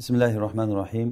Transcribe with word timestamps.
بسم 0.00 0.14
الله 0.14 0.34
الرحمن 0.36 0.68
الرحيم 0.74 1.08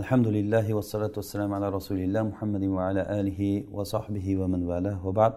الحمد 0.00 0.28
لله 0.36 0.66
والصلاة 0.76 1.14
والسلام 1.18 1.50
على 1.56 1.68
رسول 1.78 1.98
الله 2.06 2.22
محمد 2.32 2.64
وعلى 2.76 3.02
آله 3.20 3.40
وصحبه 3.76 4.26
ومن 4.40 4.60
والاه 4.70 4.98
وبعد 5.06 5.32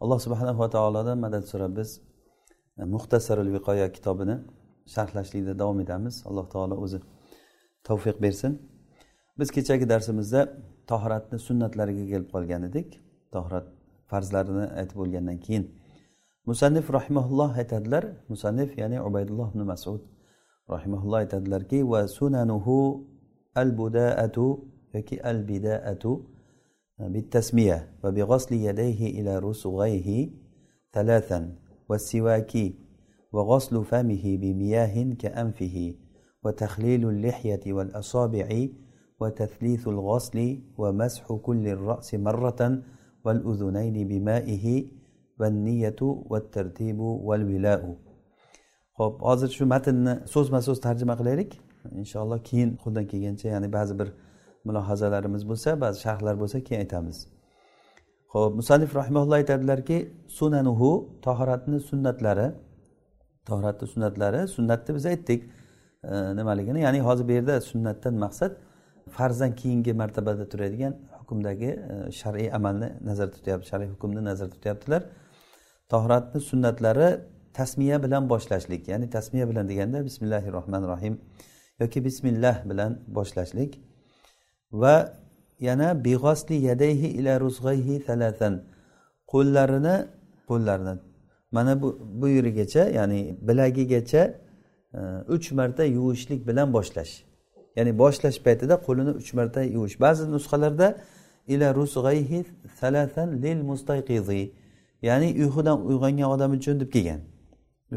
alloh 0.00 0.18
subhanahu 0.18 0.58
va 0.58 0.70
taolodan 0.70 1.18
madad 1.18 1.44
so'rab 1.52 1.76
biz 1.76 1.90
muxtasarul 2.94 3.50
viqoya 3.56 3.92
kitobini 3.92 4.36
sharhlashlikda 4.94 5.58
davom 5.58 5.78
etamiz 5.84 6.14
alloh 6.28 6.46
taolo 6.54 6.74
o'zi 6.84 6.98
tavfiq 7.88 8.16
bersin 8.24 8.52
biz 9.38 9.48
kechagi 9.56 9.86
darsimizda 9.92 10.40
tohratni 10.90 11.38
sunnatlariga 11.46 12.04
kelib 12.12 12.28
qolgan 12.34 12.62
edik 12.70 12.88
tohrat 13.34 13.66
farzlarini 14.10 14.66
aytib 14.80 14.96
bo'lgandan 15.00 15.38
keyin 15.46 15.64
musannif 16.50 16.86
rahimaulloh 16.98 17.50
aytadilar 17.60 18.04
musannif 18.32 18.70
ya'ni 18.82 18.98
ubaydulloh 19.08 19.48
ibn 19.54 19.62
masud 19.72 20.00
Rahimaulloh 20.69 21.19
aytadilarki 21.23 21.83
va 21.83 22.07
sunanuhu 22.07 23.05
al 23.55 23.71
budaatu 23.71 24.45
yoki 24.93 25.19
al 25.21 25.43
بالتسمية 26.99 27.89
وبغسل 28.03 28.55
يديه 28.55 29.21
إلى 29.21 29.39
رسغيه 29.39 30.29
ثلاثا 30.93 31.55
والسواك 31.89 32.53
وغسل 33.33 33.83
فمه 33.85 34.37
بمياه 34.37 35.13
كأنفه 35.13 35.93
وتخليل 36.43 37.09
اللحية 37.09 37.73
والأصابع 37.73 38.67
وتثليث 39.19 39.87
الغسل 39.87 40.59
ومسح 40.77 41.33
كل 41.33 41.67
الرأس 41.67 42.15
مرة 42.15 42.81
والأذنين 43.25 44.07
بمائه 44.07 44.85
والنية 45.39 45.95
والترتيب 46.01 46.99
والولاء. 46.99 47.97
Ho'p 48.99 49.15
hozir 49.27 49.49
shu 49.57 49.65
matnni 49.73 50.13
so'zma 50.33 50.59
so'z 50.67 50.79
tarjima 50.87 51.15
qilaylik. 51.19 51.51
Inshaalloh 52.01 52.39
keyin 52.49 52.69
qo'ldan 52.83 53.05
kelgancha 53.11 53.47
ya'ni 53.53 53.69
ba'zi 53.77 53.93
bir 53.99 54.09
mulohazalarimiz 54.67 55.43
bo'lsa 55.49 55.69
ba'zi 55.83 55.97
sharhlar 56.05 56.35
bo'lsa 56.41 56.57
keyin 56.67 56.79
aytamiz. 56.85 57.17
Ho'p 58.33 58.51
musanif 58.59 58.95
rahimaulloh 58.99 59.35
aytadilarki 59.41 59.97
sunanuhu 60.37 60.91
tohoratni 61.25 61.79
sunnatlari 61.89 62.47
tohoratni 63.49 63.87
sunnatlari 63.93 64.47
sunnatni 64.55 64.95
biz 64.95 65.05
aytdik. 65.05 65.41
Nimaligini? 66.39 66.79
Ya'ni 66.85 66.99
hozir 67.07 67.27
bu 67.27 67.31
yerda 67.31 67.61
sunnatdan 67.61 68.15
maqsad 68.25 68.51
farzdan 69.15 69.51
keyingi 69.55 69.93
martabada 69.93 70.49
turadigan 70.49 70.93
hukmdagi 71.19 71.65
e, 71.65 72.11
shar'iy 72.11 72.49
amalni 72.57 72.89
nazarda 73.09 73.31
tutyapti 73.31 73.67
shar'iy 73.71 73.89
hukmni 73.93 74.23
nazarda 74.29 74.53
tutyaptilar. 74.55 75.01
Tohoratni 75.89 76.41
sunnatlari 76.41 77.09
tasmiya 77.53 78.03
bilan 78.03 78.29
boshlashlik 78.29 78.87
ya'ni 78.87 79.09
tasmiya 79.09 79.49
bilan 79.49 79.69
deganda 79.69 80.05
bismillahi 80.05 80.51
rohmanir 80.51 80.87
rohim 80.87 81.19
yoki 81.79 82.05
bismillah 82.05 82.69
bilan 82.69 82.99
boshlashlik. 83.07 83.79
Va 84.71 85.13
yana 85.59 86.05
beg'osli 86.05 86.53
yadayhi 86.53 87.07
ila 87.07 87.39
ruzg'ayhi 87.39 88.05
talatan 88.05 88.63
qo'llarini 89.27 89.95
qo'llarini. 90.47 90.99
Mana 91.51 91.81
bu 91.81 91.99
bu 92.21 92.27
yerigacha 92.27 92.83
ya'ni 92.89 93.37
bilagigacha 93.41 94.23
e, 94.93 94.99
uch 95.27 95.51
marta 95.51 95.83
yuvishlik 95.83 96.47
bilan 96.47 96.73
boshlash. 96.73 97.13
Ya'ni 97.75 97.97
boshlash 97.97 98.39
paytida 98.45 98.75
qo'lini 98.87 99.11
uch 99.19 99.33
marta 99.33 99.63
yuvish. 99.63 99.99
Ba'zi 99.99 100.31
nusxalarda 100.31 100.87
ila 101.47 101.75
ruzg'ayhi 101.75 102.45
talatan 102.79 103.41
lil 103.43 103.59
mustayqizi 103.69 104.51
ya'ni 105.01 105.29
uyqudan 105.43 105.77
uyg'ongan 105.89 106.27
odam 106.35 106.51
uchun 106.57 106.79
deb 106.79 106.91
kelgan. 106.95 107.21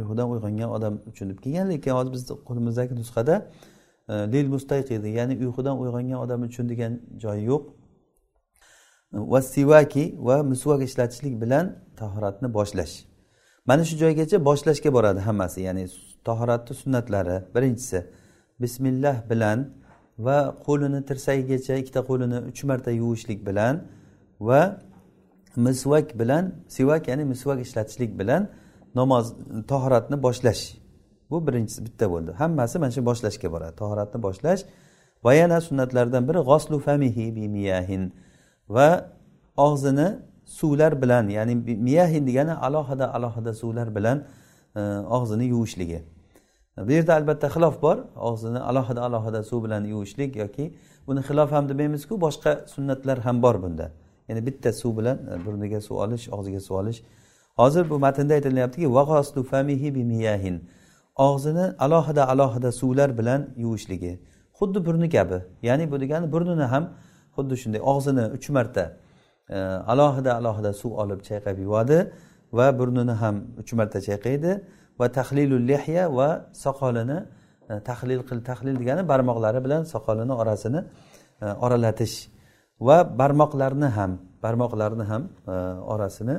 Uyqudan 0.00 0.27
uyg'ongan 0.34 0.70
odam 0.77 0.94
uchun 1.11 1.30
deb 1.30 1.39
kelgan 1.44 1.66
lekin 1.72 1.91
hozir 1.98 2.12
bizni 2.16 2.34
qo'limizdagi 2.48 2.94
nusxada 3.00 3.34
e, 4.12 4.14
lil 4.33 4.47
mustayqidi 4.55 5.08
ya'ni 5.19 5.34
uyqudan 5.44 5.77
uyg'ongan 5.83 6.19
odam 6.25 6.41
uchun 6.48 6.69
degan 6.72 6.92
joyi 7.22 7.44
yo'q. 7.50 7.64
Va 9.33 9.41
sivaki 9.42 10.05
va 10.28 10.36
misvak 10.52 10.80
ishlatishlik 10.89 11.34
bilan 11.42 11.64
tahoratni 12.01 12.48
boshlash. 12.58 12.95
Mana 13.68 13.83
shu 13.89 13.95
joygacha 14.02 14.36
boshlashga 14.48 14.90
boradi 14.96 15.20
hammasi 15.29 15.61
ya'ni 15.68 15.84
tahoratni 16.28 16.74
sunnatlari. 16.83 17.36
Birinchisi 17.55 17.98
bismillah 18.63 19.17
bilan 19.30 19.58
va 20.18 20.39
qo'lini 20.67 21.01
tirsagigacha 21.08 21.74
ikkita 21.83 22.01
qo'lini 22.08 22.39
uch 22.51 22.61
marta 22.70 22.90
yuvishlik 22.90 23.40
bilan 23.48 23.74
va 24.48 24.61
misvak 25.57 26.18
bilan 26.20 26.45
sivak 26.77 27.08
ya'ni 27.08 27.24
misvak 27.33 27.58
ishlatishlik 27.67 28.18
bilan 28.20 28.48
namoz 28.98 29.27
tahoratni 29.70 30.17
boshlash. 30.27 30.62
Bu 31.30 31.46
birinchisi 31.46 31.80
bitta 31.86 32.07
bo'ldi. 32.12 32.30
Hammasi 32.40 32.79
mana 32.83 32.92
shu 32.96 33.02
boshlashga 33.11 33.48
boradi. 33.55 33.74
Tahoratni 33.83 34.18
boshlash 34.27 34.62
va 35.24 35.33
yana 35.40 35.58
sunnatlardan 35.68 36.23
biri 36.29 36.40
g'oslu 36.51 36.77
famihi 36.86 37.24
bimiyahin 37.36 38.02
va 38.77 38.89
og'zini 39.67 40.08
suvlar 40.58 40.92
bilan 41.02 41.24
ya'ni 41.36 41.55
miyahin 41.86 42.27
degani 42.29 42.55
alohida 42.67 43.07
alohida 43.17 43.52
suvlar 43.62 43.89
bilan 43.96 44.18
e, 44.77 44.80
og'zini 45.17 45.45
yuvishligi. 45.45 46.01
Bu 46.86 46.90
yerda 46.92 47.13
albatta 47.18 47.48
xilof 47.55 47.83
bor. 47.83 47.96
Og'zini 48.28 48.61
alohida 48.70 49.01
alohida 49.08 49.42
suv 49.51 49.64
bilan 49.64 49.83
yuvishlik 49.92 50.36
yoki 50.42 50.64
buni 51.07 51.20
xilof 51.28 51.51
ham 51.57 51.64
demaymizku 51.68 52.14
boshqa 52.27 52.52
sunnatlar 52.74 53.18
ham 53.27 53.42
bor 53.42 53.57
bunda. 53.63 53.86
Ya'ni 54.28 54.46
bitta 54.48 54.73
suv 54.73 54.92
bilan 54.98 55.17
e, 55.33 55.45
burniga 55.45 55.80
suv 55.80 55.96
olish 56.05 56.24
og'ziga 56.36 56.61
suv 56.68 56.77
olish 56.83 57.01
hozir 57.58 57.84
bu 57.90 57.96
matnda 57.98 58.34
aytilyaptiki 58.34 58.86
og'zini 61.17 61.74
alohida 61.78 62.28
alohida 62.28 62.72
suvlar 62.72 63.18
bilan 63.18 63.48
yuvishligi. 63.56 64.20
Xuddi 64.58 64.86
burni 64.86 65.08
kabi. 65.11 65.39
Ya'ni 65.62 65.90
bu 65.92 66.00
degani 66.00 66.33
burnini 66.33 66.66
ham 66.72 66.84
xuddi 67.36 67.55
shunday 67.62 67.80
og'zini 67.92 68.24
uch 68.36 68.48
marta 68.56 68.84
e, 69.48 69.56
alohida 69.92 70.30
alohida 70.40 70.72
suv 70.72 70.92
olib 71.02 71.20
chayqab 71.28 71.56
yuvadi 71.58 71.98
va 72.52 72.66
burnini 72.78 73.14
ham 73.22 73.34
uch 73.61 73.72
marta 73.78 73.98
chayqaydi. 74.08 74.50
Va 75.00 75.06
tahlilul 75.18 75.64
lehya 75.70 76.05
va 76.18 76.28
soqolini 76.64 77.18
e, 77.70 77.74
tahlil 77.89 78.20
qil 78.28 78.39
tahlil 78.48 78.77
degani 78.83 79.02
barmoqlari 79.12 79.61
bilan 79.66 79.83
soqolini 79.95 80.34
orasini 80.42 80.80
e, 81.42 81.46
oralatish 81.64 82.16
va 82.89 82.98
barmoqlarni 83.20 83.89
ham 83.98 84.12
barmoqlarni 84.45 85.05
ham 85.11 85.22
orasini 85.95 86.36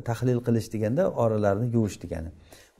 tahlil 0.00 0.40
qilish 0.46 0.72
deganda 0.72 1.10
oralarni 1.10 1.66
yuvish 1.74 2.02
degani. 2.02 2.30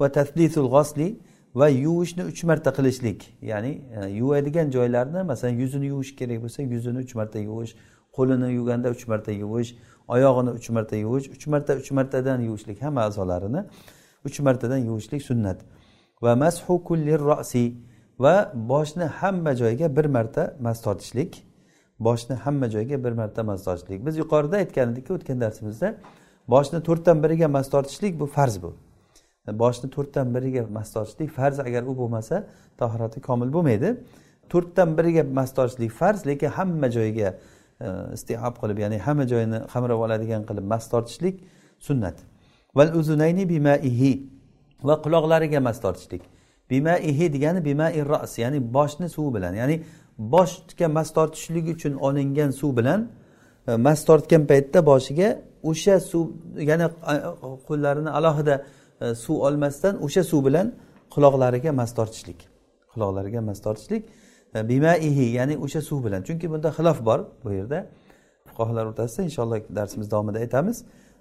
Va 0.00 0.12
taslisul 0.12 0.68
g'osli 0.74 1.08
va 1.54 1.68
yuvishni 1.68 2.24
uch 2.24 2.44
marta 2.44 2.72
qilishlik 2.72 3.20
ya'ni 3.42 3.72
e, 3.96 4.06
yuvadigan 4.08 4.70
joylarni 4.70 5.22
masalan 5.22 5.54
yuzini 5.62 5.86
yuvish 5.86 6.16
kerak 6.16 6.42
bo'lsa 6.42 6.62
yuzini 6.62 6.98
uch 6.98 7.14
marta 7.14 7.38
yuvish 7.38 7.76
qo'lini 8.16 8.48
yuvganda 8.58 8.90
uch 8.90 9.06
marta 9.08 9.32
yuvish 9.32 9.70
oyog'ini 10.08 10.50
uch 10.58 10.68
marta 10.70 10.96
yuvish 10.96 11.28
uch 11.34 11.46
marta 11.46 11.76
uch 11.76 11.90
martadan 11.90 12.40
yuvishlik 12.40 12.82
hamma 12.82 13.00
a'zolarini 13.00 13.60
uch 14.24 14.40
martadan 14.40 14.78
yuvishlik 14.78 15.22
sunnat. 15.22 15.58
Va 16.22 16.32
mashu 16.36 16.84
kulli 16.88 17.18
rosi 17.18 17.64
va 18.18 18.52
boshni 18.54 19.04
hamma 19.04 19.52
joyiga 19.60 19.96
bir 19.96 20.04
marta 20.04 20.56
mas 20.60 20.82
tortishlik 20.82 21.32
boshni 22.00 22.34
hamma 22.44 22.66
joyiga 22.74 23.04
bir 23.04 23.12
marta 23.12 23.42
mas 23.42 23.64
tortishlik. 23.64 24.06
Biz 24.06 24.16
yuqorida 24.22 24.56
aytgan 24.56 24.92
edikki 24.92 25.12
o'tgan 25.12 25.40
darsimizda 25.40 25.94
boshni 26.48 26.80
to'rtdan 26.82 27.22
biriga 27.22 27.48
mas 27.48 27.70
tortishlik 27.70 28.20
bu 28.20 28.26
farz 28.26 28.62
bu. 28.62 28.74
Boshni 29.52 29.90
to'rtdan 29.90 30.34
biriga 30.34 30.66
mas 30.70 30.92
tortishlik 30.92 31.30
farz 31.30 31.60
agar 31.60 31.82
u 31.82 31.96
bo'lmasa 31.98 32.46
tahorati 32.78 33.20
komil 33.20 33.52
bo'lmaydi. 33.52 33.96
To'rtdan 34.48 34.98
biriga 34.98 35.22
mas 35.38 35.54
tortishlik 35.54 35.90
farz 35.90 36.26
lekin 36.26 36.48
hamma 36.48 36.88
joyiga 36.96 37.28
e, 37.80 37.88
istihob 38.16 38.54
qilib 38.60 38.78
ya'ni 38.84 38.98
hamma 38.98 39.24
joyini 39.32 39.58
qamrab 39.72 39.98
oladigan 40.06 40.42
qilib 40.48 40.64
mas 40.72 40.84
tortishlik 40.92 41.36
sunnat. 41.86 42.16
Val 42.76 42.90
uzunayni 43.00 43.48
bimaihi 43.48 44.12
va 44.82 44.94
quloqlariga 45.04 45.60
mas 45.60 45.80
tortishlik. 45.84 46.22
Bimaihi 46.70 47.32
degani 47.32 47.64
bimai 47.64 48.08
ras 48.08 48.38
ya'ni 48.38 48.58
boshni 48.76 49.08
suvi 49.08 49.34
bilan 49.36 49.54
ya'ni 49.60 49.76
boshga 50.18 50.88
mas 50.88 51.08
tortishlik 51.16 51.68
uchun 51.74 51.94
olingan 51.94 52.50
suv 52.50 52.76
bilan 52.76 53.08
e, 53.68 53.76
mas 53.76 54.04
tortgan 54.04 54.46
paytda 54.46 54.86
boshiga 54.86 55.28
o'sha 55.70 56.00
suv 56.10 56.26
yana 56.70 56.86
qo'llarini 57.68 58.10
alohida 58.18 58.54
e, 59.00 59.14
suv 59.24 59.36
olmasdan 59.46 59.94
o'sha 60.06 60.22
suv 60.30 60.40
bilan 60.46 60.66
quloqlariga 61.14 61.72
mas 61.80 61.90
tortishlik. 61.98 62.40
Quloqlariga 62.92 63.40
mas 63.48 63.58
tortishlik 63.66 64.02
e, 64.54 64.68
bimaihi 64.68 65.26
ya'ni 65.38 65.54
o'sha 65.64 65.80
suv 65.88 66.04
bilan. 66.06 66.20
Chunki 66.28 66.46
bunda 66.52 66.68
xilof 66.78 66.98
bor 67.08 67.20
bu 67.44 67.52
yerda. 67.58 67.78
Fuqarolar 68.48 68.84
o'rtasida 68.90 69.22
inshaalloh 69.28 69.60
darsimiz 69.78 70.10
davomida 70.10 70.38
aytamiz. 70.44 70.76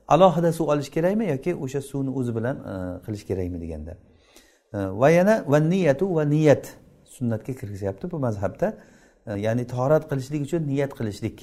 Alohida 0.07 0.51
suv 0.57 0.67
olish 0.73 0.89
kerakmi 0.95 1.25
yoki 1.33 1.51
o'sha 1.63 1.81
suvni 1.89 2.11
o'zi 2.19 2.31
bilan 2.37 2.55
e, 2.71 2.73
qilish 3.05 3.23
kerakmi 3.29 3.57
deganda. 3.63 3.93
Va 4.73 5.09
yana 5.09 5.35
va 5.47 5.59
niyatu 5.59 6.05
va 6.15 6.23
niyat 6.25 6.63
sunnatga 7.15 7.53
kirgizyapti 7.59 8.11
bu 8.11 8.17
mazhabda. 8.19 8.67
Ya'ni 9.45 9.63
tohorat 9.73 10.03
qilishlik 10.09 10.41
uchun 10.47 10.61
niyat 10.71 10.91
qilishlik. 10.99 11.37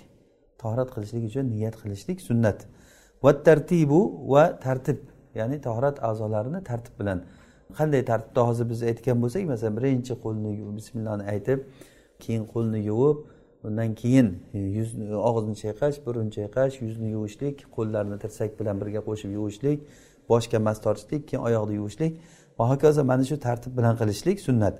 Tohorat 0.63 0.91
qilishlik 0.95 1.25
uchun 1.31 1.45
niyat 1.55 1.77
qilishlik 1.83 2.19
sunnat. 2.29 2.59
Va 3.25 3.33
tartibu 3.43 4.01
va 4.33 4.45
tartib 4.65 4.99
ya'ni 5.35 5.61
tahorat 5.67 5.97
a'zolarini 6.09 6.61
tartib 6.71 6.95
bilan. 7.01 7.19
Qanday 7.79 8.03
tartibda 8.11 8.47
hozir 8.49 8.67
biz 8.71 8.83
aytgan 8.91 9.17
bo'lsak 9.23 9.45
masalan 9.53 9.77
birinchi 9.79 10.15
qo'lni 10.25 10.51
bismillahni 10.79 11.25
aytib 11.33 11.59
keyin 12.23 12.45
qo'lni 12.53 12.81
yuvib 12.91 13.19
undan 13.67 13.95
keyin 13.95 14.29
e, 14.55 14.59
yuzni 14.59 15.05
e, 15.13 15.17
og'izni 15.29 15.55
chayqash 15.63 15.97
burun 16.07 16.31
chayqash 16.37 16.75
yuzni 16.85 17.09
yuvishlik 17.15 17.57
qo'llarni 17.77 18.17
tirsak 18.23 18.51
bilan 18.61 18.77
birga 18.81 19.01
qo'shib 19.09 19.31
yuvishlik 19.39 19.79
boshga 20.31 20.59
mas 20.67 20.79
tortishlik 20.85 21.23
keyin 21.29 21.43
oyoqni 21.49 21.75
yuvishlik. 21.81 22.13
Va 22.59 22.65
hokazo 22.73 23.05
mana 23.11 23.25
shu 23.31 23.37
tartib 23.47 23.73
bilan 23.79 23.95
qilishlik 24.01 24.39
sunnat. 24.47 24.75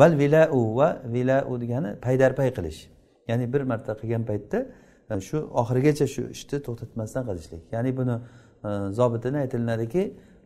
Val 0.00 0.12
vilau 0.22 0.62
va 0.78 0.88
vilau 1.14 1.60
degani 1.62 1.90
paydarpay 2.06 2.50
qilish. 2.56 2.80
Ya'ni 3.28 3.52
bir 3.52 3.62
marta 3.70 3.92
qilgan 4.00 4.22
paytda 4.30 4.58
E, 5.10 5.20
shu 5.20 5.36
oxirigacha 5.60 6.06
shu 6.14 6.22
ishni 6.36 6.58
to'xtatmasdan 6.66 7.22
qilishlik. 7.28 7.62
Ya'ni 7.72 7.90
buni 7.98 8.14
e, 8.68 8.68
zobitini 8.98 9.38
aytilinadiki 9.44 10.02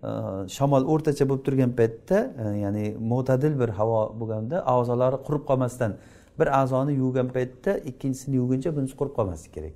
e, 0.08 0.10
shamol 0.56 0.84
o'rtacha 0.92 1.24
bo'lib 1.30 1.44
turgan 1.48 1.72
paytda 1.80 2.18
ya'ni 2.64 2.84
mo'tadil 3.12 3.54
bir 3.60 3.70
havo 3.78 4.00
bo'lganda 4.20 4.56
a'zolari 4.74 5.18
qurib 5.26 5.44
qolmasdan 5.50 5.92
bir 6.38 6.48
a'zoni 6.60 6.92
yuvgan 7.02 7.28
paytda 7.36 7.72
ikkinchisini 7.90 8.34
yuvguncha 8.40 8.70
bunisi 8.76 8.94
qurib 9.00 9.14
qolmasligi 9.18 9.52
kerak. 9.56 9.74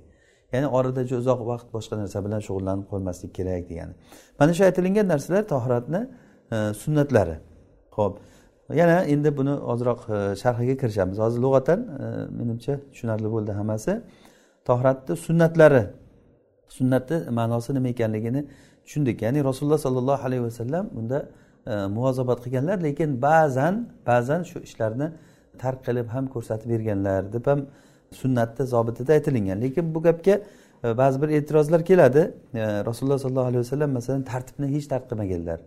Ya'ni 0.53 0.67
orada 0.77 1.01
juda 1.09 1.19
uzoq 1.23 1.39
vaqt 1.51 1.67
boshqa 1.75 1.95
narsa 2.01 2.17
bilan 2.25 2.41
shug'ullanib 2.47 2.85
qolmaslik 2.91 3.31
kerak 3.37 3.63
degani. 3.71 3.93
Mana 4.39 4.51
shu 4.57 4.63
aytilingan 4.69 5.07
narsalar 5.13 5.43
tohiratni 5.53 6.01
sunnatlari. 6.81 7.37
Ho'p 7.97 8.13
yana 8.79 8.97
endi 9.13 9.29
buni 9.39 9.53
ozroq 9.73 9.99
sharhiga 10.41 10.75
kirishamiz. 10.81 11.17
Hozir 11.25 11.39
lug'atan 11.45 11.79
menimcha 12.39 12.73
tushunarli 12.91 13.29
bo'ldi 13.35 13.51
hammasi. 13.59 13.93
Tohratni 14.65 15.15
sunnatlari. 15.15 15.83
Sunnatni 16.77 17.17
ma'nosi 17.29 17.73
nima 17.73 17.87
ekanligini 17.87 18.41
tushundik. 18.85 19.21
Ya'ni 19.21 19.43
rasululloh 19.43 19.77
sollallohu 19.77 20.23
alayhi 20.27 20.43
vasallam 20.43 20.89
bunda 20.95 21.29
e, 21.67 21.73
muvozabat 21.95 22.39
qilganlar 22.43 22.77
lekin 22.83 23.21
ba'zan 23.21 23.75
ba'zan 24.07 24.43
shu 24.43 24.59
ishlarni 24.67 25.07
tark 25.61 25.79
qilib 25.87 26.07
ham 26.15 26.25
ko'rsatib 26.33 26.69
berganlar 26.73 27.33
deb 27.33 27.45
ham 27.51 27.59
sunnatda 28.21 28.63
zobitida 28.73 29.11
aytilingan 29.17 29.61
lekin 29.65 29.95
bu 29.95 29.99
gapga 30.07 30.35
e, 30.83 30.97
ba'zi 31.01 31.21
bir 31.21 31.29
e'tirozlar 31.37 31.81
keladi. 31.89 32.23
E, 32.53 32.63
rasululloh 32.89 33.19
sollallohu 33.25 33.49
alayhi 33.51 33.63
vasallam 33.65 33.91
masalan 33.97 34.23
tartibni 34.31 34.67
hech 34.75 34.87
tark 34.93 35.05
qilmaganlar. 35.09 35.59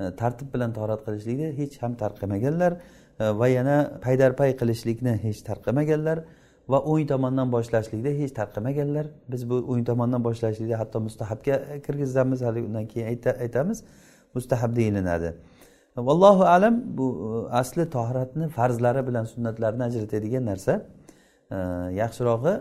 E, 0.00 0.04
tartib 0.20 0.48
bilan 0.54 0.72
torat 0.78 1.00
qilishlikni 1.06 1.48
hech 1.60 1.82
ham 1.82 1.92
tark 2.02 2.16
qilmaganlar. 2.22 2.72
E, 3.20 3.24
va 3.40 3.48
yana 3.48 3.76
paydar 4.04 4.30
pay 4.40 4.50
qilishlikni 4.60 5.12
hech 5.24 5.40
tark 5.48 5.62
qilmaganlar. 5.66 6.18
Va 6.72 6.78
o'ng 6.90 7.06
tomondan 7.12 7.48
boshlashlikni 7.54 8.10
hech 8.20 8.32
tarqamaganlar. 8.40 9.06
Biz 9.32 9.42
bu 9.50 9.56
o'ng 9.72 9.84
tomondan 9.90 10.20
boshlashlikni 10.28 10.76
hatto 10.82 10.98
mustahabga 11.06 11.54
kirgizamiz 11.86 12.40
hali 12.46 12.60
undan 12.68 12.86
keyin 12.92 13.06
aytamiz 13.44 13.78
mustahab 14.34 14.76
deyilinadi 14.76 15.30
vallohu 15.96 16.44
alam 16.44 16.82
bu 16.84 17.06
e, 17.50 17.54
asli 17.54 17.90
tohratni 17.90 18.48
farzlari 18.48 19.06
bilan 19.06 19.24
sunnatlarini 19.24 19.82
ajratadigan 19.82 20.46
narsa. 20.46 20.86
E, 21.50 21.56
yaxshirog'i 22.02 22.54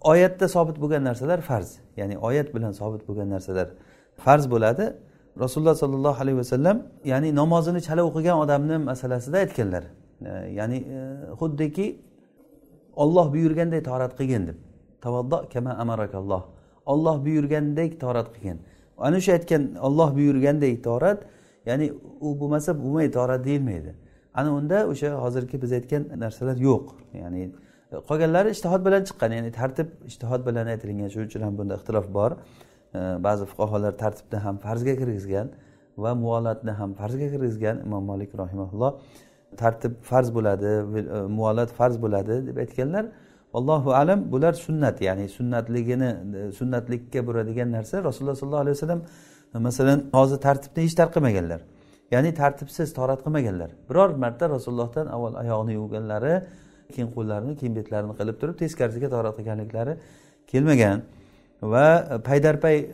oyatda 0.00 0.48
sobit 0.48 0.80
bo'lgan 0.80 1.04
narsalar 1.04 1.40
farz. 1.40 1.78
Ya'ni 1.96 2.18
oyat 2.18 2.54
bilan 2.54 2.72
sobit 2.72 3.08
bo'lgan 3.08 3.30
narsalar 3.30 3.68
farz 4.16 4.50
bo'ladi. 4.50 4.94
Rasululloh 5.40 5.74
sollallohu 5.74 6.22
alayhi 6.22 6.38
vasallam 6.38 6.82
ya'ni 7.04 7.34
namozini 7.34 7.80
chala 7.82 8.02
o'qigan 8.08 8.36
odamni 8.44 8.76
masalasida 8.78 9.38
aytganlar. 9.38 9.84
E, 10.20 10.30
ya'ni 10.58 10.78
xuddiki 11.40 11.86
olloh 12.96 13.32
buyurganday 13.32 13.82
torat 13.82 14.12
qilgin 14.18 14.46
deb. 14.46 14.58
Tavaddo 15.00 15.48
kama 15.52 15.70
amarakalloh 15.82 16.42
olloh 16.86 17.24
buyurgandek 17.24 18.00
torat 18.00 18.28
qilgin. 18.34 18.58
Ana 18.98 19.20
shu 19.20 19.32
aytgan 19.32 19.62
olloh 19.86 20.08
buyurgandek 20.16 20.84
torat 20.84 21.18
ya'ni 21.66 21.92
u 22.20 22.28
bo'lmasa 22.40 22.70
bo'lmaydi 22.82 23.12
torat 23.18 23.44
deyilmaydi. 23.44 23.94
Ana 24.34 24.50
unda 24.58 24.86
o'sha 24.92 25.08
hozirgi 25.24 25.62
biz 25.62 25.72
aytgan 25.78 26.02
narsalar 26.24 26.56
yo'q. 26.68 26.84
Ya'ni 27.22 27.42
qolganlari 28.08 28.50
ishtihod 28.56 28.82
bilan 28.86 29.02
chiqqan 29.08 29.30
ya'ni 29.36 29.50
tartib 29.60 29.88
ishtihod 30.10 30.40
bilan 30.48 30.66
aytilgan 30.74 31.08
shuning 31.12 31.28
uchun 31.30 31.42
ham 31.46 31.54
bunda 31.58 31.74
ixtilof 31.78 32.06
bor. 32.18 32.30
Ba'zi 33.26 33.44
fuqarolar 33.50 33.92
tartibni 34.02 34.38
ham 34.46 34.56
farzga 34.64 34.94
kirgizgan 35.00 35.46
va 36.02 36.14
muolatni 36.24 36.72
ham 36.80 36.90
farzga 37.00 37.26
kirgizgan 37.32 37.76
imom 37.86 38.04
molik 38.10 38.30
rahimaulloh 38.42 38.92
tartib 39.56 39.92
farz 40.02 40.34
bo'ladi 40.34 40.66
e, 40.66 41.20
muolat 41.38 41.70
farz 41.72 42.02
bo'ladi 42.02 42.46
deb 42.46 42.56
aytganlar 42.56 43.06
allohu 43.54 43.90
alam 43.94 44.32
bular 44.32 44.52
sunnat 44.52 45.00
ya'ni 45.00 45.28
sunnatligini 45.28 46.10
e, 46.36 46.52
sunnatlikka 46.52 47.26
buradigan 47.26 47.72
narsa. 47.72 48.04
Rasululloh 48.04 48.36
sollallohu 48.36 48.60
alayhi 48.60 48.76
vasallam 48.76 49.02
e, 49.54 49.58
masalan 49.58 50.04
hozir 50.12 50.36
tartibni 50.36 50.84
hech 50.84 50.94
tark 50.94 51.14
qilmaganlar 51.14 51.60
ya'ni 52.10 52.34
tartibsiz 52.34 52.94
torat 52.98 53.20
qilmaganlar. 53.24 53.70
Biror 53.88 54.10
marta 54.24 54.50
rasulullohdan 54.50 55.06
avval 55.06 55.34
oyog'ini 55.42 55.72
yuvganlari 55.80 56.34
keyin 56.94 57.08
qo'llarini 57.16 57.56
keyin 57.60 57.74
betlarini 57.78 58.14
qilib 58.20 58.36
turib 58.40 58.56
teskarisiga 58.62 59.08
torat 59.14 59.34
qilganliklari 59.38 59.94
kelmagan. 60.52 61.02
Va 61.62 62.20
paydarpay 62.24 62.76
e, 62.78 62.86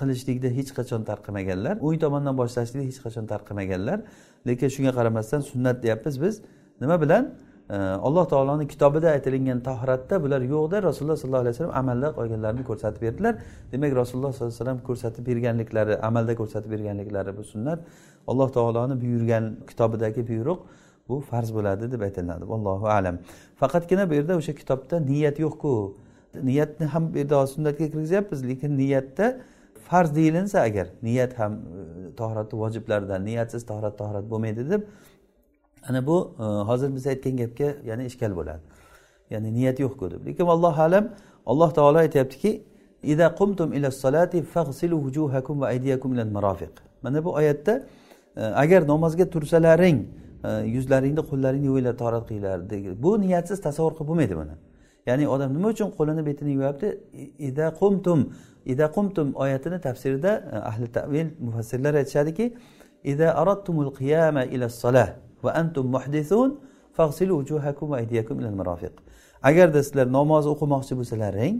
qilishlikda 0.00 0.48
hech 0.48 0.70
qachon 0.78 1.04
tarqamaganlar. 1.04 1.78
O'ng 1.80 1.98
tomondan 2.04 2.36
boshlashlikda 2.36 2.86
hech 2.90 3.00
qachon 3.04 3.26
tarqamaganlar. 3.32 3.98
Lekin 4.46 4.68
shunga 4.68 4.92
qaramasdan 4.98 5.40
sunnat 5.40 5.82
deyapmiz 5.82 6.20
biz. 6.22 6.40
Nima 6.80 7.00
bilan? 7.00 7.34
E, 7.70 7.76
Alloh 7.76 8.24
taoloni 8.28 8.68
kitobida 8.68 9.08
aytilingan 9.16 9.60
tahoratda 9.60 10.22
bular 10.22 10.40
yo'qda. 10.40 10.82
Rasululloh 10.82 11.16
sollallohu 11.16 11.44
alayhi 11.44 11.56
vasallam 11.56 11.76
amalda 11.82 12.08
qolganlarini 12.18 12.64
ko'rsatib 12.70 13.02
berdilar. 13.02 13.34
Demak 13.72 13.92
rasululloh 14.00 14.32
sollallohu 14.32 14.54
alayhi 14.54 14.60
vasallam 14.60 14.80
ko'rsatib 14.88 15.26
berganliklari 15.26 15.94
amalda 16.08 16.34
ko'rsatib 16.40 16.70
berganliklari 16.74 17.36
bu 17.36 17.44
sunnat. 17.44 17.78
Alloh 18.26 18.48
taoloni 18.56 19.00
buyurgan 19.02 19.44
kitobidagi 19.68 20.28
buyruq 20.28 20.60
bu 21.08 21.20
farz 21.20 21.50
bo'ladi 21.54 21.92
deb 21.92 22.00
aytiladi. 22.00 22.44
Allohu 22.56 22.86
alam. 22.86 23.18
Faqatgina 23.60 24.10
bu 24.10 24.14
yerda 24.14 24.36
o'sha 24.40 24.54
kitobda 24.60 25.00
niyat 25.00 25.38
yo'qku. 25.44 25.74
Niyatni 26.42 26.86
ham 26.86 27.14
bu 27.14 27.18
yerda 27.18 27.46
sunnatga 27.46 27.90
kirgizyapmiz 27.90 28.48
lekin 28.48 28.78
niyatda 28.78 29.40
farz 29.88 30.16
deyilinsa 30.16 30.60
agar 30.60 30.86
niyat 31.02 31.38
ham 31.38 31.52
e, 31.52 32.16
tohratni 32.16 32.58
vojiblaridan 32.58 33.24
niyatsiz 33.24 33.66
tohrat 33.66 33.98
tohrat 33.98 34.30
bo'lmaydi 34.30 34.70
deb 34.70 34.82
ana 35.88 36.06
bu 36.06 36.34
e, 36.38 36.42
hozir 36.42 36.94
biz 36.94 37.06
aytgan 37.06 37.36
gapga 37.36 37.74
ya'ni 37.84 38.04
ishkal 38.04 38.36
bo'ladi. 38.36 38.60
Ya'ni 39.30 39.54
niyat 39.54 39.80
yo'qku 39.80 40.10
deb. 40.10 40.26
Lekin 40.26 40.46
allohu 40.46 40.82
alam 40.82 41.08
alloh 41.46 41.70
taolo 41.74 41.98
aytyaptiki 41.98 42.62
ida 43.02 43.34
qumtum 43.34 43.72
ila 43.72 43.90
solati 43.90 44.42
fag'silu 44.42 44.96
vujuhakum 45.04 45.60
va 45.60 45.66
aydiyakum 45.66 46.14
ila 46.14 46.24
marafiq 46.24 46.74
mana 47.02 47.24
bu 47.24 47.34
oyatda 47.34 47.82
e, 48.36 48.40
agar 48.40 48.88
namozga 48.88 49.30
tursalaring 49.30 49.98
e, 50.44 50.50
yuzlaringni 50.76 51.22
qo'llaringni 51.30 51.66
yuvinglar 51.66 51.96
torat 51.96 52.28
qilinglar 52.28 52.58
bu 53.02 53.20
niyatsiz 53.20 53.60
tasavvur 53.60 53.92
qilib 53.96 54.08
bo'lmaydi 54.08 54.36
buni. 54.36 54.54
Ya'ni 55.06 55.28
odam 55.28 55.54
nima 55.56 55.68
uchun 55.74 55.90
qo'lini 55.98 56.26
betini 56.26 56.52
yuvyapti 56.56 56.88
ida 57.38 57.66
qumtum. 57.80 58.32
Ida 58.72 58.86
qumtum 58.96 59.34
oyatini 59.34 59.78
tafsirida 59.80 60.32
e, 60.52 60.56
ahli 60.70 60.86
tavil 60.92 61.26
mufassirlar 61.40 61.94
aytishadiki 61.94 62.54
ida 63.04 63.36
aradtumul 63.40 63.90
qiyama 63.98 64.44
ila 64.44 64.68
solah 64.68 65.08
va 65.44 65.50
antum 65.60 65.86
muhdisun 65.96 66.48
fag'silu 66.98 67.32
wujuhakum 67.40 67.90
va 67.90 67.96
aydiyakum 68.02 68.40
ilal 68.40 68.56
marafiq. 68.60 68.94
Agarda 69.42 69.82
sizlar 69.82 70.06
namoz 70.18 70.46
o'qimoqchi 70.52 70.94
bo'lsalaring 71.00 71.54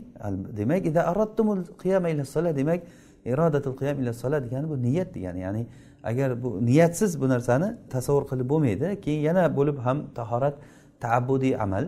demak 0.61 0.87
ida 0.91 1.03
aradtumul 1.13 1.63
qiyama 1.83 2.09
ila 2.15 2.25
sola 2.25 2.57
demak 2.57 2.81
irodatul 3.25 3.77
qiyam 3.81 4.01
ila 4.03 4.13
sola 4.13 4.45
degani 4.45 4.69
bu 4.69 4.83
niyat 4.83 5.15
degani 5.15 5.41
ya'ni 5.41 5.67
agar 6.03 6.43
bu 6.43 6.67
niyatsiz 6.67 7.21
bu 7.21 7.29
narsani 7.29 7.77
tasavvur 7.91 8.25
qilib 8.31 8.49
bo'lmaydi 8.53 9.01
keyin 9.05 9.23
yana 9.29 9.57
bo'lib 9.57 9.79
ham 9.87 9.99
tahorat 10.15 10.55
taabbudiy 11.01 11.55
amal 11.65 11.85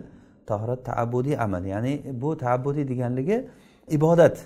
tahorat 0.47 0.85
taabbudiy 0.85 1.37
amal. 1.39 1.65
Ya'ni 1.65 1.93
bu 2.23 2.37
taabbudiy 2.37 2.89
deganligi 2.89 3.49
ibodat. 3.89 4.37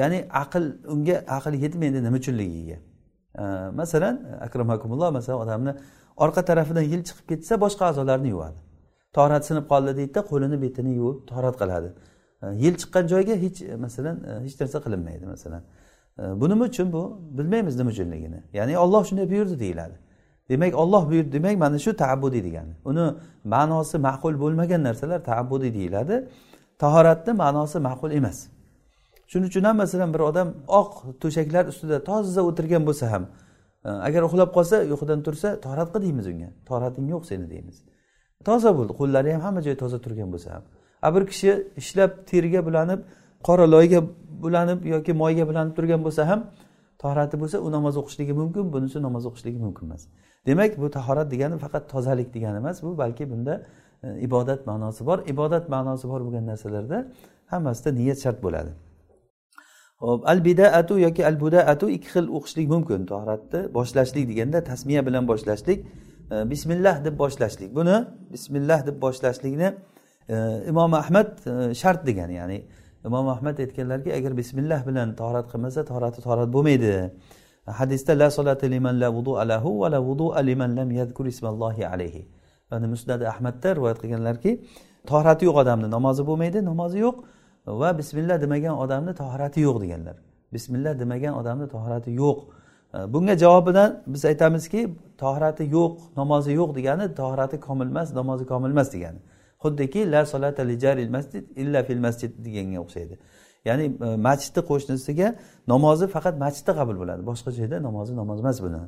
Ya'ni 0.00 0.18
aql 0.42 0.64
unga 0.94 1.16
aql 1.36 1.54
yetmaydi 1.64 2.02
nima 2.04 2.16
uchunligiga. 2.16 2.78
Masalan 3.80 4.14
akramakumulloh 4.40 5.10
masalan 5.12 5.38
odamni 5.44 5.72
orqa 6.16 6.44
tarafidan 6.44 6.82
yil 6.92 7.02
chiqib 7.08 7.26
ketsa 7.28 7.54
boshqa 7.64 7.84
a'zolarni 7.90 8.28
yuvadi. 8.28 8.58
Torat 9.12 9.46
sinib 9.46 9.66
qoldi 9.72 9.96
deydida 9.98 10.20
qo'lini 10.30 10.56
betini 10.62 10.92
yuvib 11.00 11.18
torat 11.30 11.56
qiladi. 11.62 11.90
Yil 12.64 12.74
chiqqan 12.80 13.04
joyga 13.12 13.34
hech 13.44 13.58
masalan 13.84 14.16
e, 14.30 14.32
hech 14.44 14.60
narsa 14.60 14.78
qilinmaydi 14.84 15.26
masalan. 15.26 15.62
Bu 16.40 16.50
nima 16.50 16.64
uchun 16.64 16.92
bu? 16.92 17.02
Bilmaymiz 17.38 17.76
nima 17.76 17.90
uchunligini. 17.90 18.40
Ya'ni 18.52 18.78
olloh 18.78 19.02
shunday 19.08 19.30
buyurdi 19.30 19.58
deyiladi. 19.64 19.96
Demak 20.48 20.74
olloh 20.82 21.02
buyurdi 21.10 21.32
demak 21.32 21.56
mana 21.64 21.78
shu 21.78 21.96
taabbudiy 22.02 22.42
degani. 22.44 22.72
Uni 22.90 23.04
ma'nosi 23.54 23.96
ma'qul 24.08 24.34
bo'lmagan 24.42 24.80
narsalar 24.88 25.20
taabbudiy 25.30 25.74
deyiladi. 25.78 26.14
Tahoratni 26.82 27.32
ma'nosi 27.42 27.78
ma'qul 27.88 28.10
emas. 28.18 28.38
Shuning 29.30 29.48
uchun 29.52 29.64
ham 29.68 29.76
masalan 29.76 30.10
bir 30.14 30.20
odam 30.30 30.48
oq 30.80 30.90
to'shaklar 31.22 31.64
ustida 31.72 31.98
toza 32.10 32.42
o'tirgan 32.48 32.82
bo'lsa 32.88 33.06
ham 33.12 33.24
e, 33.88 33.90
agar 34.08 34.22
uxlab 34.28 34.50
qolsa 34.56 34.76
uyqudan 34.92 35.20
tursa 35.26 35.48
torat 35.66 35.88
qil 35.92 36.02
deymiz 36.06 36.26
unga. 36.32 36.48
Torating 36.68 37.06
yo'q 37.14 37.22
seni 37.30 37.46
deymiz. 37.52 37.76
Toza 38.48 38.70
bo'ldi 38.78 38.92
qo'llari 39.00 39.30
ham 39.34 39.42
hamma 39.46 39.60
joyi 39.66 39.76
toza 39.82 39.98
turgan 40.04 40.28
bo'lsa 40.34 40.48
ham. 40.54 40.62
A 41.06 41.08
bir 41.14 41.22
kishi 41.30 41.50
ishlab 41.80 42.10
teriga 42.30 42.60
bulanib 42.66 43.00
qora 43.46 43.64
loyga 43.74 44.00
bulanib 44.44 44.80
yoki 44.94 45.12
moyga 45.22 45.44
bulanib 45.50 45.72
turgan 45.78 46.00
bo'lsa 46.06 46.22
ham 46.30 46.40
tohrati 47.02 47.36
bo'lsa 47.42 47.56
u 47.66 47.68
namoz 47.76 47.94
o'qishligi 48.00 48.34
mumkin 48.40 48.64
bunisi 48.74 48.98
namoz 49.06 49.24
o'qishligi 49.30 49.58
mumkin 49.66 49.84
emas. 49.88 50.02
Demak 50.46 50.78
bu 50.78 50.90
tahorat 50.90 51.30
degani 51.30 51.58
faqat 51.58 51.90
tozalik 51.90 52.34
degani 52.34 52.56
emas 52.56 52.82
bu 52.82 52.98
balki 52.98 53.30
bunda 53.30 53.66
e, 54.02 54.20
ibodat 54.20 54.66
ma'nosi 54.66 55.06
bor. 55.06 55.18
Ibodat 55.26 55.68
ma'nosi 55.68 56.08
bor 56.08 56.20
bo'lgan 56.26 56.46
narsalarda 56.46 57.06
hammasida 57.46 57.90
niyat 57.94 58.18
shart 58.24 58.42
bo'ladi. 58.42 58.70
Hop 59.98 60.28
al 60.28 60.44
bidaatu 60.44 60.98
yoki 60.98 61.26
al 61.26 61.40
budaatu 61.40 61.90
ikki 61.96 62.08
xil 62.14 62.26
o'qishlik 62.36 62.68
mumkin. 62.68 63.06
Tahoratni 63.06 63.74
boshlashlik 63.74 64.28
deganda 64.28 64.64
tasmiya 64.64 65.06
bilan 65.06 65.28
boshlashlik 65.28 65.78
e, 66.32 66.50
bismillah 66.50 67.04
deb 67.04 67.18
boshlashlik. 67.18 67.74
Buni 67.74 67.96
bismillah 68.32 68.86
deb 68.86 68.96
boshlashlikni 69.02 69.68
e, 70.28 70.36
imom 70.70 70.94
ahmad 70.94 71.28
shart 71.82 72.06
degan 72.06 72.30
ya'ni 72.40 72.58
imom 73.04 73.28
ahmad 73.28 73.58
aytganlarki 73.58 74.10
agar 74.18 74.36
bismillah 74.36 74.86
bilan 74.88 75.16
tahorat 75.16 75.46
qilmasa 75.52 75.84
tahorati 75.84 76.20
tahorat 76.24 76.48
bo'lmaydi. 76.56 76.92
Hadisda 77.66 78.14
la 78.14 78.30
solati 78.30 78.68
liman 78.68 78.98
la 79.00 79.10
vudu 79.10 79.36
alahu 79.36 79.80
va 79.80 79.88
la 79.88 80.00
vudu 80.00 80.32
liman 80.42 80.74
lam 80.76 80.90
yadkur 80.90 81.26
ismallohi 81.26 81.86
alayhi. 81.86 82.28
Yani 82.72 82.86
musnadi 82.86 83.24
ahmadda 83.28 83.76
rivoyat 83.76 83.98
qilganlarki 84.02 84.60
tahorati 85.06 85.44
yo'q 85.44 85.56
odamni 85.62 85.88
namozi 85.96 86.22
bo'lmaydi 86.28 86.64
namozi 86.64 86.98
yo'q 86.98 87.16
va 87.66 87.98
bismillah 87.98 88.40
demagan 88.40 88.74
odamni 88.84 89.14
tahorati 89.14 89.60
yo'q 89.60 89.76
deganlar. 89.82 90.16
Bismillah 90.52 90.98
demagan 90.98 91.34
odamni 91.40 91.68
tahorati 91.68 92.10
yo'q. 92.10 92.38
E, 92.94 93.12
bunga 93.12 93.34
javobidan 93.44 94.02
biz 94.06 94.24
aytamizki 94.24 94.80
tahorati 95.22 95.64
yo'q 95.76 95.92
namozi 96.16 96.52
yo'q 96.60 96.70
degani 96.78 97.14
tahorati 97.20 97.60
komil 97.60 97.88
emas 97.94 98.08
namozi 98.14 98.44
komil 98.46 98.70
emas 98.70 98.92
degani. 98.92 99.20
Xuddiki 99.62 100.10
la 100.12 100.26
solata 100.26 100.62
li 100.68 100.76
jaril 100.84 101.10
masjid 101.16 101.44
illa 101.56 101.82
fil 101.88 102.00
masjid 102.06 102.30
deganga 102.46 102.78
o'xshaydi. 102.84 103.14
Ya'ni 103.64 103.84
e, 103.84 104.16
masjidni 104.16 104.62
qo'shnisiga 104.70 105.28
namozi 105.72 106.06
faqat 106.14 106.34
masjidda 106.44 106.72
qabul 106.80 106.96
bo'ladi. 107.02 107.22
Boshqa 107.30 107.50
joyda 107.58 107.76
namozi 107.82 108.12
namoz 108.16 108.38
emas 108.40 108.58
buni. 108.62 108.80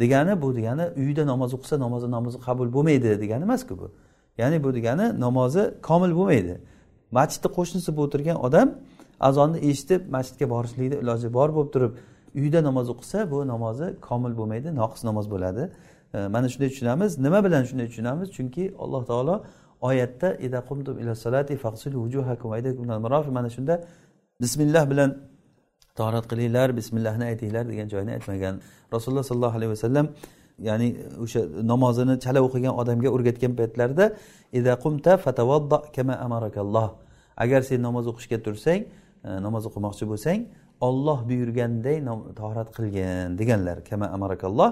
Degani 0.00 0.42
bu 0.42 0.56
degani 0.56 0.84
uyida 0.96 1.24
namoz 1.32 1.50
o'qisa 1.56 1.76
namozi 1.84 2.10
namozi 2.16 2.38
qabul 2.46 2.68
bo'lmaydi 2.76 3.20
degani 3.22 3.42
emasku 3.48 3.78
bu. 3.80 3.86
Ya'ni 4.38 4.64
bu 4.64 4.74
degani 4.74 5.20
namozi 5.20 5.62
komil 5.88 6.12
bo'lmaydi. 6.18 6.54
Masjidni 7.18 7.48
qo'shnisi 7.56 7.90
bo'lib 7.96 8.08
o'tirgan 8.08 8.36
odam 8.46 8.68
azonni 9.28 9.58
eshitib 9.70 10.02
masjidga 10.16 10.46
borishlikni 10.54 10.96
iloji 11.02 11.28
bor 11.36 11.48
bo'lib 11.56 11.70
turib 11.74 11.92
uyida 12.38 12.60
namoz 12.68 12.86
o'qisa 12.94 13.18
bu 13.32 13.38
namozi 13.52 13.86
komil 14.08 14.32
bo'lmaydi 14.38 14.68
noqis 14.80 15.02
namoz 15.08 15.26
bo'ladi. 15.34 15.62
E, 16.14 16.18
mana 16.34 16.48
shunday 16.52 16.68
tushunamiz. 16.72 17.10
Nima 17.26 17.44
bilan 17.46 17.62
shunday 17.68 17.86
tushunamiz? 17.90 18.28
Chunki 18.36 18.64
alloh 18.84 19.02
taolo 19.10 19.36
oyatda 19.80 20.28
mana 23.32 23.50
shunda 23.50 23.74
bismillah 24.40 24.90
bilan 24.90 25.18
torat 25.96 26.28
qilinglar 26.28 26.76
bismillahni 26.76 27.24
aytinglar 27.24 27.68
degan 27.68 27.88
joyini 27.88 28.12
aytmagan. 28.12 28.60
Rasululloh 28.92 29.24
sollallohu 29.24 29.56
alayhi 29.58 29.70
vasallam 29.70 30.06
ya'ni 30.58 30.88
o'sha 31.24 31.40
namozini 31.72 32.20
chala 32.24 32.40
o'qigan 32.46 32.74
odamga 32.80 33.08
o'rgatgan 33.16 33.52
paytlarida 33.60 34.06
agar 37.44 37.60
sen 37.68 37.82
namoz 37.82 38.06
o'qishga 38.12 38.38
tursang 38.46 38.80
e, 39.28 39.30
namoz 39.46 39.62
o'qimoqchi 39.68 40.04
bo'lsang 40.12 40.40
olloh 40.88 41.18
buyurganday 41.30 41.96
torat 42.40 42.68
qilgin 42.76 43.38
deganlar 43.40 43.78
kama 43.88 44.06
amarakalloh. 44.16 44.70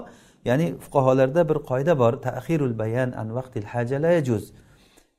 Ya'ni 0.49 0.67
fuqarolarda 0.83 1.41
bir 1.49 1.57
qoida 1.69 1.93
bor 2.01 2.13
tahirul 2.27 2.73
bayan 2.81 3.09
an 3.21 3.27
vaqtil 3.37 3.65
haja 3.73 3.97
la 4.03 4.11
yajuz. 4.17 4.43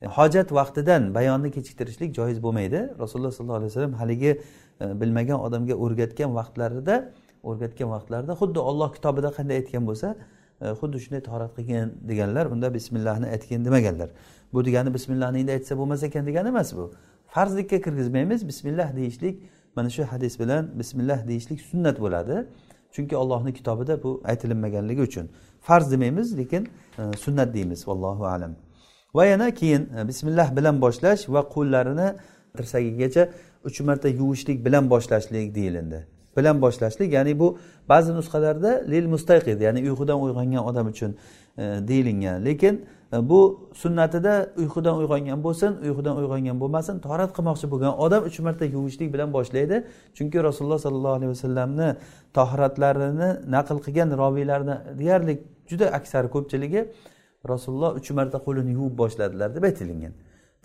Hojat 0.04 0.52
vaqtidan 0.52 1.14
bayonni 1.14 1.50
kechiktirishlik 1.50 2.14
joiz 2.14 2.42
bo'lmaydi. 2.42 2.94
Rasululloh 2.98 3.32
sollallohu 3.32 3.56
alayhi 3.56 3.70
vasallam 3.70 3.92
haligi 3.92 4.40
e, 4.80 5.00
bilmagan 5.00 5.40
odamga 5.40 5.74
o'rgatgan 5.74 6.34
vaqtlarida 6.34 7.12
o'rgatgan 7.42 7.88
vaqtlarida 7.90 8.32
xuddi 8.40 8.58
olloh 8.58 8.92
kitobida 8.96 9.30
qanday 9.38 9.56
aytgan 9.60 9.86
bo'lsa 9.88 10.16
e, 10.60 10.66
xuddi 10.80 11.00
shunday 11.04 11.22
tahorat 11.28 11.52
qilgin 11.56 11.94
deganlar 12.08 12.46
unda 12.46 12.74
bismillahni 12.74 13.26
aytgin 13.26 13.64
demaganlar. 13.64 14.10
Bu 14.52 14.64
degani 14.64 14.94
bismillahni 14.94 15.38
endi 15.40 15.52
aytsa 15.52 15.78
bo'lmas 15.78 16.02
ekan 16.02 16.26
degani 16.26 16.48
emas 16.48 16.76
bu. 16.76 16.92
Farzlikka 17.26 17.80
kirgizmaymiz 17.80 18.48
bismillah 18.48 18.96
deyishlik 18.96 19.42
mana 19.76 19.90
shu 19.90 20.02
hadis 20.02 20.40
bilan 20.40 20.78
bismillah 20.78 21.28
deyishlik 21.28 21.60
sunnat 21.60 22.00
bo'ladi. 22.00 22.46
Chunki 22.92 23.16
ollohni 23.16 23.54
kitobida 23.54 24.02
bu 24.02 24.20
aytilinmaganligi 24.24 25.02
uchun. 25.02 25.30
Farz 25.60 25.92
demaymiz 25.92 26.38
lekin 26.38 26.68
e, 26.98 27.02
sunnat 27.24 27.54
deymiz 27.54 27.88
vallohu 27.88 28.26
alam. 28.26 28.65
Va 29.16 29.24
yana 29.24 29.50
keyin 29.50 29.82
e, 29.96 30.08
bismillah 30.08 30.56
bilan 30.56 30.80
boshlash 30.84 31.22
va 31.34 31.42
qo'llarini 31.54 32.08
tirsagigacha 32.56 33.22
uch 33.68 33.80
marta 33.80 34.08
yuvishlik 34.08 34.64
bilan 34.64 34.90
boshlashlik 34.90 35.54
deyilindi. 35.54 36.06
Bilan 36.36 36.62
boshlashlik 36.62 37.12
ya'ni 37.12 37.38
bu 37.38 37.58
ba'zi 37.88 38.12
nusxalarda 38.18 38.70
lil 38.92 39.06
mustayqid 39.14 39.60
ya'ni 39.66 39.80
uyqudan 39.90 40.18
uyg'ongan 40.24 40.62
odam 40.70 40.86
uchun 40.92 41.10
e, 41.58 41.62
deyilingan 41.88 42.44
lekin 42.44 42.74
e, 43.12 43.28
bu 43.30 43.40
sunnatida 43.82 44.34
uyqudan 44.62 44.94
uyg'ongan 45.00 45.38
bo'lsin 45.46 45.72
uyqudan 45.86 46.14
uyg'ongan 46.20 46.60
bo'lmasin 46.62 46.96
torat 47.06 47.30
qilmoqchi 47.36 47.66
bo'lgan 47.72 47.92
odam 48.04 48.22
uch 48.28 48.38
marta 48.46 48.64
yuvishlik 48.64 49.08
bilan 49.14 49.32
boshlaydi. 49.36 49.76
Chunki 50.16 50.38
rasululloh 50.48 50.80
sollallohu 50.86 51.16
alayhi 51.18 51.32
vasallamni 51.34 51.88
tohiratlarini 52.36 53.28
naql 53.56 53.76
qilgan 53.86 54.08
robiylarni 54.22 54.76
deyarli 55.00 55.34
juda 55.70 55.86
aksari 55.98 56.28
ko'pchiligi 56.34 56.80
rasululloh 57.54 57.90
uch 57.98 58.10
marta 58.18 58.38
qo'lini 58.46 58.70
yuvib 58.78 58.94
boshladilar 59.02 59.48
deb 59.56 59.64
aytilingan 59.70 60.14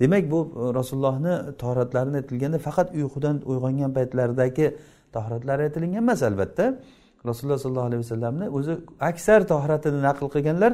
demak 0.01 0.31
bu 0.31 0.39
e, 0.39 0.73
rasulullohni 0.79 1.33
tahoratlarini 1.61 2.17
aytilganda 2.21 2.59
faqat 2.67 2.87
uyqudan 2.99 3.35
uyg'ongan 3.51 3.91
paytlaridagi 3.97 4.65
tahoratlari 5.15 5.61
aytilingan 5.67 6.01
emas 6.05 6.23
albatta. 6.29 6.65
Rasululloh 7.29 7.59
sollallohu 7.63 7.87
alayhi 7.89 8.03
vasallamni 8.05 8.45
o'zi 8.57 8.73
aksar 9.09 9.39
tahoratini 9.51 9.99
naql 10.07 10.25
qilganlar 10.35 10.71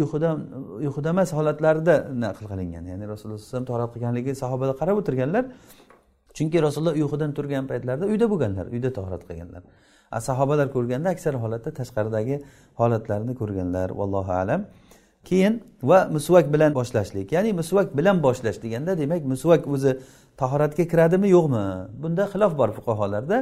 uyqudan 0.00 0.36
uyquda 0.86 1.08
emas 1.14 1.30
holatlarida 1.38 1.94
naql 2.24 2.44
qilingan. 2.52 2.84
Ya'ni 2.92 3.04
rasululloh 3.12 3.38
alayhi 3.38 3.48
vasallam 3.48 3.68
tahorat 3.70 3.90
qilganligi 3.94 4.32
sahobalar 4.42 4.76
qarab 4.80 4.96
o'tirganlar. 5.00 5.44
Chunki 6.36 6.58
rasululloh 6.66 6.94
uyqudan 7.02 7.30
turgan 7.38 7.64
paytlarida 7.70 8.04
uyda 8.12 8.26
bo'lganlar 8.32 8.66
uyda 8.74 8.90
tahorat 8.98 9.22
qilganlar. 9.28 9.62
Sahobalar 10.28 10.68
ko'rganda 10.76 11.08
aksar 11.14 11.34
holatda 11.42 11.70
tashqaridagi 11.80 12.36
holatlarni 12.80 13.32
ko'rganlar. 13.40 13.88
Vallohu 14.00 14.32
alam. 14.42 14.60
Keyin 15.24 15.62
va 15.82 16.08
musvak 16.10 16.52
bilan 16.52 16.74
boshlashlik. 16.74 17.32
Ya'ni 17.32 17.52
musvak 17.52 17.96
bilan 17.96 18.22
boshlash 18.22 18.62
deganda 18.62 18.98
demak 18.98 19.24
musvak 19.24 19.68
o'zi 19.68 19.98
tahoratga 20.36 20.84
kiradimi 20.88 21.28
yo'qmi? 21.36 21.64
Bunda 22.02 22.24
xilof 22.32 22.56
bor 22.58 22.70
fuqarolarda. 22.78 23.38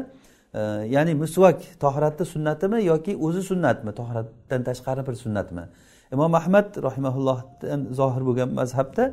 E, 0.54 0.60
ya'ni 0.94 1.14
musvak 1.14 1.60
tahoratni 1.80 2.26
sunnatimi 2.26 2.84
yoki 2.84 3.16
o'zi 3.16 3.42
sunnatmi? 3.50 3.94
Tahoratdan 4.00 4.62
tashqari 4.68 5.06
bir 5.06 5.14
sunnatmi? 5.24 5.64
Imom 6.12 6.34
ahmad 6.34 6.68
rahimaullohdan 6.86 7.80
zohir 7.92 8.22
bo'lgan 8.28 8.50
mazhabda 8.60 9.04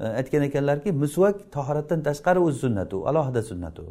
e, 0.00 0.04
aytgan 0.20 0.42
ekanlarki 0.48 0.92
musvak 0.92 1.36
tahoratdan 1.52 2.00
tashqari 2.08 2.40
o'zi 2.46 2.58
sunnat 2.64 2.94
u 2.94 3.06
alohida 3.08 3.42
sunnat 3.42 3.78
u. 3.78 3.86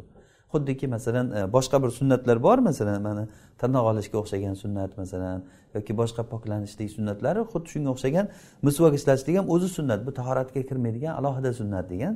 xuddiki 0.52 0.86
masalan 0.86 1.26
e, 1.30 1.52
boshqa 1.52 1.82
bir 1.82 1.90
sunnatlar 1.90 2.42
bor 2.42 2.58
masalan 2.58 3.02
mana 3.02 3.28
tirnoq 3.60 3.84
olishga 3.90 4.18
o'xshagan 4.22 4.54
sunnat 4.62 4.98
masalan 4.98 5.42
yoki 5.74 5.92
boshqa 6.00 6.22
poklanishlik 6.32 6.90
sunnatlari 6.96 7.40
xuddi 7.52 7.68
shunga 7.74 7.90
o'xshagan 7.94 8.26
misvok 8.66 8.94
ishlatishlik 8.98 9.36
ham 9.38 9.46
o'zi 9.54 9.68
sunnat 9.76 10.06
bu 10.06 10.10
tahoratga 10.18 10.62
kirmaydigan 10.68 11.12
alohida 11.20 11.52
sunnat 11.60 11.90
degan. 11.90 12.14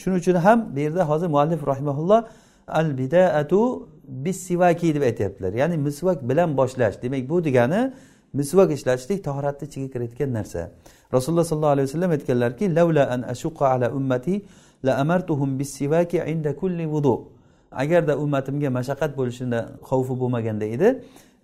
Shuning 0.00 0.18
uchun 0.22 0.36
ham 0.46 0.58
bu 0.74 0.80
yerda 0.80 1.08
hozir 1.10 1.28
muallif 1.34 1.66
rahimaulloh 1.66 2.20
al 2.68 2.98
bidaatu 2.98 3.88
bis 4.24 4.36
sivaki 4.46 4.94
deb 4.94 5.02
aytyaptilar. 5.02 5.52
Ya'ni 5.52 5.76
misvak 5.76 6.28
bilan 6.28 6.56
boshlash 6.56 7.02
demak 7.02 7.28
bu 7.28 7.44
degani 7.44 7.92
misvak 8.32 8.72
ishlatishlik 8.72 9.24
tahoratni 9.24 9.68
ichiga 9.68 9.88
kirayotgan 9.92 10.30
narsa. 10.38 10.70
Rasululloh 11.14 11.44
sollallohu 11.44 11.74
alayhi 11.76 11.88
vasallam 11.88 12.10
aytganlarki 12.10 12.74
lavla 12.74 13.04
an 13.14 13.22
ashuqa 13.22 13.64
ala 13.74 13.90
ummati 13.98 14.44
la 14.84 14.92
amartuhum 15.02 15.58
bis 15.58 15.70
sivaki 15.78 16.18
inda 16.32 16.56
kulli 16.56 16.86
vudu' 16.94 17.35
agarda 17.72 18.18
ummatimga 18.18 18.70
mashaqqat 18.78 19.16
bo'lishini 19.16 19.60
xavfi 19.88 20.14
bo'lmaganda 20.22 20.64
edi 20.64 20.88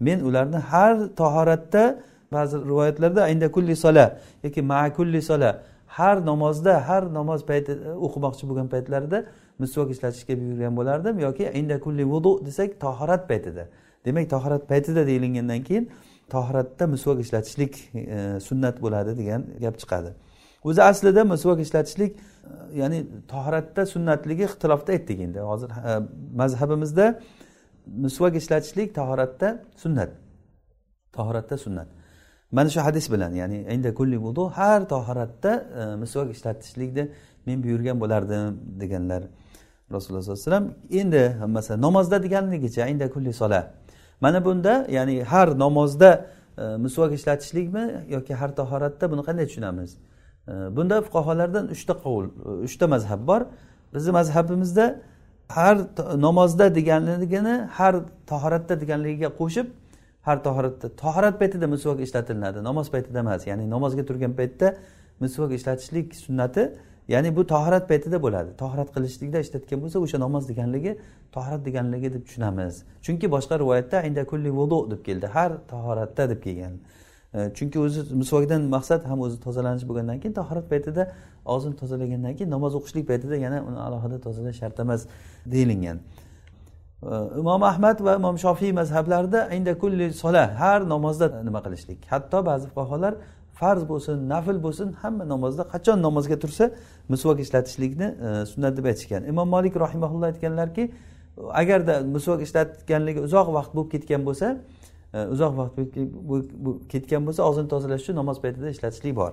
men 0.01 0.19
ularni 0.29 0.57
har 0.57 0.95
tahoratda 1.21 1.83
ba'zi 2.33 2.57
rivoyatlarda 2.71 3.23
ayda 3.23 3.53
kulli 3.53 3.77
sola 3.77 4.19
yoki 4.45 4.63
ma 4.63 4.93
kulli 4.99 5.23
sola 5.23 5.51
har 5.87 6.17
namozda 6.27 6.89
har 6.89 7.03
namoz 7.19 7.41
payti 7.51 7.73
o'qimoqchi 8.07 8.45
bo'lgan 8.49 8.69
paytlarida 8.75 9.19
misvok 9.59 9.91
ishlatishga 9.95 10.35
buyurgan 10.41 10.77
bo'lardim 10.77 11.19
yoki 11.27 11.45
inda 11.61 11.81
kulli 11.81 12.05
vudu 12.13 12.47
desak 12.47 12.81
tahorat 12.81 13.29
paytida. 13.31 13.65
Demak 14.05 14.31
tahorat 14.31 14.69
paytida 14.69 15.07
deyilgandan 15.07 15.63
keyin 15.69 15.91
tahoratda 16.35 16.87
misvok 16.87 17.21
ishlatishlik 17.21 17.73
e, 17.95 18.41
sunnat 18.49 18.77
bo'ladi 18.85 19.19
degan 19.21 19.43
gap 19.61 19.79
chiqadi. 19.83 20.11
O'zi 20.65 20.83
aslida 20.83 21.25
misvok 21.25 21.61
ishlatishlik 21.61 22.17
e, 22.17 22.79
ya'ni 22.81 23.07
tahoratda 23.29 23.87
sunnatligi 23.87 24.45
ixtilofda 24.49 24.93
aytdik 24.93 25.21
endi. 25.21 25.41
Hozir 25.41 25.71
e, 25.71 25.93
mazhabimizda 26.41 27.21
misvok 27.87 28.37
ishlatishlik 28.37 28.95
tahoratda 28.95 29.49
sunnat. 29.77 30.11
Tahoratda 31.13 31.59
sunnat. 31.59 31.89
Mana 32.53 32.71
shu 32.71 32.81
hadis 32.81 33.13
bilan 33.13 33.33
ya'ni 33.33 33.59
inda 33.75 33.95
kulli 33.95 34.17
vudu 34.17 34.49
har 34.59 34.89
tahoratda 34.89 35.53
e, 35.81 35.97
misvak 35.97 36.31
ishlatishlikni 36.37 37.09
men 37.47 37.63
buyurgan 37.65 38.01
bo'lardim 38.01 38.61
deganlar 38.81 39.23
rasululloh 39.93 40.23
sollallohu 40.23 40.41
alayhi 40.41 40.51
vasallam. 40.51 40.75
Endi 40.91 41.47
masalan 41.47 41.81
namozda 41.81 42.23
deganligicha 42.23 42.87
inda 42.87 43.11
kulli 43.11 43.33
sola. 43.33 43.75
Mana 44.21 44.45
bunda 44.45 44.87
ya'ni 44.89 45.23
har 45.23 45.59
namozda 45.59 46.27
e, 46.59 47.15
ishlatishlikmi 47.15 47.85
yoki 48.09 48.35
har 48.35 48.57
tahoratda 48.57 49.11
buni 49.11 49.23
qanday 49.29 49.47
tushunamiz? 49.47 49.91
Bunda 50.49 51.03
fuqarolardan 51.07 51.71
uchta 51.75 51.95
qovul 52.05 52.27
uchta 52.67 52.87
mazhab 52.95 53.27
bor. 53.27 53.41
Bizni 53.95 54.13
mazhabimizda 54.13 55.01
har 55.49 55.77
namozda 56.17 56.75
deganligini 56.75 57.69
har 57.79 57.95
tahoratda 58.27 58.81
deganligiga 58.81 59.29
qo'shib 59.41 59.67
har 60.23 60.37
tahoratda 60.47 60.89
tahorat 61.03 61.35
paytida 61.41 61.67
misvok 61.75 62.01
ishlatilinadi 62.07 62.65
namoz 62.65 62.87
paytida 62.95 63.19
emas 63.25 63.47
ya'ni 63.47 63.71
namozga 63.71 64.03
turgan 64.09 64.33
paytda 64.41 64.77
misvok 65.21 65.53
ishlatishlik 65.59 66.15
sunnati 66.15 66.63
ya'ni 67.09 67.37
bu 67.37 67.47
tahorat 67.47 67.89
paytida 67.89 68.23
bo'ladi. 68.23 68.51
Tahorat 68.63 68.89
qilishlikda 68.95 69.39
ishlatgan 69.45 69.79
bo'lsa 69.83 69.99
o'sha 70.05 70.19
namoz 70.25 70.49
deganligi 70.51 70.93
tahorat 71.33 71.65
deganligi 71.69 72.09
deb 72.15 72.23
tushunamiz. 72.27 72.75
Chunki 73.03 73.27
boshqa 73.35 73.59
rivoyatda 73.63 74.03
inda 74.09 74.23
kulli 74.25 74.51
vudu 74.59 74.91
deb 74.91 75.01
keldi. 75.07 75.27
Har 75.27 75.51
tahoratda 75.73 76.29
deb 76.33 76.41
kelgan. 76.47 76.75
Chunki 77.33 77.79
o'zi 77.81 78.01
misvokdan 78.23 78.63
maqsad 78.77 79.05
ham 79.11 79.21
o'zi 79.27 79.41
tozalanish 79.47 79.85
bo'lgandan 79.89 80.19
keyin 80.23 80.35
tahorat 80.41 80.67
paytida 80.73 81.03
og'zini 81.55 81.77
tozalagandan 81.83 82.35
keyin 82.37 82.51
namoz 82.57 82.75
o'qishlik 82.79 83.05
paytida 83.11 83.37
yana 83.45 83.59
uni 83.69 83.79
alohida 83.87 84.19
tozalash 84.27 84.57
shart 84.63 84.81
emas 84.85 85.07
deyilgan. 85.55 85.99
Imom 87.43 87.63
ahmad 87.63 88.05
va 88.07 88.13
imom 88.21 88.37
shofiy 88.45 88.73
mazhablarida 88.81 89.41
inda 89.57 89.73
kulli 89.83 90.13
sola 90.13 90.45
har 90.61 90.81
namozda 90.95 91.27
nima 91.49 91.61
qilishlik? 91.67 91.99
Hatto 92.13 92.39
ba'zi 92.51 92.67
fuqarolar 92.69 93.15
farz 93.61 93.83
bo'lsin 93.93 94.17
nafl 94.35 94.57
bo'lsin 94.67 94.89
hamma 95.03 95.25
namozda 95.35 95.63
qachon 95.75 95.99
namozga 96.07 96.37
tursa 96.43 96.65
misvok 97.13 97.41
ishlatishlikni 97.45 98.09
e, 98.27 98.47
sunnat 98.53 98.77
deb 98.79 98.87
aytishgan. 98.91 99.23
Imom 99.33 99.49
molik 99.55 99.75
rahimaulloh 99.85 100.29
aytganlarki 100.33 100.85
agarda 101.63 101.95
misvok 102.15 102.41
ishlatganligi 102.47 103.21
uzoq 103.27 103.49
vaqt 103.59 103.73
bo'lib 103.77 103.91
ketgan 103.95 104.23
bo'lsa 104.29 104.47
uzoq 105.13 105.53
vaqt 105.61 105.77
ketgan 106.93 107.27
bo'lsa 107.27 107.43
og'zini 107.49 107.69
tozalash 107.69 108.03
uchun 108.05 108.17
namoz 108.17 108.41
paytida 108.45 108.69
ishlatishlik 108.71 109.17
bor. 109.17 109.33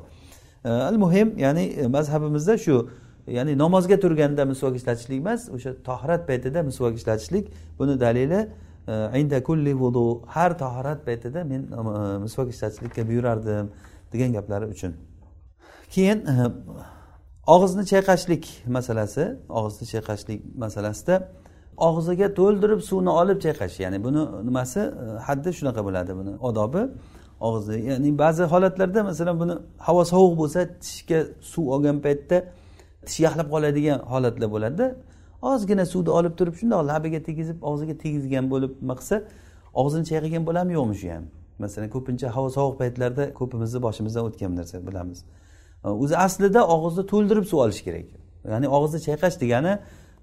Al 0.63 0.97
muhim 0.97 1.37
ya'ni 1.37 1.61
e, 1.61 1.87
mazhabimizda 1.87 2.57
shu 2.57 2.89
ya'ni 3.27 3.57
namozga 3.57 3.99
turganda 3.99 4.45
misvok 4.45 4.75
ishlatishlik 4.75 5.19
emas 5.23 5.49
o'sha 5.55 5.71
tohirat 5.83 6.27
paytida 6.27 6.63
misvok 6.63 6.93
ishlatishlik 6.99 7.45
buni 7.79 7.99
dalili 7.99 8.49
e, 8.87 9.19
inda 9.21 9.43
kulli 9.43 9.73
vudu 9.73 10.21
har 10.27 10.57
tohirat 10.57 11.05
paytida 11.05 11.43
men 11.43 11.61
e, 11.61 12.17
misvok 12.25 12.49
ishlatishlikka 12.49 13.07
buyurardim 13.07 13.71
degan 14.13 14.33
gaplari 14.33 14.65
uchun. 14.65 14.93
Keyin 15.89 16.19
og'izni 17.47 17.83
chayqashlik 17.91 18.43
masalasi 18.67 19.23
og'izni 19.49 19.85
chayqashlik 19.93 20.39
masalasida 20.63 21.15
og'ziga 21.87 22.27
to'ldirib 22.39 22.81
suvni 22.89 23.11
olib 23.21 23.39
chayqash 23.45 23.75
ya'ni 23.83 23.99
buni 24.05 24.21
nimasi 24.47 24.79
e, 24.79 25.05
haddi 25.27 25.49
shunaqa 25.57 25.81
bo'ladi 25.87 26.11
buni 26.19 26.33
odobi. 26.49 26.81
Og'izni 27.47 27.77
ya'ni 27.89 28.09
ba'zi 28.23 28.43
holatlarda 28.53 28.99
masalan 29.09 29.35
buni 29.41 29.55
havo 29.87 30.03
sovuq 30.13 30.33
bo'lsa 30.41 30.59
tishga 30.83 31.19
suv 31.51 31.65
olgan 31.75 31.97
paytda 32.05 32.37
tish 33.05 33.19
yaxlab 33.25 33.47
qoladigan 33.53 33.99
holatlar 34.11 34.49
bo'ladida. 34.55 34.87
Ozgina 35.51 35.85
suvni 35.93 36.11
olib 36.19 36.33
turib 36.39 36.55
shundoq 36.61 36.81
labiga 36.91 37.19
tegizib 37.27 37.57
og'ziga 37.69 37.95
tegizgan 38.03 38.45
bo'lib 38.53 38.71
nima 38.81 38.95
qilsa 38.99 39.15
og'zini 39.81 40.05
chayqagan 40.11 40.43
bo'ladimi? 40.47 40.73
Yo'qmi 40.79 40.95
shu 41.01 41.07
ham. 41.15 41.23
Masalan 41.63 41.89
ko'pincha 41.95 42.27
havo 42.35 42.49
sovuq 42.57 42.75
paytlarda 42.81 43.23
ko'pimizni 43.39 43.79
boshimizdan 43.85 44.23
o'tgan 44.27 44.51
narsa 44.59 44.77
bilamiz. 44.87 45.19
E, 45.85 45.87
o'zi 46.03 46.15
aslida 46.25 46.61
og'izni 46.75 47.03
to'ldirib 47.11 47.45
suv 47.51 47.59
olish 47.65 47.81
kerak. 47.87 48.07
Ya'ni 48.51 48.67
og'izni 48.77 48.99
chayqash 49.07 49.35
degani 49.43 49.73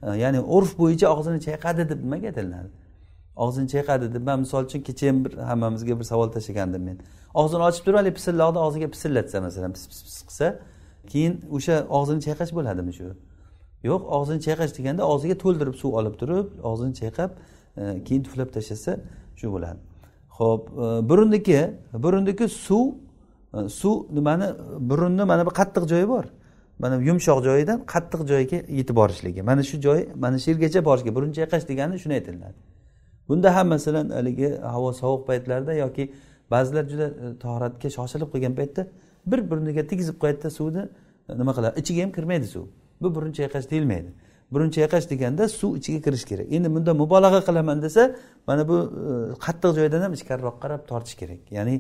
ya'ni 0.03 0.41
urf 0.57 0.79
bo'yicha 0.79 1.07
og'zini 1.15 1.41
chayqadi 1.47 1.89
deb 1.91 2.01
nimaga 2.05 2.27
aytiladi 2.33 2.71
og'zini 3.37 3.69
chayqadi 3.75 4.15
deb 4.15 4.23
man 4.29 4.39
misol 4.45 4.65
uchun 4.69 4.81
kecha 4.89 5.09
ham 5.09 5.25
bir 5.25 5.33
hammamizga 5.51 5.99
bir 6.01 6.05
savol 6.05 6.29
tashlagandim 6.37 6.83
men. 6.89 6.99
Og'zini 7.41 7.63
ochib 7.69 7.83
turib 7.85 7.99
haligi 8.01 8.15
pisilloqni 8.19 8.61
og'ziga 8.67 8.89
pisillatsa 8.95 9.41
masalan 9.47 9.73
pis 9.77 9.85
pis 9.91 10.01
pis 10.07 10.17
qilsa 10.29 10.47
keyin 11.13 11.33
o'sha 11.57 11.75
og'zini 11.99 12.21
chayqash 12.27 12.53
bo'ladimi 12.59 12.93
shu? 12.99 13.09
Yo'q 13.89 14.03
og'zini 14.17 14.41
chayqash 14.47 14.73
deganda 14.79 15.03
og'ziga 15.13 15.37
to'ldirib 15.45 15.77
suv 15.83 15.93
olib 16.01 16.15
turib 16.21 16.47
og'zini 16.71 16.93
chayqab 17.01 17.31
e, 17.81 17.83
keyin 18.07 18.23
tuflab 18.27 18.49
tashlasa 18.57 18.93
shu 19.41 19.47
bo'ladi. 19.55 19.79
Ho'p 20.39 20.63
e, 20.85 20.87
burunniki 21.11 21.61
burunniki 22.05 22.47
suv 22.67 22.87
e, 23.57 23.69
suv 23.81 23.95
nimani 24.17 24.49
burunni 24.91 25.25
mana 25.31 25.43
bu 25.49 25.53
qattiq 25.61 25.85
joyi 25.93 26.09
bor. 26.15 26.25
Mana 26.79 26.97
yumshoq 27.09 27.45
joyidan 27.45 27.79
qattiq 27.93 28.23
joyga 28.29 28.59
yetib 28.79 28.97
borishligi. 28.97 29.43
Mana 29.43 29.63
shu 29.63 29.81
joy 29.81 30.01
mana 30.15 30.39
shu 30.39 30.51
yergacha 30.51 30.81
borishga 30.89 31.15
burun 31.17 31.33
chayqash 31.39 31.65
degani 31.71 31.99
shuni 32.03 32.15
aytiladi. 32.19 32.59
Bunda 33.29 33.55
ham 33.57 33.69
masalan 33.69 34.11
haligi 34.11 34.49
havo 34.75 34.93
sovuq 34.93 35.27
paytlarda 35.29 35.75
yoki 35.75 36.13
ba'zilar 36.51 36.85
juda 36.93 37.07
e, 37.07 37.39
tahoratga 37.43 37.89
shoshilib 37.97 38.29
qolgan 38.35 38.55
paytda 38.61 38.87
bir 39.27 39.41
burniga 39.51 39.83
tegizib 39.91 40.17
qo'yadida 40.23 40.51
suvni 40.59 40.83
e, 41.29 41.39
nima 41.41 41.53
qiladi? 41.57 41.81
Ichiga 41.81 42.03
ham 42.05 42.13
kirmaydi 42.17 42.47
suv. 42.55 42.65
Bu 43.03 43.15
burun 43.15 43.33
chayqash 43.39 43.71
deyilmaydi. 43.71 44.11
Burun 44.53 44.71
chayqash 44.77 45.11
deganda 45.11 45.49
suv 45.49 45.77
ichiga 45.81 46.01
kirishi 46.07 46.27
kerak. 46.31 46.47
Endi 46.57 46.69
bunda 46.75 46.95
mubolag'a 46.95 47.41
qilaman 47.49 47.83
desa 47.83 48.03
mana 48.47 48.69
bu 48.69 48.77
e, 49.03 49.13
qattiq 49.47 49.73
joydan 49.79 50.01
ham 50.07 50.13
ichkariroq 50.19 50.57
qarab 50.65 50.83
tortish 50.91 51.17
kerak. 51.21 51.41
Ya'ni 51.59 51.77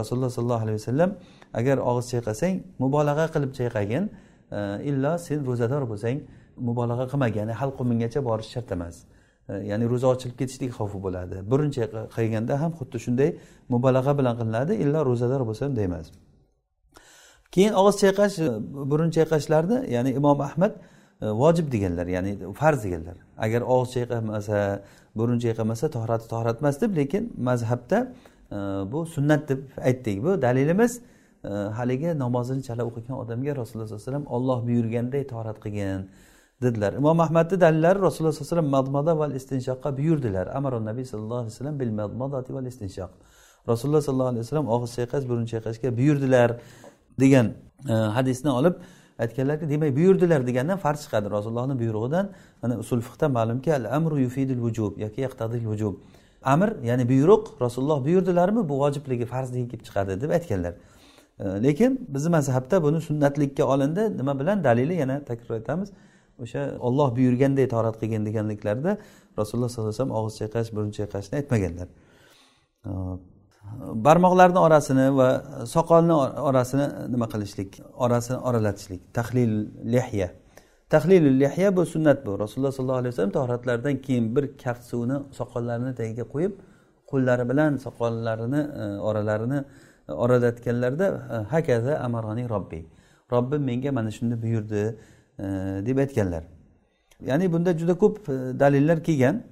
rasululloh 0.00 0.30
sollallohu 0.36 0.62
alayhi 0.64 0.78
vasallam 0.80 1.10
agar 1.60 1.76
og'iz 1.90 2.06
chayqasang 2.12 2.54
mubolag'a 2.82 3.26
qilib 3.34 3.52
chayqagin. 3.58 4.04
Illo 4.90 5.12
sen 5.26 5.38
ro'zador 5.48 5.82
bo'lsang 5.90 6.16
mubolag'a 6.68 7.06
qilmagin 7.12 7.38
ya'ni 7.40 7.54
halqumingacha 7.60 8.20
borish 8.28 8.50
shart 8.54 8.72
emas. 8.76 8.96
Ya'ni 9.70 9.84
ro'za 9.92 10.06
ochilib 10.14 10.36
ketishlik 10.40 10.72
xavfi 10.78 10.98
bo'ladi. 11.06 11.36
Burun 11.50 11.70
chayqaganda 11.76 12.54
ham 12.62 12.72
xuddi 12.78 12.98
shunday 13.04 13.30
mubolag'a 13.74 14.12
bilan 14.18 14.34
qilinadi 14.40 14.72
illo 14.82 15.00
ro'zador 15.10 15.42
bo'lsa 15.48 15.64
unday 15.70 15.86
emas 15.90 16.08
keyin 17.54 17.72
og'iz 17.80 17.96
chayqash 18.02 18.38
e, 18.46 18.48
burun 18.90 19.10
chayqashlarni 19.16 19.78
ya'ni 19.94 20.10
imom 20.20 20.40
ahmad 20.48 20.72
e, 20.76 21.26
vojib 21.42 21.66
deganlar 21.72 22.06
ya'ni 22.06 22.32
farz 22.60 22.84
deganlar. 22.84 23.16
Agar 23.44 23.62
og'iz 23.74 23.90
chayqamasa 23.96 24.58
burun 25.18 25.38
chayqamasa 25.44 25.90
tohrati 25.96 26.26
tohrat 26.32 26.56
emas 26.62 26.80
deb 26.82 26.96
lekin 27.00 27.32
mazhabda 27.48 27.98
bu 28.92 29.06
sunnat 29.06 29.48
deb 29.48 29.58
aytdik. 29.84 30.22
Bu 30.22 30.42
dalilimiz 30.42 31.00
e, 31.44 31.48
haligi 31.48 32.18
namozini 32.18 32.62
chala 32.62 32.84
o'qigan 32.84 33.16
odamga 33.22 33.56
rasululloh 33.56 33.88
sallallohu 33.88 34.02
alayhi 34.02 34.06
vasallam 34.06 34.26
olloh 34.26 34.66
buyurganday 34.66 35.26
torat 35.26 35.60
qilgin 35.64 36.08
dedilar. 36.62 36.92
Imom 36.92 37.20
ahmadni 37.20 37.60
dalillari 37.60 37.98
rasululloh 37.98 38.32
sallallohu 38.32 38.36
alayhi 38.36 38.46
vasallam 38.46 38.70
madmada 38.76 39.18
val 39.18 39.34
istinshoqqa 39.40 39.96
buyurdilar. 39.98 40.46
Amaron 40.58 40.84
nabiy 40.84 41.04
sallallohu 41.04 41.40
alayhi 41.42 41.52
vasallam 41.54 41.80
bil 41.80 41.92
madmadati 42.00 42.54
val 42.54 42.66
istinshoq 42.66 43.10
rasululloh 43.68 44.02
sollallohu 44.02 44.28
alayhi 44.32 44.44
vasallam 44.44 44.68
og'iz 44.74 44.90
chayqash 44.98 45.24
burun 45.28 45.46
chayqashga 45.52 45.96
buyurdilar 45.98 46.48
degan 47.20 47.46
e, 47.88 47.92
hadisni 47.92 48.50
olib 48.50 48.74
aytganlarki 49.18 49.70
demak 49.70 49.96
buyurdilar 49.96 50.46
degandan 50.46 50.78
farq 50.84 50.98
chiqadi. 51.04 51.26
Rasulullohni 51.36 51.74
buyrug'idan 51.82 52.26
mana 52.62 52.74
usul 52.82 53.00
fiqda 53.00 53.26
ma'lumki 53.38 53.70
al 53.78 53.84
amru 53.96 54.16
yufidul 54.26 54.60
vujub 54.66 54.92
yoki 55.04 55.20
yaqtadil 55.26 55.64
vujub 55.72 55.94
amr 56.42 56.70
ya'ni 56.84 57.08
buyruq 57.08 57.60
rasululloh 57.60 58.04
buyurdilarmi 58.04 58.68
bu 58.68 58.74
vojibligi 58.82 59.26
farzligi 59.26 59.68
kelib 59.68 59.84
chiqadi 59.88 60.20
deb 60.20 60.30
aytganlar. 60.30 60.74
Lekin 61.38 62.06
bizni 62.14 62.30
mazhabda 62.30 62.82
buni 62.82 63.00
sunnatlikka 63.00 63.64
olindi 63.64 64.18
nima 64.18 64.40
bilan? 64.40 64.64
Dalili 64.64 64.94
yana 64.94 65.24
takror 65.24 65.54
aytamiz. 65.54 65.88
O'sha 66.42 66.62
olloh 66.80 67.16
buyurganday 67.16 67.68
torat 67.68 67.96
qilgin 68.00 68.26
deganliklarida 68.26 68.92
rasululloh 69.38 69.68
sollallohu 69.68 69.90
alayhi 69.90 70.00
vasallam 70.00 70.14
og'iz 70.18 70.34
chayqash 70.40 70.68
burun 70.74 70.90
chayqashni 70.98 71.34
aytmaganlar. 71.40 71.88
Barmoqlarni 74.06 74.58
orasini 74.66 75.06
va 75.18 75.28
soqolni 75.74 76.14
orasini 76.48 76.86
nima 77.14 77.26
qilishlik 77.32 77.70
orasini 78.04 78.38
oralatishlik 78.48 79.00
tahlil 79.16 79.52
lehya 79.94 80.28
tahlilul 80.88 81.40
lihya 81.40 81.76
bu 81.76 81.86
sunnat 81.86 82.26
bu. 82.26 82.38
Rasululloh 82.38 82.72
sollallohu 82.72 82.96
alayhi 82.96 83.12
vasallam 83.12 83.30
tahoratlardan 83.30 83.96
keyin 83.96 84.36
bir 84.36 84.58
kaft 84.64 84.84
suvni 84.84 85.16
soqollarini 85.32 85.94
tagiga 85.94 86.22
qo'yib 86.22 86.52
qo'llari 87.10 87.48
bilan 87.50 87.76
soqollarini 87.76 88.60
e, 88.82 88.84
oralarini 89.08 89.64
e, 90.08 90.12
oralatganlarida 90.12 91.06
e, 91.32 91.36
hakaza 91.52 91.98
amaroni 91.98 92.48
robbiy 92.48 92.82
robbim 93.32 93.62
menga 93.62 93.92
mana 93.92 94.10
shuni 94.10 94.42
buyurdi 94.42 94.96
deb 95.86 95.98
aytganlar. 95.98 96.42
Ya'ni 97.28 97.52
bunda 97.52 97.78
juda 97.78 97.94
ko'p 97.98 98.16
dalillar 98.62 98.98
kelgan 99.02 99.42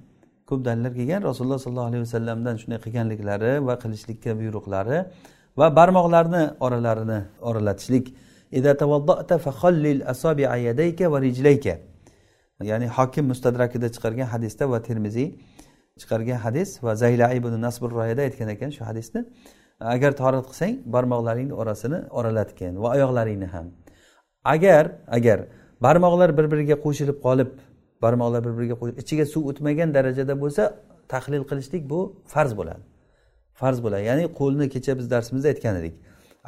ko'p 0.49 0.65
dalillar 0.65 0.93
kelgan. 0.93 1.21
Rasululloh 1.23 1.59
sollallohu 1.59 1.89
alayhi 1.91 2.03
vasallamdan 2.07 2.55
shunday 2.61 2.79
qilganliklari 2.85 3.51
va 3.67 3.75
qilishlikka 3.83 4.31
buyruqlari 4.39 4.97
va 5.57 5.67
barmoqlarni 5.75 6.43
oralarini 6.59 7.19
oralatishlik 7.41 8.05
ya'ni 12.61 12.87
hokim 12.87 13.25
mustadrakida 13.31 13.87
chiqargan 13.95 14.27
hadisda 14.33 14.69
va 14.69 14.81
termiziy 14.81 15.27
chiqargan 16.01 16.39
hadis 16.45 16.83
va 16.83 16.95
zaylai 16.95 17.35
ibn 17.37 17.61
nasbur 17.61 17.91
royada 17.91 18.21
aytgan 18.21 18.49
ekan 18.55 18.69
shu 18.69 18.83
hadisni. 18.89 19.25
Agar 19.79 20.11
torat 20.21 20.45
qilsang 20.49 20.73
barmoqlaringni 20.95 21.53
orasini 21.61 21.99
oralatgin 22.19 22.73
va 22.83 22.87
oyoqlaringni 22.95 23.47
ham. 23.53 23.65
Agar 24.43 24.83
agar 25.07 25.39
barmoqlar 25.85 26.29
bir 26.37 26.45
biriga 26.51 26.75
qo'shilib 26.85 27.17
qolib 27.25 27.49
barmoqlar 28.03 28.41
bir 28.45 28.53
biriga 28.57 28.75
qo'yib 28.81 28.97
ichiga 29.03 29.25
suv 29.33 29.43
o'tmagan 29.51 29.89
darajada 29.97 30.33
bo'lsa 30.43 30.63
tahlil 31.13 31.43
qilishlik 31.49 31.83
bu 31.91 31.99
farz 32.33 32.51
bo'ladi. 32.59 32.83
Farz 33.59 33.77
bo'ladi. 33.85 34.03
Ya'ni 34.09 34.25
qo'lni 34.39 34.65
kecha 34.73 34.91
biz 34.99 35.05
darsimizda 35.13 35.47
aytgan 35.53 35.75
edik. 35.81 35.95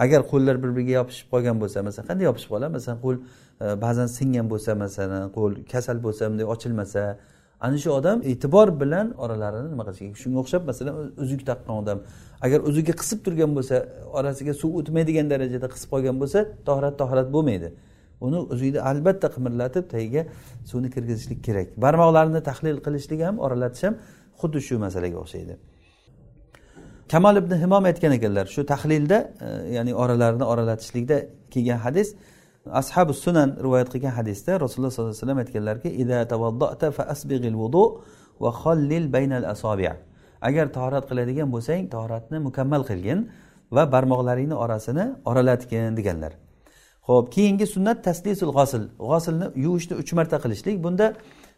Agar 0.04 0.22
qo'llar 0.32 0.56
bir 0.64 0.70
biriga 0.76 0.94
yopishib 1.00 1.28
qolgan 1.34 1.58
bo'lsa 1.62 1.84
masalan 1.88 2.08
qanday 2.10 2.26
yopishib 2.30 2.50
qoladi? 2.54 2.72
Masalan 2.78 3.00
qo'l 3.06 3.18
e, 3.64 3.66
ba'zan 3.86 4.08
singan 4.18 4.46
bo'lsa 4.52 4.72
masalan 4.84 5.24
qo'l 5.38 5.52
kasal 5.72 5.98
bo'lsa 6.06 6.24
bunday 6.32 6.48
ochilmasa 6.54 7.02
ana 7.66 7.78
shu 7.84 7.90
odam 8.00 8.18
e'tibor 8.32 8.68
bilan 8.82 9.08
oralarini 9.24 9.70
nima 9.74 9.84
qilish 9.88 10.00
kerak? 10.02 10.18
Shunga 10.24 10.40
o'xshab 10.44 10.64
masalan 10.70 10.96
uzuk 11.24 11.42
taqqan 11.50 11.76
odam 11.82 11.98
agar 12.46 12.60
uzugi 12.70 12.94
qisib 13.02 13.20
turgan 13.26 13.52
bo'lsa 13.58 13.76
orasiga 14.20 14.54
suv 14.62 14.72
o'tmaydigan 14.80 15.26
darajada 15.34 15.68
qisib 15.74 15.90
qolgan 15.94 16.16
bo'lsa 16.22 16.40
tohrat 16.68 16.96
tohrat 17.02 17.28
bo'lmaydi. 17.36 17.70
Uni 18.28 18.40
uzukni 18.54 18.80
albatta 18.92 19.28
qimirlatib 19.36 19.86
tagiga 19.96 20.22
suvni 20.70 20.90
kirgizishlik 20.96 21.40
kerak. 21.48 21.68
Barmoqlarini 21.84 22.42
tahlil 22.50 22.78
qilishlik 22.86 23.22
ham 23.28 23.36
oralatish 23.46 23.84
ham 23.88 23.96
xuddi 24.42 24.60
shu 24.68 24.76
masalaga 24.86 25.18
o'xshaydi. 25.24 25.54
Kamol 27.12 27.36
ibn 27.42 27.52
himom 27.64 27.84
aytgan 27.90 28.12
ekanlar 28.18 28.46
shu 28.56 28.62
tahlilda 28.72 29.18
e, 29.48 29.48
ya'ni 29.76 29.94
oralarni 30.04 30.46
oralatishlikda 30.52 31.18
kelgan 31.54 31.80
hadis 31.86 32.08
ashabi 32.82 33.14
sunan 33.26 33.50
rivoyat 33.66 33.90
qilgan 33.94 34.14
hadisda 34.20 34.52
rasululloh 34.64 34.92
sollallohu 34.96 35.16
alayhi 35.16 35.22
vasallam 35.22 35.40
aytganlarki 35.44 35.90
agar 40.42 40.66
tahorat 40.74 41.06
qiladigan 41.10 41.52
bo'lsang 41.54 41.90
tahoratni 41.94 42.38
mukammal 42.48 42.84
qilgin 42.90 43.20
va 43.72 43.84
barmoqlaringni 43.94 44.56
orasini 44.64 45.06
oralatgin 45.26 45.98
deganlar. 45.98 46.34
Ho'p 47.08 47.26
keyingi 47.36 47.68
sunnat 47.76 48.04
taslisul 48.08 48.52
g'osil. 48.58 48.84
G'osilni 49.10 49.46
yuvishni 49.66 49.96
uch 50.02 50.12
marta 50.14 50.38
qilishlik 50.44 50.84
bunda 50.84 51.08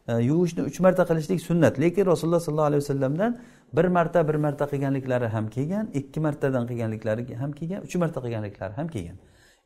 e, 0.07 0.13
yuvishni 0.29 0.61
uch 0.69 0.79
marta 0.85 1.03
qilishlik 1.09 1.39
sunnat. 1.49 1.73
Lekin 1.83 2.05
rasululloh 2.11 2.41
sollallohu 2.45 2.69
alayhi 2.71 2.83
vasallamdan 2.83 3.31
bir 3.76 3.86
marta 3.96 4.28
bir 4.28 4.34
marta 4.34 4.64
qilganliklari 4.72 5.26
ham 5.34 5.46
kelgan 5.56 5.86
ikki 6.00 6.20
martadan 6.26 6.64
qilganliklari 6.70 7.34
ham 7.42 7.52
kelgan 7.58 7.80
uch 7.86 7.96
marta 8.02 8.18
qilganliklari 8.24 8.72
ham 8.80 8.88
kelgan 8.94 9.16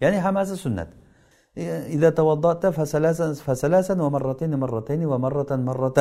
ya'ni 0.02 0.18
hammasi 0.26 0.56
sunnat 0.66 0.90
إذا 1.96 2.10
توضأت 2.20 2.66
فثلاثا 2.78 3.26
فثلاثا 3.46 3.94
ومرتين 4.04 4.52
مرتين 4.62 5.00
ومرة 5.12 5.50
مرة 5.70 5.98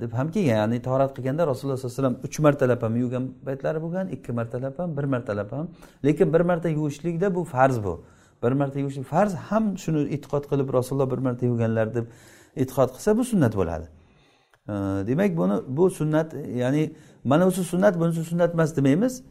deb 0.00 0.12
ham 0.12 0.30
kelgan 0.30 0.56
ya'ni 0.56 0.82
tahorat 0.82 1.16
qilganda 1.16 1.46
rasululloh 1.46 1.78
sallallohu 1.78 1.98
alayhi 1.98 2.14
vasallam 2.14 2.26
uch 2.26 2.38
martalab 2.46 2.80
ham 2.82 2.96
yuvgan 3.02 3.24
paytlari 3.46 3.78
bo'lgan 3.84 4.06
ikki 4.16 4.32
martalab 4.38 4.78
ham 4.78 4.96
bir 4.96 5.04
martalab 5.14 5.52
ham 5.52 5.66
lekin 6.06 6.32
bir 6.34 6.40
marta 6.40 6.68
yuvishlikda 6.68 7.34
bu 7.34 7.44
farz 7.44 7.76
bu 7.84 7.94
bir 8.42 8.52
marta 8.60 8.78
yuvishlik 8.82 9.06
farz 9.14 9.32
ham 9.48 9.64
shuni 9.82 10.00
e'tiqod 10.14 10.44
qilib 10.50 10.68
rasululloh 10.78 11.10
bir 11.14 11.20
marta 11.26 11.46
yuvganlar 11.46 11.94
deb 11.94 12.06
e'tiqod 12.62 12.90
qilsa 12.94 13.10
bu 13.18 13.24
sunnat 13.30 13.52
bo'ladi 13.60 13.86
demak 15.08 15.30
buni 15.40 15.56
bu 15.76 15.84
sunnat 15.98 16.28
ya'ni 16.62 16.82
mana 17.23 17.45
bunisi 17.45 17.63
sunnat 17.63 17.99
bunisi 17.99 18.23
sunnat 18.23 18.53
emas 18.53 18.77
demaymiz. 18.77 19.23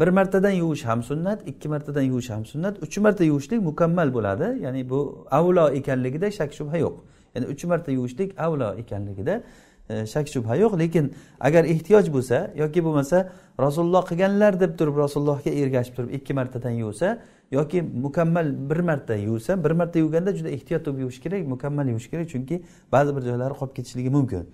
Bir 0.00 0.08
martadan 0.08 0.50
yuvish 0.50 0.84
ham 0.84 1.02
sunnat 1.02 1.48
ikki 1.48 1.68
martadan 1.68 2.02
yuvish 2.02 2.30
ham 2.30 2.46
sunnat. 2.46 2.82
Uch 2.82 2.98
marta 2.98 3.24
yuvishlik 3.24 3.62
mukammal 3.62 4.14
bo'ladi. 4.14 4.62
Ya'ni 4.62 4.90
bu 4.90 5.26
avlo 5.30 5.70
ekanligida 5.70 6.30
shak 6.30 6.52
shubha 6.52 6.76
yo'q. 6.78 6.94
Ya'ni 7.34 7.46
uch 7.46 7.64
marta 7.64 7.92
yuvishlik 7.92 8.40
avlo 8.40 8.74
ekanligida 8.74 9.42
e, 9.88 10.06
shak 10.06 10.26
shubha 10.28 10.56
yo'q. 10.56 10.78
Lekin 10.78 11.12
agar 11.40 11.64
ehtiyoj 11.64 12.08
bo'lsa 12.12 12.50
yoki 12.56 12.84
bo'lmasa 12.84 13.28
rasululloh 13.60 14.02
qilganlar 14.10 14.60
deb 14.60 14.78
turib 14.78 14.96
rasulullohga 14.96 15.50
ergashib 15.50 15.94
turib 15.96 16.10
ikki 16.18 16.34
martadan 16.34 16.70
yuvsa 16.70 17.18
yoki 17.50 17.82
mukammal 17.82 18.70
bir 18.70 18.80
marta 18.80 19.14
yuvsa 19.14 19.64
bir 19.64 19.70
marta 19.70 19.98
yuvganda 19.98 20.32
juda 20.36 20.48
ehtiyot 20.48 20.86
bo'lib 20.86 20.98
yuvish 20.98 21.20
kerak 21.20 21.46
mukammal 21.46 21.86
yuvish 21.88 22.10
kerak. 22.10 22.28
Chunki 22.32 22.62
ba'zi 22.92 23.16
bir 23.16 23.22
joylari 23.22 23.54
qolib 23.60 23.74
ketishligi 23.76 24.10
mumkin. 24.10 24.48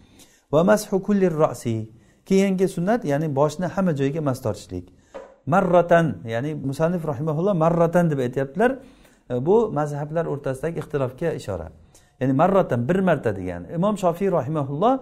Va 0.52 0.64
mashu 0.64 1.02
kulli 1.02 1.30
rosi 1.30 1.97
keyingi 2.28 2.68
sunnat 2.68 3.04
ya'ni 3.04 3.28
boshni 3.36 3.66
hamma 3.74 3.92
joyiga 3.96 4.20
mas 4.20 4.42
tortishlik. 4.44 4.86
Marratan 5.46 6.06
ya'ni 6.24 6.54
musannif 6.54 7.02
rahimaulloh 7.10 7.54
marratan 7.64 8.10
deb 8.10 8.18
aytyaptilar. 8.26 8.70
E, 9.30 9.46
bu 9.46 9.56
mazhablar 9.78 10.26
o'rtasidagi 10.32 10.78
ixtilofga 10.82 11.32
ishora. 11.40 11.68
Ya'ni 12.20 12.32
marratan 12.32 12.88
bir 12.88 13.00
marta 13.08 13.36
degan. 13.36 13.64
Imom 13.76 13.96
shofiy 13.96 14.30
rahimaulloh 14.38 14.94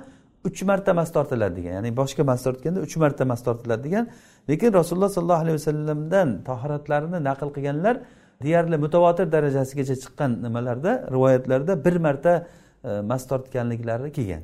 uch 0.48 0.62
marta 0.62 0.94
mas 0.94 1.10
tortiladi 1.16 1.56
degan. 1.60 1.72
Ya'ni 1.78 1.96
boshga 2.00 2.22
mas 2.30 2.42
tortganda 2.46 2.80
uch 2.86 2.96
marta 2.96 3.24
mas 3.24 3.42
tortiladi 3.46 3.82
degan. 3.88 4.04
Lekin 4.50 4.72
rasululloh 4.72 5.10
sollallohu 5.16 5.42
alayhi 5.44 5.58
vasallamdan 5.60 6.28
tahoratlarini 6.48 7.18
naql 7.28 7.48
qilganlar 7.56 7.96
deyarli 8.44 8.76
mutavotir 8.84 9.26
darajasigacha 9.32 9.94
chiqqan 10.02 10.30
nimalarda 10.44 10.92
rivoyatlarda 11.14 11.84
bir 11.84 11.96
marta 12.06 12.32
e, 12.84 13.00
mas 13.10 13.22
tortganliklari 13.30 14.12
kelgan. 14.12 14.42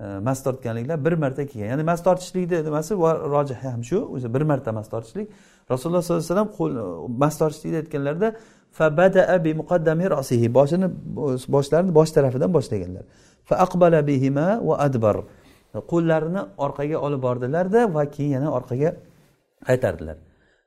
E, 0.00 0.04
mast 0.04 0.44
tortganliklar 0.44 1.04
bir 1.04 1.12
marta 1.12 1.46
kelgan. 1.46 1.68
Ya'ni 1.68 1.82
mast 1.82 2.04
tortishlikni 2.04 2.64
nimasi? 2.64 2.94
Rojih 3.34 3.58
ham 3.62 3.84
shu. 3.84 3.98
O'zi 4.14 4.34
bir 4.34 4.40
marta 4.40 4.72
mast 4.72 4.90
tortishlik. 4.90 5.28
Rasululloh 5.70 6.02
sollallohu 6.02 6.32
alayhi 6.32 6.50
vasallam 6.58 7.08
e, 7.08 7.18
mast 7.22 7.38
tortishlikni 7.40 7.78
aytganlarida 7.82 8.28
boshini 10.58 10.88
boshlarini 11.56 11.94
bosh 11.94 12.10
tarafidan 12.10 12.50
boshlaganlar. 12.56 13.04
Fa 13.44 13.54
aqbala 13.56 14.06
bihima 14.06 14.46
va 14.68 14.74
adbar. 14.86 15.16
Qo'llarini 15.92 16.42
orqaga 16.64 16.96
olib 17.06 17.22
bordilarda 17.22 17.94
va 17.94 18.04
keyin 18.10 18.32
yana 18.36 18.48
orqaga 18.58 18.90
qaytardilar. 19.68 20.16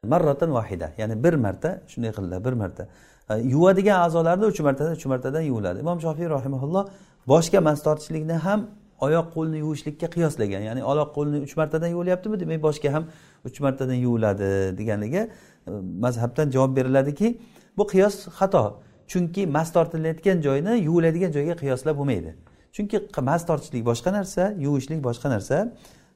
Marratan 0.03 0.51
vahida. 0.57 0.87
Ya'ni 0.97 1.23
bir 1.23 1.33
marta 1.33 1.81
shunday 1.87 2.11
qildilar 2.17 2.45
bir 2.47 2.53
marta. 2.53 2.87
E, 3.29 3.33
yuvadigan 3.53 3.99
a'zolarni 4.05 4.45
uch 4.51 4.59
martadan 4.67 4.93
uch 4.97 5.05
martadan 5.05 5.41
yuviladi. 5.41 5.79
Imom 5.85 5.97
shofiy 6.05 6.27
rahimaulloh 6.37 6.83
boshga 7.27 7.59
mas 7.67 7.79
tortishlikni 7.87 8.33
ham 8.33 8.59
oyoq 9.05 9.27
qo'lni 9.35 9.57
yuvishlikka 9.63 10.07
qiyoslagan 10.15 10.61
ya'ni 10.69 10.83
oyoq 10.83 11.09
qo'lni 11.17 11.37
uch 11.45 11.55
martadan 11.59 11.89
yuvilyaptimi 11.95 12.39
demak 12.39 12.61
boshga 12.67 12.93
ham 12.95 13.03
uch 13.47 13.59
martadan 13.65 13.99
yuviladi 14.05 14.77
deganiga 14.79 15.21
e, 15.67 15.71
mazhabdan 16.05 16.51
javob 16.55 16.75
beriladiki 16.77 17.37
bu 17.77 17.83
qiyos 17.93 18.15
xato. 18.39 18.63
Chunki 19.11 19.47
mas 19.47 19.73
tortilayotgan 19.73 20.41
joyni 20.47 20.73
yuviladigan 20.87 21.31
joyga 21.37 21.55
qiyoslab 21.61 21.95
bo'lmaydi. 21.99 22.35
Chunki 22.75 22.97
mas 23.29 23.45
tortishlik 23.49 23.83
boshqa 23.91 24.13
narsa 24.17 24.43
yuvishlik 24.65 25.03
boshqa 25.03 25.29
narsa. 25.29 25.57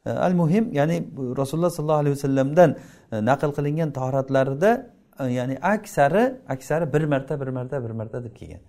E, 0.05 0.09
Al 0.09 0.33
muhim 0.41 0.73
ya'ni 0.79 0.97
rasululloh 1.39 1.71
sollallohu 1.77 2.01
alayhi 2.03 2.15
vasallamdan 2.17 2.69
e, 3.11 3.15
naql 3.29 3.51
qilingan 3.57 3.89
tahoratlarida 3.97 4.71
ya'ni 5.39 5.55
aksari 5.73 6.23
aksari 6.55 6.93
bir 6.93 7.03
marta 7.13 7.41
bir 7.41 7.47
marta 7.47 7.83
bir 7.83 7.91
marta 7.99 8.23
deb 8.23 8.35
kelgan. 8.35 8.61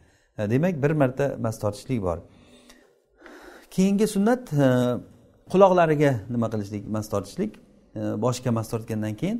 Demak 0.50 0.82
bir 0.82 0.90
marta 0.90 1.36
mas 1.38 1.58
tortishlik 1.58 2.02
bor. 2.02 2.18
Keyingi 3.74 4.06
sunnat 4.14 4.52
e, 4.52 4.66
quloqlariga 5.52 6.12
nima 6.30 6.48
qilishlik 6.52 6.84
mas 6.94 7.06
tortishlik 7.12 7.52
e, 7.96 8.00
boshga 8.24 8.50
mas 8.58 8.66
tortgandan 8.72 9.14
keyin 9.20 9.38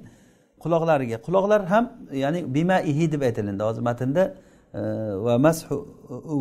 quloqlariga. 0.64 1.16
Quloqlar 1.26 1.60
ham 1.72 1.84
ya'ni 2.22 2.40
bimaihi 2.54 3.12
deb 3.12 3.22
aytilindi. 3.28 3.62
Hozir 3.68 3.82
matnda 3.90 4.24
e, 4.74 4.80
va 5.26 5.38
mashu 5.46 5.74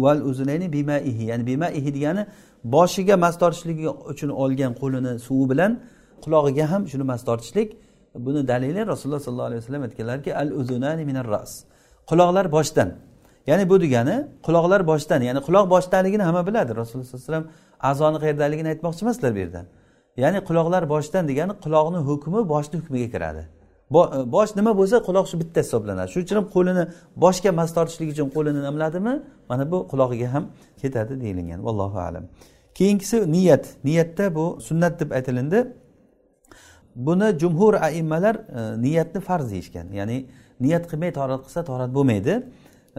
val 0.03 0.19
uzunayni 0.29 0.67
bimaihi 0.73 1.23
ya'ni 1.31 1.43
bimaihi 1.51 1.89
degani 1.95 2.23
boshiga 2.63 3.15
mas 3.23 3.35
tortishligi 3.41 3.89
uchun 4.11 4.29
olgan 4.29 4.71
qo'lini 4.81 5.11
suvi 5.27 5.45
bilan 5.51 5.71
qulog'iga 6.23 6.65
ham 6.71 6.81
shuni 6.91 7.05
mas 7.11 7.21
tortishlik 7.29 7.69
buni 8.25 8.47
dalili 8.47 8.81
rasululloh 8.91 9.21
sollallohu 9.27 9.49
alayhi 9.49 9.61
vasallam 9.63 9.83
aytganlarki 9.87 10.35
al 10.41 10.49
uzunani 10.51 11.03
minar 11.09 11.27
ras. 11.33 11.51
Quloqlar 12.09 12.45
boshdan. 12.57 12.89
Ya'ni 13.47 13.69
bu 13.69 13.75
degani 13.81 14.15
quloqlar 14.45 14.81
boshdan 14.91 15.21
ya'ni 15.27 15.39
quloq 15.47 15.65
boshdaligini 15.73 16.23
hamma 16.23 16.41
biladi. 16.47 16.71
Rasululloh 16.81 17.07
sallallohu 17.07 17.29
alayhi 17.29 17.31
vasallam 17.31 17.47
a'zoni 17.89 18.17
qayerdaligini 18.23 18.69
aytmoqchi 18.73 19.01
emaslar 19.05 19.31
bu 19.35 19.39
yerda 19.43 19.61
ya'ni 20.17 20.39
quloqlar 20.47 20.83
boshdan 20.93 21.23
degani 21.27 21.53
quloqni 21.65 21.99
hukmi 22.09 22.49
boshni 22.53 22.75
hukmiga 22.81 23.09
kiradi. 23.15 23.43
E, 23.91 24.31
bosh 24.35 24.55
nima 24.55 24.71
bo'lsa 24.79 24.97
quloq 25.07 25.25
shu 25.31 25.39
bitta 25.41 25.59
hisoblanadi. 25.65 26.07
Shuning 26.11 26.25
uchun 26.27 26.37
ham 26.39 26.47
qo'lini 26.55 26.83
boshga 27.23 27.51
mas 27.59 27.69
tortishlik 27.77 28.09
uchun 28.15 28.27
qo'lini 28.35 28.61
nimladimi 28.67 29.13
mana 29.49 29.63
bu 29.71 29.77
qulog'iga 29.91 30.27
ham 30.33 30.43
ketadi 30.81 31.13
deyilgan. 31.21 31.59
Vallohu 31.67 31.99
alam. 32.07 32.23
Keyingisi 32.77 33.31
niyat. 33.31 33.65
Niyatda 33.83 34.35
bu 34.35 34.45
sunnat 34.67 34.99
deb 34.99 35.11
aytilindi. 35.11 35.59
Buni 36.95 37.39
jumhur 37.41 37.73
aimmalar 37.73 38.35
e, 38.35 38.81
niyatni 38.81 39.21
farz 39.21 39.51
deyishgan. 39.51 39.87
Ya'ni 39.99 40.17
niyat 40.59 40.83
qilmay 40.91 41.11
torat 41.19 41.41
qilsa 41.45 41.61
torat 41.69 41.89
bo'lmaydi. 41.97 42.33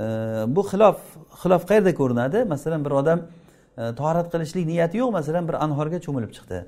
E, 0.02 0.04
bu 0.56 0.62
xilof 0.70 0.98
xilof 1.42 1.62
qayerda 1.70 1.92
ko'rinadi? 2.00 2.38
Masalan 2.44 2.84
bir 2.84 2.90
odam 3.00 3.18
torat 4.00 4.26
qilishlik 4.32 4.64
niyati 4.72 4.96
yo'q 5.02 5.10
masalan 5.18 5.44
bir 5.48 5.56
anhorga 5.64 5.98
cho'milib 6.06 6.32
chiqdi 6.36 6.58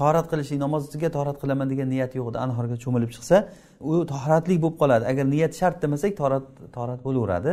torat 0.00 0.26
qilishlik 0.32 0.58
namozga 0.64 1.08
torat 1.16 1.36
qilaman 1.42 1.66
degan 1.72 1.88
niyati 1.94 2.14
yo'q 2.18 2.28
edi 2.32 2.38
anhorga 2.46 2.76
cho'milib 2.84 3.10
chiqsa 3.16 3.36
u 3.90 3.92
toratli 4.12 4.56
bo'lib 4.64 4.76
qoladi 4.82 5.04
agar 5.12 5.24
niyat 5.34 5.52
shart 5.60 5.76
demasak 5.84 6.12
torat 6.20 6.44
torat 6.76 7.00
bo'laveradi 7.06 7.52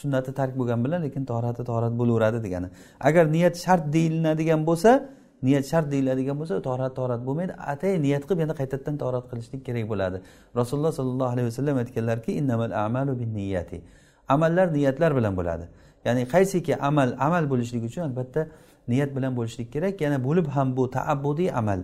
sunnati 0.00 0.30
tark 0.38 0.52
bo'lgani 0.60 0.82
bilan 0.86 1.00
lekin 1.06 1.22
torati 1.32 1.62
torat 1.70 1.92
bo'laveradi 2.00 2.38
degani 2.46 2.68
agar 3.08 3.24
niyat 3.36 3.54
shart 3.64 3.84
deyilinadigan 3.96 4.60
bo'lsa 4.68 4.90
niyat 5.46 5.64
shart 5.70 5.86
deyiladigan 5.94 6.36
bo'lsa 6.40 6.54
torat 6.68 6.92
torat 7.00 7.20
bo'lmaydi 7.26 7.52
atay 7.72 7.92
niyat 8.06 8.22
qilib 8.26 8.40
yana 8.44 8.54
qaytadan 8.60 8.94
torat 9.02 9.24
qilishlik 9.30 9.62
kerak 9.66 9.86
bo'ladi 9.92 10.18
rasululloh 10.60 10.92
sollallohu 10.98 11.30
alayhi 11.34 11.48
vasallam 11.50 11.76
aytganlarki 11.82 12.30
innamal 12.40 12.72
amalu 12.86 13.12
bin 13.20 13.30
niyati 13.40 13.78
amallar 14.34 14.66
niyatlar 14.76 15.10
bilan 15.18 15.34
bo'ladi 15.40 15.64
ya'ni 16.04 16.28
qaysiki 16.28 16.76
amal 16.76 17.16
amal 17.18 17.50
bo'lishligi 17.50 17.86
uchun 17.86 18.02
albatta 18.02 18.48
niyat 18.88 19.16
bilan 19.16 19.36
bo'lishlik 19.36 19.72
kerak. 19.72 20.00
Yana 20.00 20.24
bo'lib 20.24 20.46
ham 20.46 20.76
bu 20.76 20.90
taabbudiy 20.90 21.52
amal. 21.52 21.80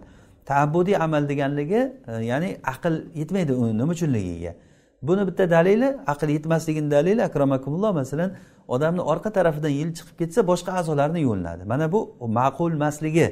Taabbudiy 0.46 0.96
amal 0.96 1.28
deganligi 1.28 1.92
e, 2.08 2.12
ya'ni 2.24 2.56
aql 2.64 2.94
yetmaydi 3.14 3.52
uni 3.52 3.78
nima 3.78 3.92
uchunligiga 3.92 4.54
buni 5.02 5.26
bitta 5.26 5.50
dalili 5.50 5.96
aql 6.06 6.28
yetmasligini 6.36 6.90
dalili 6.90 7.22
akramakumulloh 7.24 7.92
masalan 7.94 8.32
odamni 8.68 9.00
orqa 9.00 9.30
tarafidan 9.32 9.68
yil 9.68 9.90
chiqib 9.96 10.16
ketsa 10.18 10.46
boshqa 10.50 10.70
a'zolarni 10.80 11.20
yuvinadi 11.20 11.64
mana 11.64 11.92
bu 11.92 12.00
ma'qul 12.20 12.72
emasligi 12.72 13.26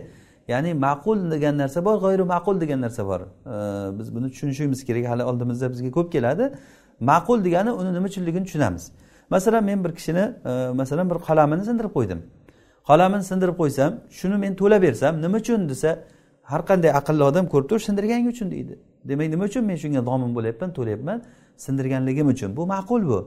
ya'ni 0.49 0.75
ma'qul 0.75 1.31
degan 1.31 1.59
narsa 1.59 1.85
bor 1.85 1.97
g'oyri 2.05 2.25
ma'qul 2.35 2.61
degan 2.61 2.81
narsa 2.81 3.07
bor. 3.07 3.21
E, 3.21 3.99
biz 3.99 4.15
buni 4.15 4.31
tushunishimiz 4.33 4.85
kerak 4.85 5.07
hali 5.11 5.25
oldimizda 5.25 5.71
bizga 5.71 5.91
ko'p 5.91 6.13
keladi. 6.13 6.45
Ma'qul 7.01 7.45
degani 7.45 7.71
uni 7.71 7.91
nima 7.97 8.07
uchunligini 8.07 8.45
tushunamiz. 8.45 8.93
Masalan 9.35 9.65
men 9.71 9.85
bir 9.85 9.93
kishini 9.99 10.25
e, 10.51 10.53
masalan 10.81 11.07
bir 11.11 11.19
qalamini 11.29 11.65
sindirib 11.69 11.93
qo'ydim. 11.97 12.21
Qalamini 12.89 13.25
sindirib 13.31 13.57
qo'ysam 13.63 13.93
shuni 14.19 14.37
men 14.45 14.53
to'lab 14.61 14.83
bersam 14.87 15.23
nima 15.25 15.37
uchun 15.43 15.69
desa 15.73 15.91
har 16.51 16.63
qanday 16.71 16.91
aqlli 17.01 17.23
odam 17.31 17.45
ko'rib 17.53 17.69
turib 17.71 17.83
sindirganing 17.89 18.29
uchun 18.35 18.49
deydi. 18.55 18.75
Demak 19.11 19.29
nima 19.35 19.45
uchun 19.51 19.65
men 19.71 19.77
shunga 19.83 20.03
domin 20.09 20.31
bo'lyapman 20.37 20.71
to'layapman? 20.79 21.19
Sindirganligim 21.65 22.27
uchun. 22.35 22.51
Bu 22.59 22.63
ma'qul 22.75 23.03
bu. 23.11 23.19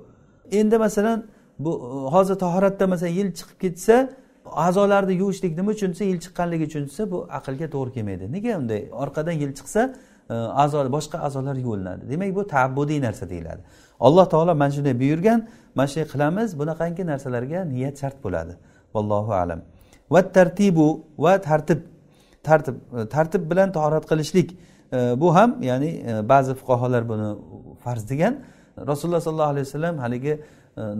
Endi 0.59 0.77
masalan 0.85 1.17
bu 1.59 1.71
e, 1.71 2.11
hozir 2.13 2.35
tahoratda 2.45 2.85
masalan 2.93 3.13
yil 3.19 3.29
chiqib 3.37 3.57
ketsa 3.63 3.95
a'zolarni 4.67 5.13
yuvishlik 5.21 5.57
nima 5.59 5.71
uchun 5.75 5.89
desa 5.93 6.03
yil 6.11 6.19
chiqqanligi 6.25 6.65
uchun 6.69 6.83
desa 6.89 7.11
bu 7.11 7.17
aqlga 7.37 7.67
to'g'ri 7.75 7.91
kelmaydi. 7.95 8.23
Nega 8.35 8.51
unday? 8.61 8.81
Orqadan 9.03 9.35
yil 9.43 9.51
chiqsa 9.59 9.81
e, 10.29 10.35
a'zo 10.63 10.79
boshqa 10.97 11.17
a'zolar 11.27 11.55
yuvilinadi 11.65 12.03
demak 12.11 12.35
bu 12.37 12.41
taabbudiy 12.53 12.99
narsa 13.07 13.29
deyiladi. 13.29 13.61
Alloh 13.99 14.25
taolo 14.33 14.55
mana 14.55 14.71
shunday 14.77 14.99
buyurgan 14.99 15.39
mana 15.75 15.87
shunday 15.87 16.07
qilamiz 16.13 16.49
bunaqangi 16.59 17.03
narsalarga 17.11 17.59
niyat 17.73 17.95
shart 18.01 18.17
bo'ladi. 18.25 18.53
Vallohu 18.95 19.31
alam. 19.43 19.59
Va 20.13 20.21
tartibu 20.37 20.87
va 21.17 21.41
tartib. 21.41 21.79
Tartib 22.43 22.75
e, 22.97 23.05
tartib 23.15 23.51
bilan 23.51 23.71
tahorat 23.71 24.05
qilishlik. 24.11 24.49
E, 24.93 24.97
bu 25.21 25.35
ham 25.35 25.49
ya'ni 25.69 25.89
e, 26.09 26.29
ba'zi 26.29 26.53
fuqarolar 26.59 27.03
buni 27.11 27.27
farz 27.83 28.09
degan. 28.09 28.33
Rasululloh 28.91 29.21
sollallohu 29.27 29.53
alayhi 29.53 29.67
vasallam 29.67 29.97
haligi 30.05 30.33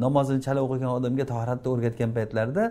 namozini 0.04 0.42
chala 0.46 0.60
o'qigan 0.66 0.92
odamga 0.98 1.26
tahoratni 1.34 1.68
o'rgatgan 1.74 2.12
paytlarida 2.18 2.64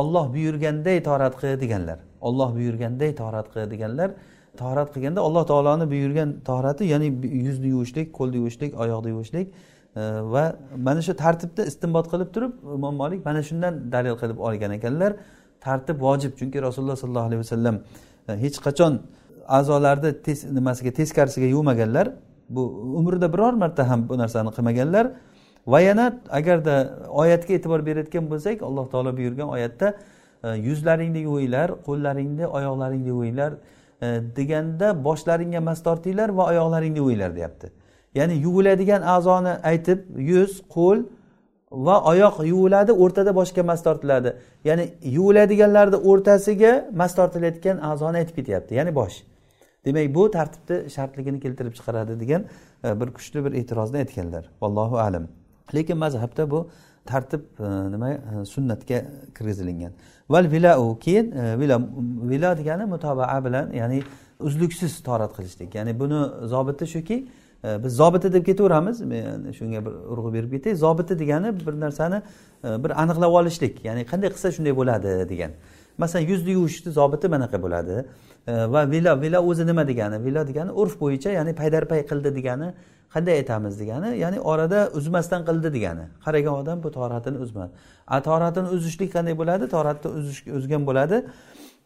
olloh 0.00 0.26
buyurganday 0.34 1.02
tahorat 1.08 1.34
qil 1.40 1.60
deganlar. 1.60 1.98
Olloh 2.20 2.50
buyurganday 2.58 3.10
tahorat 3.20 3.46
qil 3.52 3.70
deganlar. 3.70 4.10
Tahorat 4.56 4.88
qilganda 4.94 5.20
alloh 5.20 5.44
taoloni 5.52 5.86
buyurgan 5.94 6.28
tahorati 6.48 6.84
ya'ni 6.92 7.08
yuzni 7.46 7.68
yuvishlik 7.74 8.06
qo'lni 8.18 8.36
yuvishlik 8.40 8.70
oyoqni 8.82 9.08
yuvishlik 9.14 9.46
va 9.96 10.56
mana 10.76 11.02
shu 11.02 11.14
tartibda 11.16 11.64
istinbot 11.70 12.06
qilib 12.12 12.32
turib 12.34 12.52
imom 12.76 12.94
molik 13.02 13.24
mana 13.24 13.42
shundan 13.42 13.74
dalil 13.92 14.16
qilib 14.22 14.38
olgan 14.48 14.72
ekanlar. 14.78 15.12
Tartib 15.60 16.00
vojib 16.06 16.32
chunki 16.38 16.62
rasululloh 16.62 16.96
sollallohu 17.02 17.28
alayhi 17.28 17.42
vasallam 17.44 17.76
e, 18.28 18.32
hech 18.44 18.58
qachon 18.66 18.92
a'zolarni 19.58 20.10
nimasiga 20.56 20.90
teskarisiga 20.98 21.46
yuvmaganlar. 21.46 22.06
Bu 22.48 22.62
umrida 22.98 23.32
biror 23.32 23.52
marta 23.52 23.88
ham 23.90 24.08
bu 24.08 24.18
narsani 24.18 24.50
qilmaganlar. 24.56 25.06
Va 25.66 25.80
yana 25.80 26.20
agarda 26.30 26.74
oyatga 27.22 27.52
e'tibor 27.54 27.80
berayotgan 27.86 28.24
bo'lsak 28.32 28.62
alloh 28.68 28.86
taolo 28.92 29.16
buyurgan 29.16 29.48
oyatda 29.56 29.94
e, 30.44 30.48
yuzlaringni 30.68 31.20
yuvinglar 31.28 31.68
qo'llaringni 31.88 32.46
oyoqlaringni 32.46 33.08
yuvinglar 33.14 33.52
e, 34.02 34.06
deganda 34.36 35.04
boshlaringga 35.08 35.60
mas 35.60 35.82
tortinglar 35.82 36.28
va 36.38 36.44
oyoqlaringni 36.52 36.98
yuvinglar 36.98 37.34
deyapti. 37.38 37.85
Ya'ni 38.18 38.34
yuviladigan 38.46 39.02
a'zoni 39.14 39.52
aytib 39.70 39.98
yuz 40.32 40.52
qo'l 40.74 40.98
va 41.86 41.96
oyoq 42.10 42.36
yuviladi 42.52 42.92
o'rtada 42.92 43.34
boshga 43.34 43.62
mas 43.62 43.80
tortiladi. 43.86 44.36
Ya'ni 44.64 44.84
yuviladiganlarni 45.16 45.98
o'rtasiga 46.10 46.72
mas 47.00 47.12
tortilayotgan 47.18 47.76
a'zoni 47.90 48.16
aytib 48.22 48.36
ketyapti. 48.40 48.74
Ya'ni 48.74 48.94
bosh. 48.94 49.16
Demak 49.84 50.14
bu 50.14 50.30
tartibni 50.30 50.90
shartligini 50.90 51.40
keltirib 51.40 51.74
chiqaradi 51.78 52.20
degan 52.20 52.42
e, 52.84 53.00
bir 53.00 53.08
kuchli 53.16 53.44
bir 53.44 53.52
e'tirozni 53.52 53.98
aytganlar. 53.98 54.44
Vallohu 54.62 54.98
alam. 54.98 55.28
Lekin 55.74 55.98
mazhabda 55.98 56.50
bu 56.50 56.68
tartib 57.06 57.42
e, 57.60 57.90
nima 57.92 58.10
e, 58.10 58.44
sunnatga 58.44 58.98
kirgizilingan 59.36 59.92
val 60.28 60.50
vilau 60.52 60.98
keyin 60.98 61.26
vila 61.60 61.80
vila 62.30 62.58
degani 62.58 62.84
mutobaa 62.84 63.44
bilan 63.44 63.72
ya'ni 63.72 64.02
uzluksiz 64.40 65.02
torat 65.02 65.32
qilishlik. 65.36 65.74
Ya'ni 65.74 66.00
buni 66.00 66.20
zobiti 66.52 66.86
shuki 66.86 67.28
E, 67.66 67.84
biz 67.84 67.96
zobiti 67.96 68.32
deb 68.32 68.46
ketaveramiz. 68.46 69.00
Men 69.00 69.52
shunga 69.52 69.84
bir 69.86 69.92
urg'u 70.12 70.32
berib 70.34 70.50
ketay. 70.50 70.74
Zobiti 70.74 71.18
degani 71.18 71.52
bir 71.66 71.80
narsani 71.80 72.22
e, 72.64 72.84
bir 72.84 72.90
aniqlab 73.02 73.32
olishlik. 73.40 73.84
Ya'ni 73.84 74.06
qanday 74.12 74.30
qilsa 74.34 74.52
shunday 74.56 74.76
bo'ladi 74.76 75.28
degan. 75.28 75.50
Masalan 75.98 76.24
yuzni 76.30 76.50
yuvishni 76.50 76.92
zobiti 76.92 77.28
manaqa 77.28 77.62
bo'ladi? 77.62 78.04
E, 78.46 78.52
va 78.52 78.90
vilo 78.90 79.20
vilo 79.22 79.40
o'zi 79.50 79.66
nima 79.66 79.88
degani? 79.88 80.24
Vilo 80.24 80.46
degani 80.48 80.70
urf 80.70 81.00
bo'yicha 81.00 81.30
ya'ni 81.38 81.54
paydarpay 81.60 82.06
qildi 82.10 82.34
degani 82.38 82.68
qanday 83.14 83.34
aytamiz 83.40 83.80
degani? 83.80 84.18
Ya'ni 84.18 84.40
orada 84.40 84.90
uzmasdan 84.98 85.44
qildi 85.48 85.72
degani. 85.76 86.04
Qaragan 86.24 86.54
odam 86.62 86.82
bu 86.82 86.90
toratini 86.98 87.38
uzmadi 87.38 87.72
a 88.06 88.22
toratini 88.22 88.68
uzishlik 88.76 89.10
qanday 89.16 89.34
bo'ladi? 89.38 89.68
Toratni 89.68 90.10
uzgan 90.58 90.86
bo'ladi. 90.86 91.24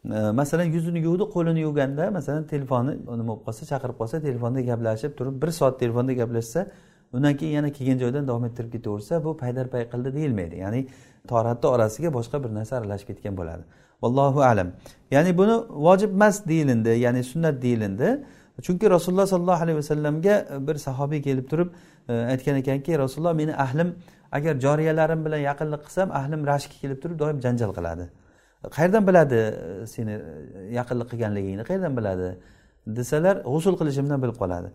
Masalan 0.09 0.63
yuzini 0.63 0.99
yuvdi 0.99 1.23
qo'lini 1.23 1.59
yuvganda 1.59 2.11
masalan 2.11 2.47
telefoni 2.47 2.91
nima 2.91 3.27
bo'lib 3.27 3.43
qolsa 3.45 3.65
chaqirib 3.71 3.97
qolsa 4.01 4.21
telefonda 4.21 4.61
gaplashib 4.61 5.11
turib 5.17 5.41
bir 5.41 5.51
soat 5.59 5.79
telefonda 5.79 6.13
gaplashsa 6.13 6.67
undan 7.13 7.37
keyin 7.37 7.53
yana 7.53 7.71
kelgan 7.71 7.99
joydan 7.99 8.27
davom 8.27 8.45
ettirib 8.45 8.71
ketaversa 8.71 9.23
bu 9.23 9.37
paydarpay 9.37 9.83
qildi 9.93 10.13
deyilmaydi. 10.13 10.55
Ya'ni 10.55 10.87
toratni 11.27 11.67
orasiga 11.69 12.13
boshqa 12.13 12.43
bir 12.43 12.49
narsa 12.57 12.77
aralashib 12.77 13.07
ketgan 13.07 13.37
bo'ladi. 13.37 13.63
Vallohu 14.01 14.41
alam. 14.41 14.67
Ya'ni 15.11 15.37
buni 15.37 15.55
vojib 15.87 16.11
emas 16.17 16.47
deyilindi 16.47 16.89
ya'ni 16.89 17.23
sunnat 17.23 17.61
deyilindi. 17.61 18.07
Chunki 18.61 18.89
rasululloh 18.89 19.27
sollallohu 19.27 19.63
alayhi 19.63 19.77
vasallamga 19.77 20.35
bir 20.67 20.75
sahobiy 20.75 21.21
kelib 21.21 21.45
turib 21.51 21.69
e, 22.09 22.13
aytgan 22.13 22.55
ekanki 22.55 22.99
rasululloh 22.99 23.33
meni 23.33 23.55
ahlim 23.55 23.95
agar 24.31 24.53
joriyalarim 24.65 25.25
bilan 25.25 25.41
yaqinlik 25.49 25.81
qilsam 25.85 26.11
ahlim 26.19 26.47
rashki 26.51 26.75
kelib 26.81 26.99
turib 27.03 27.19
doim 27.19 27.37
janjal 27.45 27.71
qiladi. 27.77 28.09
Qayerdan 28.69 29.07
biladi 29.07 29.35
e, 29.35 29.87
seni 29.87 30.11
e, 30.11 30.73
yaqinlik 30.73 31.09
qilganligingni? 31.11 31.63
Qayerdan 31.63 31.97
biladi? 31.97 32.37
Desalar 32.87 33.35
g'usul 33.45 33.77
qilishimdan 33.79 34.21
bilib 34.21 34.37
qoladi. 34.41 34.69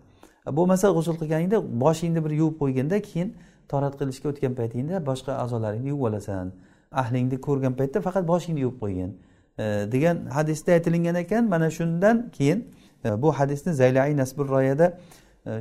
E, 0.47 0.57
Bo'lmasa 0.57 0.91
g'usul 0.97 1.17
qilganingda 1.21 1.59
boshingni 1.85 2.25
bir 2.25 2.31
yuvib 2.31 2.57
qo'yganda 2.63 3.03
keyin 3.03 3.35
torat 3.69 3.95
qilishga 4.01 4.29
o'tgan 4.33 4.55
paytingda 4.61 5.07
boshqa 5.07 5.33
a'zolaringni 5.43 5.89
yuvib 5.89 6.05
olasan. 6.11 6.53
Ahlingni 6.93 7.41
ko'rgan 7.47 7.75
paytda 7.79 8.01
faqat 8.07 8.25
boshingni 8.33 8.61
yuvib 8.67 8.79
qo'ygin. 8.83 9.11
Degan 9.93 10.17
hadisda 10.37 10.73
aytilingan 10.73 11.15
ekan 11.15 11.45
mana 11.49 11.71
shundan 11.71 12.31
keyin 12.39 12.59
bu 13.23 13.33
hadisni 13.33 13.73
zaylai 13.73 14.17
nasbur 14.17 14.49
royada 14.49 14.99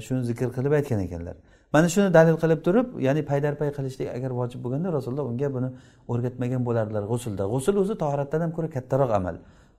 shuni 0.06 0.22
zikr 0.30 0.50
qilib 0.58 0.74
aytgan 0.80 1.00
ekanlar. 1.08 1.36
Mana 1.74 1.88
shuni 1.94 2.14
dalil 2.14 2.38
qilib 2.44 2.60
turib 2.68 2.88
ya'ni 3.08 3.22
paydarpay 3.30 3.70
qilishlik 3.78 4.08
agar 4.18 4.32
vojib 4.40 4.60
bo'lganda 4.64 4.90
rasululloh 4.98 5.26
unga 5.32 5.50
buni 5.56 5.70
o'rgatmagan 6.12 6.62
bo'lardilar 6.68 7.04
g'usulda. 7.12 7.44
G'usul 7.54 7.76
o'zi 7.84 7.96
tahoratdan 8.04 8.42
ham 8.46 8.52
ko'ra 8.58 8.70
kattaroq 8.76 9.12
amal. 9.20 9.36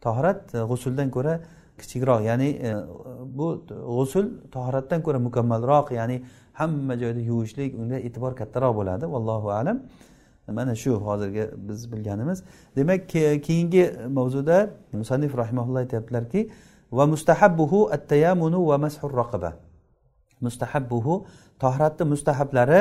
Tahorat 0.07 0.41
e, 0.55 0.59
g'usuldan 0.71 1.09
ko'ra 1.17 1.35
kichikroq 1.81 2.21
ya'ni 2.29 2.49
e, 2.69 2.71
bu 3.39 3.47
g'usul 3.69 4.27
tahoratdan 4.57 5.01
ko'ra 5.07 5.19
mukammalroq 5.29 5.87
ya'ni 5.99 6.17
hamma 6.61 6.95
joyda 7.03 7.21
yuvishlik 7.31 7.71
unga 7.81 7.99
e'tibor 8.07 8.33
kattaroq 8.41 8.73
bo'ladi. 8.81 9.05
Vallohu 9.15 9.49
alam. 9.61 9.79
Mana 10.59 10.75
shu 10.75 10.93
hozirgi 11.07 11.45
biz 11.69 11.93
bilganimiz. 11.93 12.39
Demak 12.77 13.09
keyingi 13.47 13.85
mavzuda 14.19 14.71
musannif 14.93 15.33
rahimaulloh 15.43 15.81
aytyaptilarki 15.85 16.41
va 16.93 17.07
mustahabbuhu 17.07 17.79
at-tayamunu 17.97 18.61
va 18.71 18.79
mashur 18.79 19.11
raqaba. 19.23 19.51
Mustahabbuhu 20.41 21.15
tohratni 21.63 22.05
mustahablari 22.13 22.81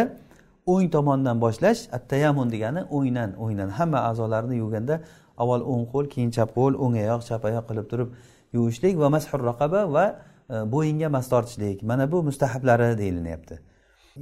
o'ng 0.73 0.89
tomondan 0.95 1.37
boshlash 1.45 1.81
attayamun 1.97 2.47
degani 2.53 2.81
o'ngdan 2.95 3.29
o'ngdan 3.43 3.69
hamma 3.77 3.99
a'zolarni 4.09 4.55
yuvganda 4.63 4.95
avval 5.37 5.61
o'ng 5.71 5.85
qo'l 5.93 6.05
keyin 6.13 6.31
chap 6.35 6.49
qo'l 6.57 6.73
o'ng 6.83 6.95
oyoq 7.03 7.21
chap 7.29 7.41
oyoq 7.49 7.65
qilib 7.69 7.87
turib 7.91 8.09
yuvishlik 8.55 8.97
va 9.03 9.09
mashur 9.15 9.39
raqaba 9.51 9.81
va 9.95 10.05
e, 10.49 10.55
bo'yinga 10.73 11.09
mas 11.15 11.29
tortishlik. 11.33 11.83
Mana 11.83 12.11
bu 12.11 12.23
mustahablari 12.29 12.97
deyilinyapti. 12.97 13.59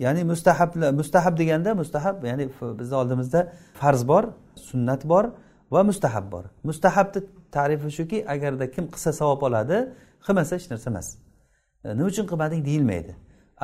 Ya'ni 0.04 0.24
mustahab 0.32 0.76
mustahab 1.00 1.38
deganda 1.42 1.76
mustahab 1.82 2.24
ya'ni 2.30 2.50
bizni 2.80 2.96
oldimizda 3.02 3.42
farz 3.80 4.08
bor 4.12 4.24
sunnat 4.70 5.02
bor 5.12 5.26
va 5.72 5.84
mustahab 5.89 6.32
bor. 6.32 6.46
Mustahabni 6.70 7.22
tarifi 7.52 7.89
shuki 7.98 8.18
agarda 8.34 8.66
kim 8.72 8.86
qilsa 8.94 9.12
savob 9.20 9.42
oladi 9.48 9.78
qilmasa 10.26 10.56
hech 10.58 10.68
narsa 10.72 10.89
emas. 10.94 11.08
E, 11.86 11.88
nima 11.98 12.08
uchun 12.13 12.26
qilmading 12.32 12.62
deyilmaydi. 12.70 13.13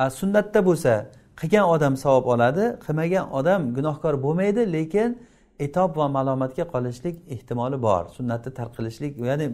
Sunnatda 0.08 0.60
bo'lsa 0.68 0.92
qilgan 1.40 1.66
odam 1.74 1.96
savob 1.96 2.26
oladi 2.34 2.64
qilmagan 2.86 3.32
odam 3.38 3.74
gunohkor 3.76 4.14
bo'lmaydi 4.24 4.72
lekin 4.72 5.18
itob 5.66 5.96
va 5.96 6.08
malomatga 6.08 6.64
qolishlik 6.72 7.16
ehtimoli 7.34 7.82
bor. 7.82 8.08
Sunnatni 8.16 8.54
tark 8.54 8.72
qilishlik 8.78 9.18
ya'ni 9.30 9.44
e, 9.44 9.50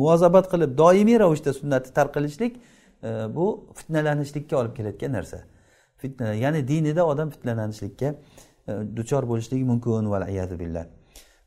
muvozabat 0.00 0.48
qilib 0.52 0.78
doimiy 0.78 1.18
ravishda 1.20 1.52
sunnatni 1.60 1.92
tark 1.98 2.14
qilishlik 2.16 2.56
e, 2.56 3.10
bu 3.36 3.46
fitnalanishlikka 3.78 4.56
olib 4.60 4.76
kelayotgan 4.78 5.12
narsa. 5.18 5.38
Fitna 6.02 6.34
ya'ni 6.44 6.68
dinida 6.68 7.06
odam 7.06 7.30
fitnalanishlikka 7.30 8.14
e, 8.68 8.72
duchor 8.96 9.28
bo'lishligi 9.30 9.64
mumkin 9.64 10.12
billah. 10.60 10.86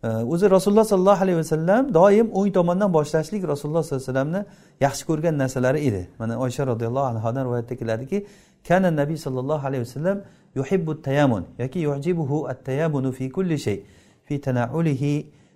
O'zi 0.03 0.49
rasululloh 0.49 0.85
sollallohu 0.85 1.23
alayhi 1.23 1.37
vasallam 1.37 1.93
doim 1.93 2.29
o'ng 2.33 2.51
tomondan 2.53 2.93
boshlashlik 2.93 3.43
rasululloh 3.43 3.83
sollallohu 3.83 3.97
alayhi 3.97 4.13
vasallamni 4.13 4.45
yaxshi 4.81 5.05
ko'rgan 5.05 5.37
narsalari 5.37 5.79
edi. 5.87 6.09
Mana 6.19 6.37
oysha 6.39 6.67
roziyallohu 6.67 7.05
anhudan 7.05 7.45
rivoyatda 7.45 7.75
keladiki 7.75 8.25
kana 8.67 8.91
nabiy 8.91 9.17
sollallohu 9.17 9.67
alayhi 9.67 9.83
vasallam 9.85 10.21
yuhibbu 10.55 11.01
tayamun 11.01 11.43
yoki 11.59 11.79
yujibuhu 11.79 12.47
at 12.49 12.65
tayamunu 12.65 13.11
fi 13.11 13.29
kulli 13.29 13.57
shay 13.59 13.83
fi 14.25 14.41
tanaulihi 14.41 15.13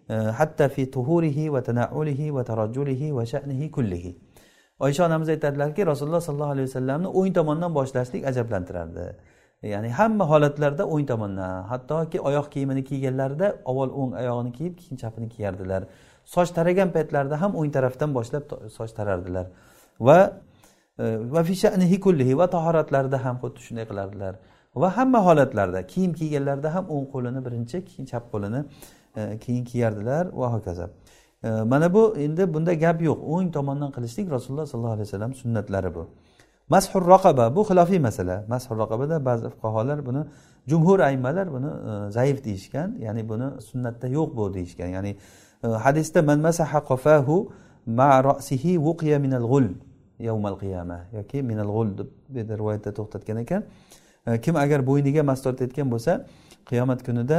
e, 0.09 0.13
hatta 0.13 0.69
fi 0.69 0.91
tuhurihi 0.91 1.53
va 1.53 1.61
tanaulihi 1.61 2.33
va 2.33 2.43
tarajjulihi 2.43 3.15
va 3.15 3.25
sha'nihi 3.25 3.71
kullihi. 3.71 4.17
Oysha 4.79 5.05
onamiz 5.05 5.29
aytadilarki 5.29 5.85
rasululloh 5.85 6.21
sollallohu 6.21 6.51
alayhi 6.51 6.67
vasallamni 6.69 7.07
o'ng 7.07 7.33
tomondan 7.33 7.73
boshlashlik 7.73 8.25
ajablantirardi. 8.25 9.05
Ya'ni 9.63 9.89
hamma 9.89 10.25
holatlarda 10.29 10.85
o'ng 10.85 11.05
tomondan 11.07 11.63
hattoki 11.71 12.19
oyoq 12.21 12.51
kiyimini 12.53 12.83
kiyganlarida 12.83 13.47
avval 13.65 13.91
o'ng 14.01 14.13
oyog'ini 14.21 14.51
kiyib 14.57 14.77
keyin 14.77 14.97
chapini 14.97 15.29
kiyardilar. 15.29 15.83
Soch 16.25 16.49
taragan 16.57 16.89
paytlarida 16.95 17.41
ham 17.41 17.55
o'ng 17.55 17.71
tarafdan 17.75 18.13
boshlab 18.17 18.43
soch 18.77 18.91
tarardilar. 18.99 19.45
Va 19.99 20.17
e, 20.99 21.03
va 21.03 21.33
va 21.33 21.43
fishanihi 21.43 21.99
kullihi 22.05 22.37
va 22.37 22.47
tahoratlarida 22.55 23.17
ham 23.25 23.35
xuddi 23.43 23.59
shunday 23.67 23.85
qilardilar. 23.91 24.33
Va 24.75 24.97
hamma 24.97 25.19
holatlarda 25.27 25.87
kiyim 25.93 26.13
kiyganlarida 26.19 26.73
ham 26.75 26.85
o'ng 26.95 27.07
qo'lini 27.13 27.45
birinchi 27.45 27.85
keyin 27.89 28.05
chap 28.11 28.23
qo'lini 28.33 28.61
e, 29.19 29.37
keyin 29.43 29.63
kiyardilar 29.71 30.23
va 30.41 30.53
hokazo. 30.53 30.89
E, 31.43 31.49
mana 31.71 31.93
bu 31.93 32.03
endi 32.25 32.53
bunda 32.53 32.73
gap 32.73 33.01
yo'q. 33.01 33.19
O'ng 33.33 33.51
tomondan 33.57 33.91
qilishlik 33.95 34.27
rasululloh 34.35 34.65
sollallohu 34.65 34.95
alayhi 34.97 35.07
vasallam 35.09 35.33
sunnatlari 35.41 35.95
bu. 35.95 36.03
Mashur 36.73 37.03
roqaba 37.13 37.45
bu 37.55 37.61
xilofiy 37.69 37.99
masala. 38.07 38.35
Mashur 38.53 38.75
roqabada 38.81 39.15
ba'zi 39.29 39.47
fuqarolar 39.53 39.99
buni 40.07 40.21
jumhur 40.71 40.99
aymalar 41.09 41.47
buni 41.55 41.69
e, 41.89 42.11
zaif 42.17 42.37
deyishgan 42.45 42.89
ya'ni 43.05 43.21
buni 43.31 43.47
sunnatda 43.69 44.07
yo'q 44.17 44.29
bu 44.37 44.53
deyishgan. 44.53 44.89
Ya'ni 44.95 45.11
e, 45.63 45.67
hadisda 45.85 46.19
man 46.29 46.39
masaha 46.47 46.79
qafahu 46.91 47.37
ma 47.85 48.23
rosihi 48.23 48.73
vuqiya 48.87 49.17
minal 49.25 49.45
g'ul 49.51 49.67
yawmal 50.27 50.55
qiyama 50.63 50.99
yoki 51.17 51.37
minal 51.51 51.71
g'ul 51.75 51.89
deb 51.97 52.09
bu 52.29 52.37
yerda 52.39 52.53
rivoyatda 52.61 52.91
to'xtatgan 52.97 53.37
ekan. 53.43 53.61
E, 54.27 54.41
kim 54.43 54.55
agar 54.63 54.79
bo'yniga 54.89 55.21
mas 55.29 55.39
tortayotgan 55.45 55.87
bo'lsa 55.93 56.11
qiyomat 56.69 56.99
kunida 57.07 57.37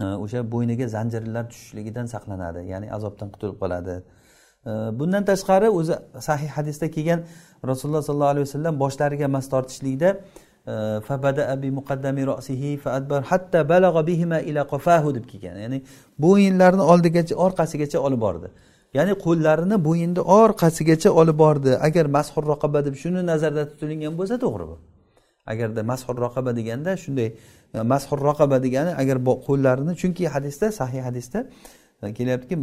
e, 0.00 0.04
o'sha 0.24 0.40
bo'yniga 0.54 0.86
zanjirlar 0.96 1.44
tushishligidan 1.50 2.06
saqlanadi. 2.14 2.60
Ya'ni 2.72 2.86
azobdan 2.96 3.28
qutulib 3.34 3.58
qoladi. 3.62 3.96
Bundan 4.98 5.24
tashqari 5.30 5.68
o'zi 5.78 5.94
sahih 6.28 6.48
hadisda 6.56 6.90
kelgan 6.90 7.20
rasululloh 7.70 8.02
sollallohu 8.02 8.32
alayhi 8.34 8.46
vasallam 8.48 8.74
boshlariga 8.84 9.28
mas 9.28 9.46
tortishlikda 9.48 10.10
e, 10.66 10.72
hatta 13.30 13.68
balag'a 13.68 14.06
bihima 14.06 14.40
ila 14.40 14.62
qafahu 14.72 15.14
deb 15.14 15.24
kelgan. 15.30 15.56
Ya'ni 15.64 15.82
bo'yinlarini 16.24 16.84
oldigacha 16.92 17.34
orqasigacha 17.46 17.98
olib 18.06 18.20
bordi. 18.26 18.48
Ya'ni 18.94 19.12
qo'llarini 19.24 19.76
bo'yinni 19.88 20.22
orqasigacha 20.40 21.10
olib 21.20 21.38
bordi. 21.44 21.72
Agar 21.88 22.06
mashur 22.16 22.44
raqaba 22.52 22.84
deb 22.86 22.94
shuni 23.02 23.26
nazarda 23.26 23.62
tutilgan 23.70 24.14
bo'lsa 24.18 24.36
to'g'ri 24.44 24.66
bu. 24.70 24.76
Agarda 25.52 25.82
mashur 25.92 26.16
raqaba 26.26 26.50
deganda 26.58 26.96
shunday 27.04 27.28
e, 27.74 27.78
mashur 27.92 28.18
raqaba 28.30 28.56
degani 28.66 28.92
agar 29.02 29.16
qo'llarini 29.46 29.94
chunki 30.00 30.24
hadisda 30.34 30.66
sahih 30.80 31.02
hadisda 31.08 31.38
kelyaptiki 32.02 32.58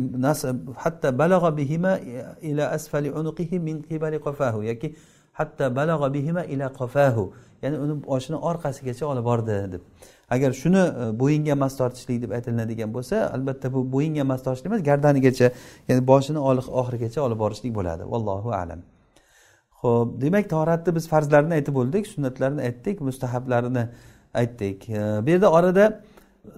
hatta 0.78 1.18
balag'a 1.18 1.58
bihima 1.58 2.00
ila 2.42 2.70
asfali 2.70 3.12
unuqihi 3.12 3.60
min 3.60 3.82
qibali 3.82 4.20
qafahu. 4.20 4.64
Yoki 4.64 4.96
hatta 5.34 5.76
balag'a 5.76 6.14
bihima 6.14 6.44
ila 6.46 6.70
qafahu. 6.70 7.34
Ya'ni 7.62 7.78
uni 7.78 8.04
boshini 8.04 8.36
orqasigacha 8.36 9.06
olib 9.06 9.24
bordi 9.24 9.72
deb. 9.72 9.82
Agar 10.30 10.52
shuni 10.54 10.78
e, 10.78 11.20
bo'yinga 11.22 11.56
mas 11.56 11.78
tortishlik 11.78 12.22
deb 12.22 12.32
aytilinadigan 12.38 12.94
bo'lsa 12.94 13.30
albatta 13.36 13.74
bu 13.74 13.84
bo'yinga 13.96 14.24
mas 14.24 14.44
tortishlik 14.46 14.72
emas 14.72 14.84
gardanigacha 14.90 15.52
ya'ni 15.90 16.08
boshini 16.12 16.40
oxirigacha 16.82 17.22
olib 17.22 17.40
borishlik 17.44 17.74
bo'ladi. 17.76 18.04
Vallohu 18.14 18.50
alam. 18.62 18.82
Ho'p 19.82 20.22
demak 20.22 20.50
toratni 20.50 20.96
biz 20.96 21.08
farzlarini 21.14 21.54
aytib 21.60 21.74
bo'ldik 21.80 22.08
sunnatlarini 22.14 22.62
aytdik 22.68 23.02
mustahablarini 23.02 23.84
aytdik. 24.34 24.90
E, 24.90 25.00
bu 25.26 25.30
yerda 25.30 25.52
orada 25.52 25.86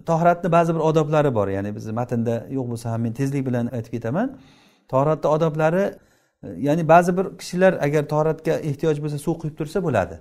tohratni 0.07 0.53
ba'zi 0.53 0.75
bir 0.75 0.81
odoblari 0.91 1.35
bor 1.35 1.49
ya'ni 1.49 1.71
bizni 1.77 1.93
matnda 2.01 2.35
yo'q 2.57 2.67
bo'lsa 2.73 2.87
ham 2.93 3.01
men 3.07 3.13
tezlik 3.13 3.47
bilan 3.49 3.67
aytib 3.77 3.93
ketaman 3.97 4.29
tohratni 4.93 5.29
odoblari 5.37 5.85
ya'ni 6.67 6.89
ba'zi 6.89 7.17
bir 7.19 7.27
kishilar 7.41 7.73
agar 7.87 8.03
tohratga 8.13 8.55
ehtiyoj 8.69 8.97
bo'lsa 9.05 9.19
suv 9.27 9.35
quyib 9.43 9.57
tursa 9.61 9.79
bo'ladi 9.87 10.17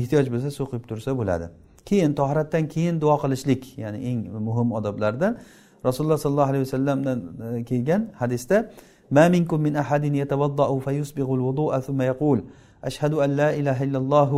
ehtiyoj 0.00 0.26
bo'lsa 0.34 0.48
suv 0.58 0.66
quyib 0.70 0.84
tursa 0.90 1.10
bo'ladi 1.20 1.46
keyin 1.88 2.12
tohratdan 2.20 2.64
keyin 2.74 3.00
duo 3.00 3.16
qilishlik 3.22 3.62
ya'ni 3.84 3.98
eng 4.10 4.20
muhim 4.48 4.68
odoblardan 4.78 5.32
rasululloh 5.88 6.18
sollallohu 6.24 6.50
alayhi 6.52 6.64
vasallamdan 6.66 7.18
e, 7.46 7.64
kelgan 7.70 8.02
hadisda 8.22 8.58
ما 9.10 9.28
منكم 9.28 9.60
من 9.60 9.76
أحد 9.76 10.04
يتوضأ 10.04 10.78
فيسبغ 10.78 11.34
الوضوء 11.34 11.78
ثم 11.78 12.02
يقول 12.02 12.44
أشهد 12.84 13.12
أن 13.14 13.30
لا 13.40 13.54
إله 13.54 13.82
إلا 13.82 13.98
الله 13.98 14.30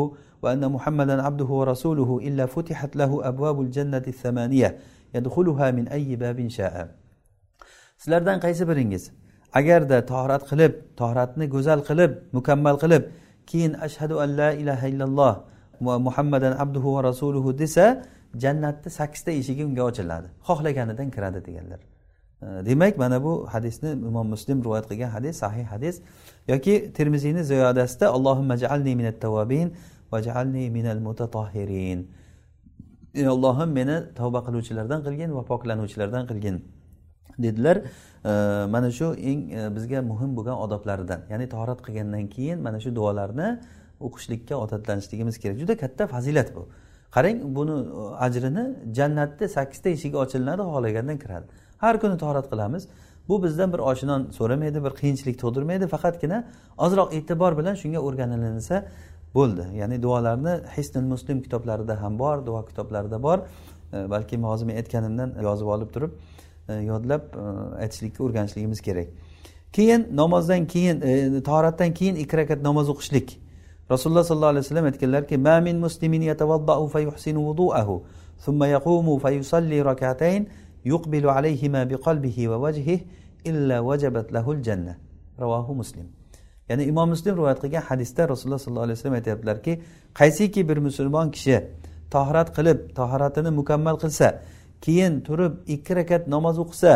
وأن 0.43 0.73
محمدا 0.73 1.23
عبده 1.23 1.45
ورسوله 1.45 2.19
إلا 2.29 2.47
فتحت 2.47 2.97
له 2.97 3.29
أبواب 3.29 3.61
الجنة 3.61 4.05
الثمانية 4.07 4.79
يدخلها 5.15 5.71
من 5.71 5.89
أي 5.89 6.17
باب 6.17 6.49
شاء 6.49 6.77
sizlardan 7.99 8.39
qaysi 8.41 8.63
biringiz 8.71 9.11
agarda 9.59 10.07
tohrat 10.07 10.43
qilib 10.51 10.73
tohratni 11.01 11.47
go'zal 11.55 11.81
qilib 11.89 12.11
mukammal 12.37 12.77
qilib 12.83 13.03
keyin 13.51 13.73
ashhadu 13.87 14.15
an 14.25 14.31
la 14.41 14.51
ilaha 14.63 14.87
illalloh 14.93 15.35
va 15.87 15.95
muhammadan 16.07 16.53
abduhu 16.63 16.89
va 16.95 17.01
rasuluhu 17.11 17.59
desa 17.59 17.85
jannatni 18.43 18.91
sakkizta 18.99 19.31
eshigi 19.41 19.63
unga 19.69 19.83
ochiladi 19.91 20.29
xohlaganidan 20.49 21.09
kiradi 21.15 21.41
deganlar 21.47 21.81
demak 22.69 22.95
mana 23.03 23.19
bu 23.25 23.33
hadisni 23.55 23.91
imom 24.11 24.27
muslim 24.35 24.59
rivoyat 24.65 24.87
qilgan 24.91 25.11
hadis 25.17 25.35
sahih 25.43 25.65
hadis 25.73 25.97
yoki 26.53 26.75
termiziyni 26.97 27.43
ziyodatida 27.51 28.07
allohimma 28.17 28.55
jalni 28.65 28.93
minat 29.01 29.17
tavabin 29.25 29.69
vajalni 30.14 30.64
minal 30.78 31.00
mutatahhirin 31.08 32.00
ey 33.14 33.28
ollohim 33.28 33.70
meni 33.80 33.98
tavba 34.16 34.40
qiluvchilardan 34.48 35.04
qilgin 35.06 35.36
va 35.38 35.44
poklanuvchilardan 35.52 36.24
qilgin. 36.30 36.56
Dedilar 37.44 37.78
e, 37.78 38.32
mana 38.74 38.92
shu 38.92 39.14
eng 39.32 39.42
e, 39.52 39.76
bizga 39.76 40.02
muhim 40.02 40.32
bo'lgan 40.38 40.58
odoblaridan. 40.66 41.20
Ya'ni 41.32 41.50
tahorat 41.54 41.80
qilgandan 41.86 42.26
keyin 42.36 42.60
mana 42.66 42.80
shu 42.84 42.96
duolarni 42.96 43.48
o'qishlikka 44.08 44.56
odatlanishligimiz 44.64 45.38
kerak. 45.42 45.58
Juda 45.62 45.78
katta 45.84 46.08
fazilat 46.08 46.56
bu. 46.56 46.64
Qarang 47.16 47.38
buni 47.58 47.76
e, 48.02 48.02
ajrini 48.26 48.66
jannatni 48.98 49.50
sakkizta 49.56 49.90
eshigi 49.96 50.18
ochilinadi 50.24 50.62
xohlagandan 50.70 51.18
kiradi. 51.24 51.46
Har 51.84 51.96
kuni 52.02 52.18
tahorat 52.24 52.48
qilamiz. 52.54 52.84
Bu 53.30 53.44
bizdan 53.44 53.74
bir 53.74 53.80
oshinon 53.80 54.22
so'ramaydi 54.38 54.80
bir 54.86 54.94
qiyinchilik 55.02 55.36
tug'dirmaydi. 55.44 55.86
Faqatgina 55.94 56.38
ozroq 56.86 57.10
e'tibor 57.18 57.52
bilan 57.60 57.76
shunga 57.82 58.00
o'rganilinsa 58.08 58.76
bo'ldi. 59.36 59.68
Ya'ni 59.78 60.02
duolarni 60.02 60.60
hisnul 60.78 61.08
muslim 61.14 61.42
kitoblarida 61.42 62.02
ham 62.02 62.20
bor 62.20 62.46
duo 62.46 62.66
kitoblarida 62.66 63.24
bor. 63.24 63.40
E, 63.94 64.10
balki 64.10 64.38
hozir 64.38 64.66
men 64.66 64.76
aytganimdan 64.76 65.36
yozib 65.42 65.68
olib 65.68 65.94
turib 65.94 66.12
e, 66.70 66.74
yodlab 66.74 67.22
e, 67.22 67.46
aytishlikka 67.84 68.24
o'rganishligimiz 68.24 68.82
kerak. 68.82 69.08
Keyin 69.74 70.08
namozdan 70.16 70.68
keyin 70.68 71.00
tahoratdan 71.42 71.94
keyin 71.94 72.16
ikki 72.16 72.38
rakat 72.38 72.64
namoz 72.64 72.90
o'qishlik. 72.90 73.40
Rasululloh 73.92 74.24
sollallohu 74.24 74.54
alayhi 74.56 74.66
vasallam 74.66 74.86
aytganlarki 74.86 75.38
ma 75.38 75.60
min 75.62 75.80
muslimin 75.80 76.22
yatawaddau 76.22 76.88
fa 76.88 77.00
yuhsinu 77.00 77.40
wudu'ahu 77.48 78.04
thumma 78.46 78.68
yaqumu 78.68 79.20
fa 79.20 79.32
yusalli 79.32 79.84
rak'atayn 79.86 80.48
yuqbilu 80.86 81.30
alayhima 81.30 81.90
biqalbihi 81.90 82.50
va 82.50 82.58
wajhihi 82.66 83.04
illa 83.46 83.82
wajabat 83.82 84.32
lahul 84.32 84.64
janna 84.64 84.98
ravohu 85.40 85.76
muslim. 85.76 86.08
Ya'ni 86.70 86.84
imom 86.92 87.10
muslim 87.14 87.34
rivoyat 87.38 87.60
qilgan 87.64 87.84
hadisda 87.90 88.22
rasululloh 88.32 88.62
sollallohu 88.66 88.86
alayhi 88.88 88.98
vasallam 88.98 89.18
aytyaptilarki 89.20 89.74
qaysiki 90.20 90.62
bir 90.70 90.78
musulmon 90.88 91.28
kishi 91.36 91.56
tahorat 92.16 92.50
qilib 92.58 92.80
tahoratini 93.00 93.52
mukammal 93.60 93.96
qilsa 94.04 94.28
keyin 94.86 95.14
turib 95.28 95.54
ikki 95.76 95.96
rakat 96.00 96.24
namoz 96.36 96.56
o'qisa 96.64 96.92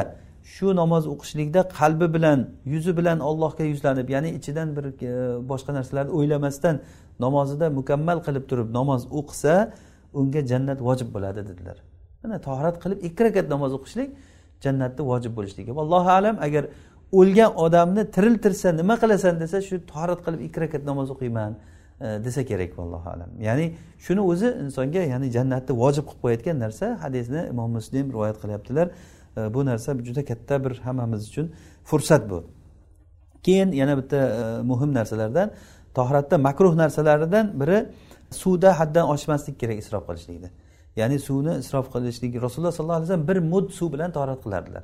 shu 0.53 0.67
namoz 0.81 1.03
o'qishlikda 1.13 1.61
qalbi 1.79 2.07
bilan 2.15 2.39
yuzi 2.73 2.91
bilan 2.99 3.17
allohga 3.29 3.63
yuzlanib 3.71 4.07
ya'ni 4.15 4.29
ichidan 4.39 4.67
bir 4.77 4.85
e, 4.85 5.11
boshqa 5.51 5.71
narsalarni 5.77 6.11
o'ylamasdan 6.17 6.75
namozida 7.25 7.65
mukammal 7.79 8.17
qilib 8.27 8.45
turib 8.49 8.69
namoz 8.79 9.01
o'qisa 9.19 9.53
unga 10.19 10.41
jannat 10.51 10.79
vojib 10.87 11.09
bo'ladi 11.15 11.41
dedilar. 11.49 11.77
Mana 12.23 12.35
tahorat 12.47 12.75
qilib 12.83 12.99
ikki 13.07 13.21
rakat 13.27 13.47
namoz 13.53 13.71
o'qishlik 13.77 14.09
jannatni 14.65 15.03
vojib 15.11 15.33
bo'lishligi. 15.37 15.71
Allohu 15.83 16.09
alam 16.19 16.35
agar 16.47 16.63
o'lgan 17.11 17.55
odamni 17.55 18.11
tiriltirsa 18.11 18.71
nima 18.71 18.95
qilasan 19.01 19.39
desa 19.39 19.61
shu 19.61 19.75
torat 19.93 20.19
qilib 20.25 20.41
ikki 20.47 20.61
rakat 20.61 20.83
namoz 20.85 21.09
o'qiyman 21.15 21.51
e, 22.01 22.07
desa 22.25 22.45
kerak 22.45 22.77
vallohu 22.79 23.09
alam. 23.09 23.29
Ya'ni 23.39 23.75
shuni 24.05 24.21
o'zi 24.31 24.47
insonga 24.63 25.03
ya'ni 25.13 25.27
jannatni 25.37 25.73
vojib 25.83 26.05
qilib 26.09 26.21
qo'yayotgan 26.23 26.59
narsa 26.63 26.85
hadisni 27.03 27.41
imom 27.53 27.71
muslim 27.77 28.05
rivoyat 28.13 28.37
qilyaptilar. 28.43 28.87
E, 29.37 29.53
bu 29.53 29.65
narsa 29.65 29.89
juda 30.07 30.25
katta 30.25 30.63
bir 30.65 30.73
hammamiz 30.85 31.21
uchun 31.29 31.51
fursat 31.89 32.29
bu. 32.29 32.43
Keyin 33.43 33.71
yana 33.71 33.97
bitta 33.99 34.17
e, 34.17 34.61
muhim 34.71 34.93
narsalardan 34.99 35.51
tohratda 35.97 36.37
makruh 36.37 36.73
narsalaridan 36.75 37.45
biri 37.61 37.79
suvda 38.31 38.79
haddan 38.79 39.05
oshmaslik 39.13 39.59
kerak 39.61 39.77
isrof 39.83 40.03
qilishlikni 40.09 40.49
ya'ni 40.99 41.17
suvni 41.19 41.53
isrof 41.63 41.87
qilishlik 41.93 42.41
rasululloh 42.45 42.71
sollallohu 42.77 42.99
alayhi 42.99 43.09
vasallam 43.09 43.27
bir 43.27 43.37
mud 43.53 43.67
suv 43.77 43.93
bilan 43.93 44.11
torat 44.17 44.39
qilardilar. 44.45 44.83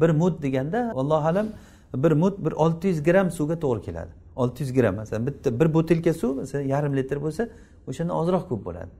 Bir 0.00 0.10
mud 0.10 0.42
deganda 0.42 0.92
allohu 0.94 1.28
alam 1.28 1.46
bir 1.94 2.12
mud 2.12 2.44
bir 2.44 2.52
olti 2.52 2.88
yuz 2.88 3.02
gramm 3.02 3.30
suvga 3.30 3.58
to'g'ri 3.60 3.82
keladi. 3.82 4.10
Olti 4.36 4.62
yuz 4.62 4.72
gramm 4.72 4.96
masalan 4.96 5.26
bitta 5.26 5.60
bir 5.60 5.74
butilka 5.74 6.14
suv 6.14 6.36
masalan 6.36 6.64
yarim 6.64 6.96
litr 6.96 7.16
bo'lsa 7.24 7.48
o'shandan 7.88 8.14
ozroq 8.16 8.48
ko'p 8.48 8.64
bo'ladi. 8.64 8.90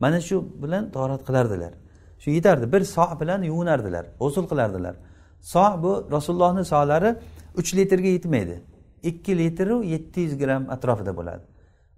Mana 0.00 0.20
shu 0.20 0.44
bilan 0.62 0.90
torat 0.92 1.26
qilardilar. 1.26 1.72
Shu 2.18 2.30
yetardi. 2.30 2.72
Bir 2.72 2.82
so 2.84 3.04
bilan 3.20 3.42
yuvinardilar 3.42 4.04
g'usul 4.20 4.48
qilardilar. 4.48 4.94
So 5.40 5.64
bu 5.82 6.08
rasulullohni 6.10 6.64
solari 6.64 7.16
uch 7.56 7.74
litrga 7.76 8.08
yetmaydi. 8.08 8.60
Ikki 9.02 9.38
litru 9.38 9.84
yetti 9.84 10.20
yuz 10.20 10.38
gramm 10.38 10.70
atrofida 10.70 11.16
bo'ladi. 11.16 11.42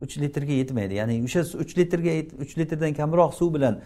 Uch 0.02 0.18
litrga 0.18 0.52
yetmaydi. 0.52 0.94
Ya'ni 0.94 1.24
o'sha 1.24 1.40
uch 1.62 1.72
litrga 1.78 2.12
uch 2.42 2.52
litrdan 2.58 2.92
kamroq 3.00 3.34
suv 3.34 3.54
bilan 3.54 3.80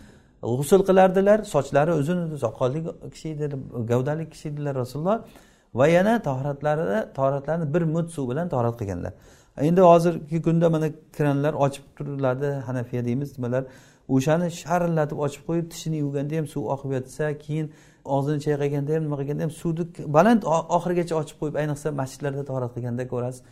g'usul 0.58 0.80
qilardilar 0.88 1.38
sochlari 1.54 1.92
uzun 2.00 2.36
soqolli 2.44 2.80
kishi 3.14 3.28
edi 3.28 3.56
gavdali 3.90 4.24
kishi 4.32 4.48
edilar 4.48 4.74
rasululloh. 4.82 5.18
Va 5.74 5.86
yana 5.88 6.22
tohratlarida 6.28 6.98
tohratlarni 7.18 7.74
bir 7.74 7.82
mud 7.94 8.08
suv 8.16 8.30
bilan 8.30 8.48
tohrat 8.54 8.74
qilganlar. 8.80 9.12
Endi 9.68 9.80
hozirgi 9.80 10.42
kunda 10.42 10.70
mana 10.70 10.88
kranlar 11.16 11.54
ochib 11.64 11.84
turiladi 11.96 12.48
hanafiya 12.68 13.04
deymiz 13.04 13.38
nimalar. 13.38 13.64
O'shani 14.08 14.48
sharillatib 14.62 15.18
ochib 15.26 15.42
qo'yib 15.48 15.66
tishini 15.72 15.96
yuvganda 16.04 16.34
ham 16.40 16.46
suv 16.54 16.62
oqib 16.74 16.90
yotsa 16.96 17.24
keyin 17.44 17.66
og'zini 18.16 18.40
chayqaganda 18.46 18.90
ham 18.96 19.02
nima 19.06 19.16
qilganda 19.20 19.42
ham 19.46 19.52
suvni 19.60 19.84
baland 20.16 20.42
oxirigacha 20.76 21.14
ochib 21.22 21.36
qo'yib 21.40 21.56
ayniqsa 21.62 21.88
masjidlarda 22.00 22.42
tohrat 22.50 22.70
qilganda 22.76 23.04
ko'rasiz. 23.12 23.42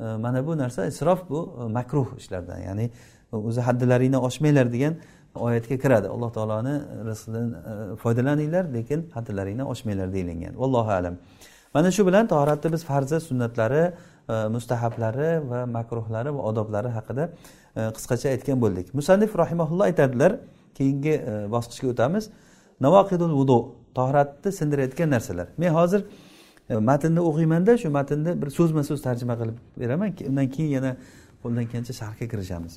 E, 0.00 0.04
mana 0.24 0.46
bu 0.46 0.58
narsa 0.62 0.86
isrof 0.92 1.20
bu 1.30 1.38
e, 1.60 1.62
makruh 1.78 2.08
ishlardan 2.20 2.58
ya'ni 2.68 2.86
e, 3.32 3.36
o'zi 3.36 3.60
haddilaringdan 3.68 4.20
oshmanglar 4.28 4.66
degan 4.74 4.94
oyatga 5.34 5.76
kiradi. 5.78 6.08
Alloh 6.08 6.32
taoloni 6.32 6.74
e, 6.74 7.04
rizqidan 7.10 7.52
e, 7.52 7.96
foydalaninglar 7.96 8.64
lekin 8.74 9.10
haddilaringdan 9.14 9.66
oshmanglar 9.66 10.12
deyilgan. 10.12 10.54
Vallohu 10.58 10.90
alam. 10.90 11.14
Mana 11.74 11.90
shu 11.90 12.06
bilan 12.06 12.26
tahoratni 12.26 12.72
biz 12.72 12.84
farzi 12.84 13.20
sunnatlari 13.20 13.92
e, 14.28 14.32
mustahablari 14.32 15.50
va 15.50 15.66
makruhlari 15.66 16.34
va 16.34 16.42
odoblari 16.50 16.88
haqida 16.98 17.30
qisqacha 17.96 18.28
aytgan 18.34 18.60
bo'ldik. 18.60 18.94
Musannif 18.94 19.38
rahimaulloh 19.38 19.84
aytadilar 19.90 20.32
keyingi 20.74 21.14
bosqichga 21.54 21.88
o'tamiz. 21.92 22.30
Navoqidul 22.80 23.32
vudu 23.40 23.58
tohratni 23.94 24.52
sindirayotgan 24.52 25.10
narsalar. 25.10 25.48
Men 25.58 25.70
hozir 25.78 26.00
matnni 26.90 27.20
o'qiymanda 27.30 27.78
shu 27.82 27.90
matnni 27.98 28.42
bir 28.42 28.50
so'zma 28.58 28.82
so'z 28.90 29.02
tarjima 29.02 29.34
qilib 29.40 29.56
beraman 29.82 30.10
undan 30.30 30.48
keyin 30.54 30.70
yana 30.78 30.96
qo'ldan 31.42 31.64
kelgancha 31.70 31.94
sharhga 32.00 32.26
kirishamiz. 32.32 32.72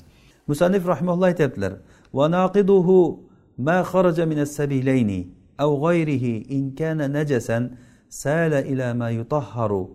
Musannif 0.50 0.82
rahimalloh 0.92 1.26
aytyaptilar 1.32 1.72
وناقضه 2.14 3.18
ما 3.58 3.82
خرج 3.82 4.20
من 4.20 4.38
السبيلين 4.38 5.34
أو 5.60 5.86
غيره 5.86 6.44
إن 6.50 6.70
كان 6.70 7.12
نجسا 7.20 7.70
سال 8.08 8.52
إلى 8.54 8.94
ما 8.94 9.10
يطهر 9.10 9.88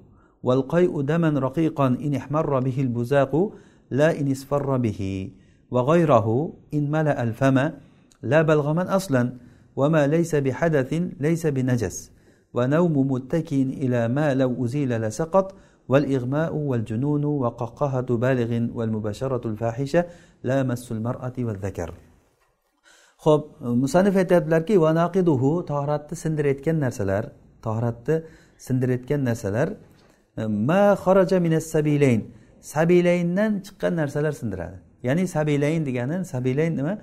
والقيء 0.43 1.01
دما 1.01 1.29
رقيقا 1.29 1.87
إن 1.87 2.15
احمر 2.15 2.59
به 2.59 2.81
البزاق 2.81 3.53
لا 3.91 4.19
إن 4.19 4.31
اصفر 4.31 4.77
به 4.77 5.31
وغيره 5.71 6.53
إن 6.73 6.91
ملأ 6.91 7.23
الفم 7.23 7.69
لا 8.23 8.41
بلغما 8.41 8.95
أصلا 8.95 9.33
وما 9.75 10.07
ليس 10.07 10.35
بحدث 10.35 11.01
ليس 11.19 11.47
بنجس 11.47 12.11
ونوم 12.53 13.11
متكئ 13.11 13.61
إلى 13.61 14.07
ما 14.07 14.33
لو 14.33 14.65
أزيل 14.65 15.01
لسقط 15.01 15.55
والإغماء 15.89 16.55
والجنون 16.55 17.25
وقهقهة 17.25 18.01
بالغ 18.01 18.77
والمباشرة 18.77 19.47
الفاحشة 19.47 20.05
لا 20.43 20.63
مس 20.63 20.91
المرأة 20.91 21.33
والذكر. 21.39 21.93
Ho'p 23.25 23.43
musanif 23.83 24.15
aytyaptilarki 24.21 24.75
vanaqiduhu 24.85 25.51
tohratni 25.71 26.15
sindirayotgan 26.23 26.77
narsalar 26.85 27.23
tohratni 27.65 28.15
sindirayotgan 28.65 29.21
narsalar 29.29 29.67
ma 30.69 30.81
xaraja 31.03 31.37
minas 31.45 31.65
sabilayn 31.75 32.21
sabilayndan 32.61 33.51
chiqqan 33.65 33.95
narsalar 33.95 34.31
sindiradi. 34.31 34.77
Ya'ni 35.03 35.27
sabilayn 35.27 35.85
degani 35.85 36.25
sabilayn 36.25 36.77
nima? 36.77 36.99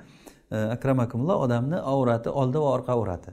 E, 0.51 0.57
Akram 0.57 0.99
akumulloh 1.01 1.37
odamni 1.41 1.77
avrati 1.77 2.29
oldi 2.31 2.59
va 2.59 2.69
orqa 2.77 2.93
avrati. 2.93 3.31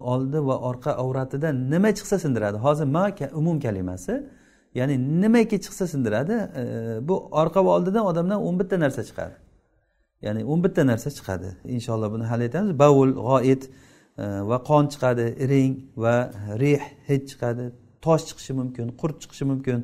Oldi 0.00 0.46
va 0.46 0.56
orqa 0.70 0.90
avratidan 1.02 1.70
nima 1.70 1.88
chiqsa 1.88 2.18
sindiradi. 2.18 2.56
Hozir 2.56 2.84
ma 2.84 3.10
umum 3.32 3.60
kalimasi 3.60 4.26
ya'ni 4.74 5.20
nimaki 5.22 5.56
chiqsa 5.64 5.86
sindiradi? 5.86 6.32
E, 6.32 6.62
bu 7.08 7.28
orqa 7.42 7.64
va 7.64 7.70
oldidan 7.76 8.04
odamdan 8.06 8.38
o'n 8.46 8.58
bitta 8.60 8.80
narsa 8.80 9.02
chiqadi. 9.04 9.45
Ya'ni 10.22 10.44
o'n 10.44 10.64
bitta 10.64 10.86
narsa 10.86 11.10
chiqadi. 11.10 11.50
Inshaalloh 11.64 12.12
buni 12.12 12.24
hal 12.24 12.40
etamiz. 12.40 12.78
Bavul 12.78 13.12
g'oit 13.28 13.62
e, 14.18 14.24
va 14.50 14.58
qon 14.68 14.88
chiqadi 14.92 15.26
iring 15.44 15.74
va 15.96 16.30
rih 16.62 16.82
hid 17.08 17.22
chiqadi. 17.30 17.64
Tosh 18.04 18.24
chiqishi 18.28 18.52
mumkin 18.60 18.86
qurt 19.00 19.16
chiqishi 19.22 19.44
mumkin 19.44 19.78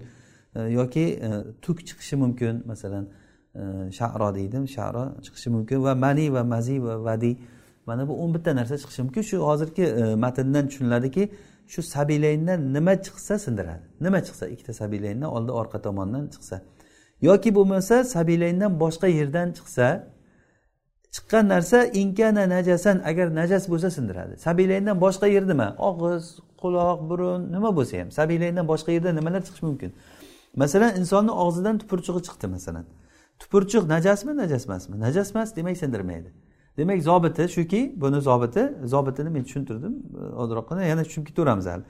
e, 0.56 0.60
yoki 0.78 1.06
e, 1.26 1.30
tuk 1.62 1.78
chiqishi 1.88 2.16
mumkin. 2.22 2.62
Masalan 2.66 3.04
sharo 3.98 4.28
deydi 4.34 4.58
sharo 4.76 5.04
chiqishi 5.24 5.48
mumkin 5.56 5.78
va 5.86 5.94
mani 5.94 6.26
va 6.34 6.42
mazi 6.44 6.76
va 6.86 6.94
vadi. 7.08 7.32
Mana 7.86 8.08
bu 8.08 8.12
o'n 8.24 8.34
bitta 8.34 8.50
narsa 8.60 8.74
chiqishi 8.82 9.02
mumkin. 9.04 9.22
Shu 9.30 9.36
hozirgi 9.48 9.84
matndan 10.24 10.64
tushuniladiki 10.68 11.24
shu 11.72 11.80
sabilayndan 11.82 12.60
nima 12.74 12.94
chiqsa 13.06 13.34
sindiradi. 13.44 13.84
Nima 14.00 14.18
chiqsa? 14.26 14.44
Ikkita 14.54 14.72
sabilayndan 14.72 15.28
oldi 15.36 15.52
orqa 15.60 15.78
tomondan 15.86 16.24
chiqsa. 16.34 16.56
Yoki 17.28 17.50
bo'lmasa 17.54 18.04
sabilayndan 18.04 18.72
boshqa 18.82 19.08
yerdan 19.18 19.48
chiqsa 19.58 19.86
chiqqan 21.14 21.44
narsa 21.48 21.78
inkana 22.02 22.44
najasan 22.48 22.96
agar 23.10 23.34
najas 23.34 23.64
bo'lsa 23.72 23.90
sindiradi. 23.96 24.34
Sabilayndan 24.46 24.96
boshqa 25.04 25.26
yer 25.26 25.44
nima 25.52 25.68
og'iz 25.88 26.24
quloq 26.62 26.98
burun 27.10 27.40
nima 27.52 27.70
bo'lsa 27.78 27.94
ham. 28.00 28.08
Sabilayndan 28.18 28.66
boshqa 28.72 28.90
yerda 28.96 29.10
nimalar 29.18 29.40
chiqishi 29.46 29.64
mumkin? 29.70 29.90
Masalan 30.62 30.92
insonni 31.00 31.32
og'zidan 31.44 31.74
tupurchug'i 31.82 32.20
chiqdi 32.26 32.46
masalan. 32.56 32.84
Tupurchuq 33.40 33.84
najasmi 33.94 34.32
najas 34.42 34.64
emasmi 34.68 34.94
najas 35.00 35.28
emas 35.34 35.56
demak 35.56 35.76
sindirmaydi. 35.82 36.30
Demak 36.78 37.02
zobiti 37.02 37.44
shuki 37.56 37.80
buni 38.02 38.20
zobiti 38.28 38.62
zobitini 38.84 39.30
men 39.36 39.42
tushuntirdim 39.48 39.94
ozroqgina. 40.42 40.82
Yana 40.92 41.02
tushunib 41.06 41.26
ketaveramiz 41.30 41.66
hali. 41.72 41.84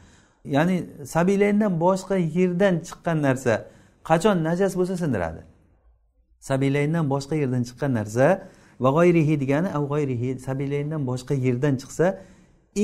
Ya'ni 0.56 0.76
sabilayndan 1.14 1.72
boshqa 1.84 2.16
yerdan 2.38 2.74
chiqqan 2.86 3.18
narsa 3.26 3.54
qachon 4.08 4.36
najas 4.48 4.72
bo'lsa 4.78 4.94
sindiradi? 5.02 5.42
Sabilayndan 6.48 7.04
boshqa 7.12 7.34
yerdan 7.42 7.62
chiqqan 7.68 7.92
narsa 7.98 8.26
va 8.82 8.90
g'oyrihi 8.96 9.34
degani 9.42 9.68
av 9.76 9.82
g'oyrihi 9.92 10.30
sabilayndan 10.46 11.02
boshqa 11.10 11.34
yerdan 11.46 11.74
chiqsa 11.82 12.06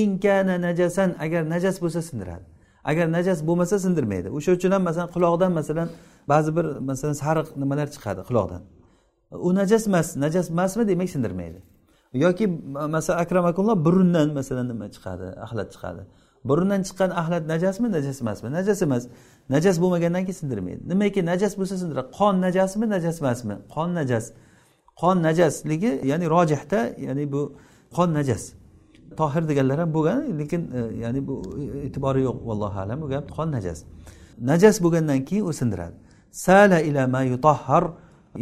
inkana 0.03 0.57
najasan 0.67 1.11
agar 1.25 1.43
najas 1.55 1.77
bo'lsa 1.83 2.01
sindiradi. 2.09 2.45
Agar 2.91 3.07
najas 3.17 3.39
bo'lmasa 3.49 3.77
sindirmaydi. 3.85 4.29
O'sha 4.37 4.51
uchun 4.59 4.71
ham 4.75 4.83
masalan 4.89 5.09
quloqdan 5.17 5.51
masalan 5.61 5.89
ba'zi 6.33 6.51
bir 6.57 6.67
masalan 6.91 7.17
sariq 7.23 7.49
nimalar 7.63 7.89
chiqadi 7.95 8.21
quloqdan. 8.29 8.63
U 9.47 9.51
najas 9.61 9.83
emas 9.91 10.17
najas 10.25 10.47
emasmi 10.51 10.89
demak 10.89 11.11
sindirmaydi. 11.15 11.61
Yoki 12.25 12.47
masalan 12.97 13.19
akramakulloh 13.25 13.77
burundan 13.87 14.29
masalan 14.39 14.67
nima 14.73 14.87
chiqadi 14.95 15.27
axlat 15.45 15.69
chiqadi. 15.75 16.03
Burundan 16.49 16.81
chiqqan 16.89 17.11
axlat 17.21 17.45
najasmi 17.53 17.89
najas 17.97 18.21
emasmi? 18.23 18.49
Najas 18.59 18.79
emas. 18.87 19.03
Najas 19.55 19.77
bo'lmagandan 19.83 20.23
keyin 20.27 20.39
sindirmaydi. 20.43 20.81
Nimaki 20.93 21.21
najas 21.31 21.53
bo'lsa 21.59 21.75
sindiradi. 21.83 22.09
Qon 22.19 22.35
najasmi 22.47 22.87
najas 22.95 23.17
emasmi? 23.23 23.55
Qon 23.75 23.89
najas. 24.01 24.25
Qon 25.01 25.17
najasligi 25.23 26.01
ya'ni 26.11 26.27
rojihda 26.35 26.81
ya'ni 27.07 27.33
bu 27.33 27.43
qon 27.97 28.09
najas. 28.19 28.43
Tohir 29.17 29.49
deganlar 29.49 29.79
ham 29.79 29.91
bo'lgan 29.97 30.39
lekin 30.41 30.63
e, 30.79 30.81
ya'ni 31.05 31.21
bu 31.29 31.35
e'tibori 31.87 32.21
yo'q 32.29 32.39
vallohu 32.49 32.79
alam 32.85 32.99
bu 33.03 33.09
gap 33.09 33.25
qon 33.37 33.49
najas. 33.57 33.79
Najas 34.51 34.77
bo'lgandan 34.85 35.21
keyin 35.29 35.45
u 35.51 35.53
sindiradi. 35.61 35.97
Sala 36.31 36.79
ila 36.81 37.07
ma 37.15 37.23
yutahhar 37.23 37.85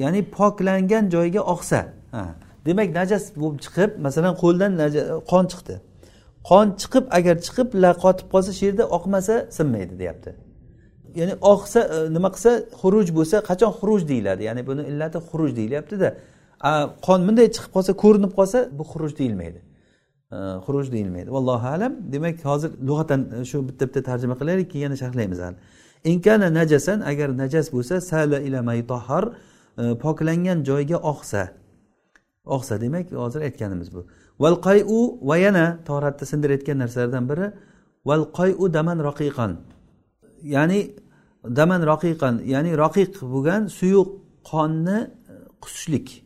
ya'ni 0.02 0.20
poklangan 0.36 1.04
joyga 1.14 1.40
oqsa. 1.54 1.80
Demak 2.66 2.88
najas 3.00 3.24
bo'lib 3.40 3.58
chiqib 3.64 3.90
masalan 4.06 4.34
qo'ldan 4.42 4.72
qon 5.30 5.44
chiqdi. 5.52 5.74
Qon 6.48 6.66
chiqib 6.80 7.04
agar 7.18 7.36
chiqib 7.46 7.68
la 7.82 7.90
qotib 8.04 8.26
qolsa 8.32 8.50
shu 8.58 8.62
yerda 8.68 8.84
oqmasa 8.96 9.34
sinmaydi 9.56 9.94
deyapti. 10.02 10.30
Ya'ni 11.20 11.34
oqsa 11.52 11.80
e, 11.94 11.96
nima 12.16 12.28
qilsa 12.34 12.50
xuruj 12.80 13.08
bo'lsa 13.18 13.36
qachon 13.48 13.72
xuruj 13.78 14.02
deyiladi? 14.10 14.42
Ya'ni 14.48 14.62
buni 14.68 14.82
illati 14.90 15.18
xuruj 15.28 15.50
deyilyaptida. 15.58 16.08
Qon 17.06 17.28
bunday 17.28 17.46
chiqib 17.54 17.72
qolsa 17.76 17.92
ko'rinib 18.02 18.32
qolsa 18.38 18.58
bu 18.78 18.82
xuruj 18.92 19.18
deyilmaydi. 19.18 19.60
Xuruj 20.66 20.92
deyilmaydi. 20.92 21.30
Vallohu 21.30 21.66
alam. 21.66 21.92
Demak 22.12 22.44
hozir 22.44 22.70
lug'atan 22.88 23.20
e, 23.40 23.44
shu 23.44 23.68
bitta 23.68 23.86
bitta 23.88 24.02
tarjima 24.02 24.34
qilaylik 24.40 24.70
keyin 24.70 24.84
yana 24.84 24.96
sharhlaymiz 24.96 25.38
hali. 25.38 25.56
Inkana 26.04 26.48
najasan 26.54 27.00
agar 27.00 27.28
najas 27.42 27.66
bo'lsa 27.72 28.00
sala 28.00 28.40
ila 28.40 28.62
maytohar 28.62 29.24
e, 29.78 29.94
poklangan 30.02 30.64
joyga 30.64 30.96
oqsa. 31.12 31.42
Oqsa 32.56 32.80
demak 32.80 33.12
hozir 33.12 33.40
aytganimiz 33.40 33.94
bu. 33.94 34.06
Val 34.42 34.56
qayu 34.66 35.00
va 35.28 35.36
yana 35.36 35.78
toratni 35.88 36.26
sindirayotgan 36.26 36.78
narsalardan 36.78 37.24
biri 37.30 37.46
val 38.08 38.24
qayu 38.38 38.72
daman 38.76 38.98
roqiqan 39.08 39.52
ya'ni 40.42 40.80
daman 41.58 41.80
roqiqan 41.92 42.34
ya'ni 42.52 42.72
roqiq 42.82 43.12
bo'lgan 43.32 43.62
suyuq 43.78 44.08
qonni 44.50 44.98
e, 45.32 45.34
qusishlik. 45.62 46.25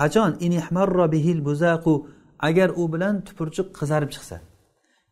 Qachon? 0.00 0.30
Bihil 1.14 1.40
buzaqu. 1.48 1.94
Agar 2.48 2.68
u 2.80 2.92
bilan 2.92 3.14
tupurchiq 3.26 3.68
qizarib 3.78 4.10
chiqsa. 4.14 4.36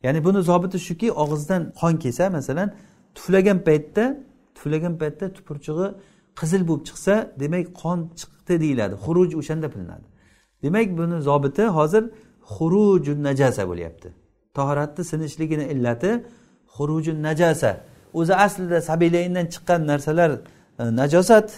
Ya'ni 0.04 0.20
buni 0.26 0.40
zobiti 0.50 0.78
shuki 0.88 1.08
og'izdan 1.22 1.62
qon 1.80 1.94
kelsa 2.02 2.24
masalan 2.30 2.68
tuflagan 3.16 3.58
paytda 3.68 4.04
tuflagan 4.56 4.94
paytda 5.00 5.26
tupurchig'i 5.36 5.88
qizil 6.40 6.62
bo'lib 6.68 6.84
chiqsa 6.88 7.14
demak 7.42 7.66
qon 7.82 7.98
chiqdi 8.20 8.54
deyiladi. 8.62 8.94
Xuruj 9.04 9.30
o'shanda 9.40 9.66
bilinadi 9.74 10.06
demak 10.62 10.88
buni 10.98 11.16
zobiti 11.28 11.64
hozir 11.78 12.04
xurujun 12.54 13.18
najasa 13.28 13.62
bo'lyapti. 13.70 14.08
Tahoratni 14.54 15.04
sinishligini 15.04 15.64
illati 15.72 16.10
xurujun 16.76 17.18
najasa. 17.28 17.70
O'zi 18.18 18.34
aslida 18.34 18.80
sabilayndan 18.90 19.46
chiqqan 19.54 19.80
narsalar 19.90 20.30
e, 20.80 20.84
najosat 21.00 21.48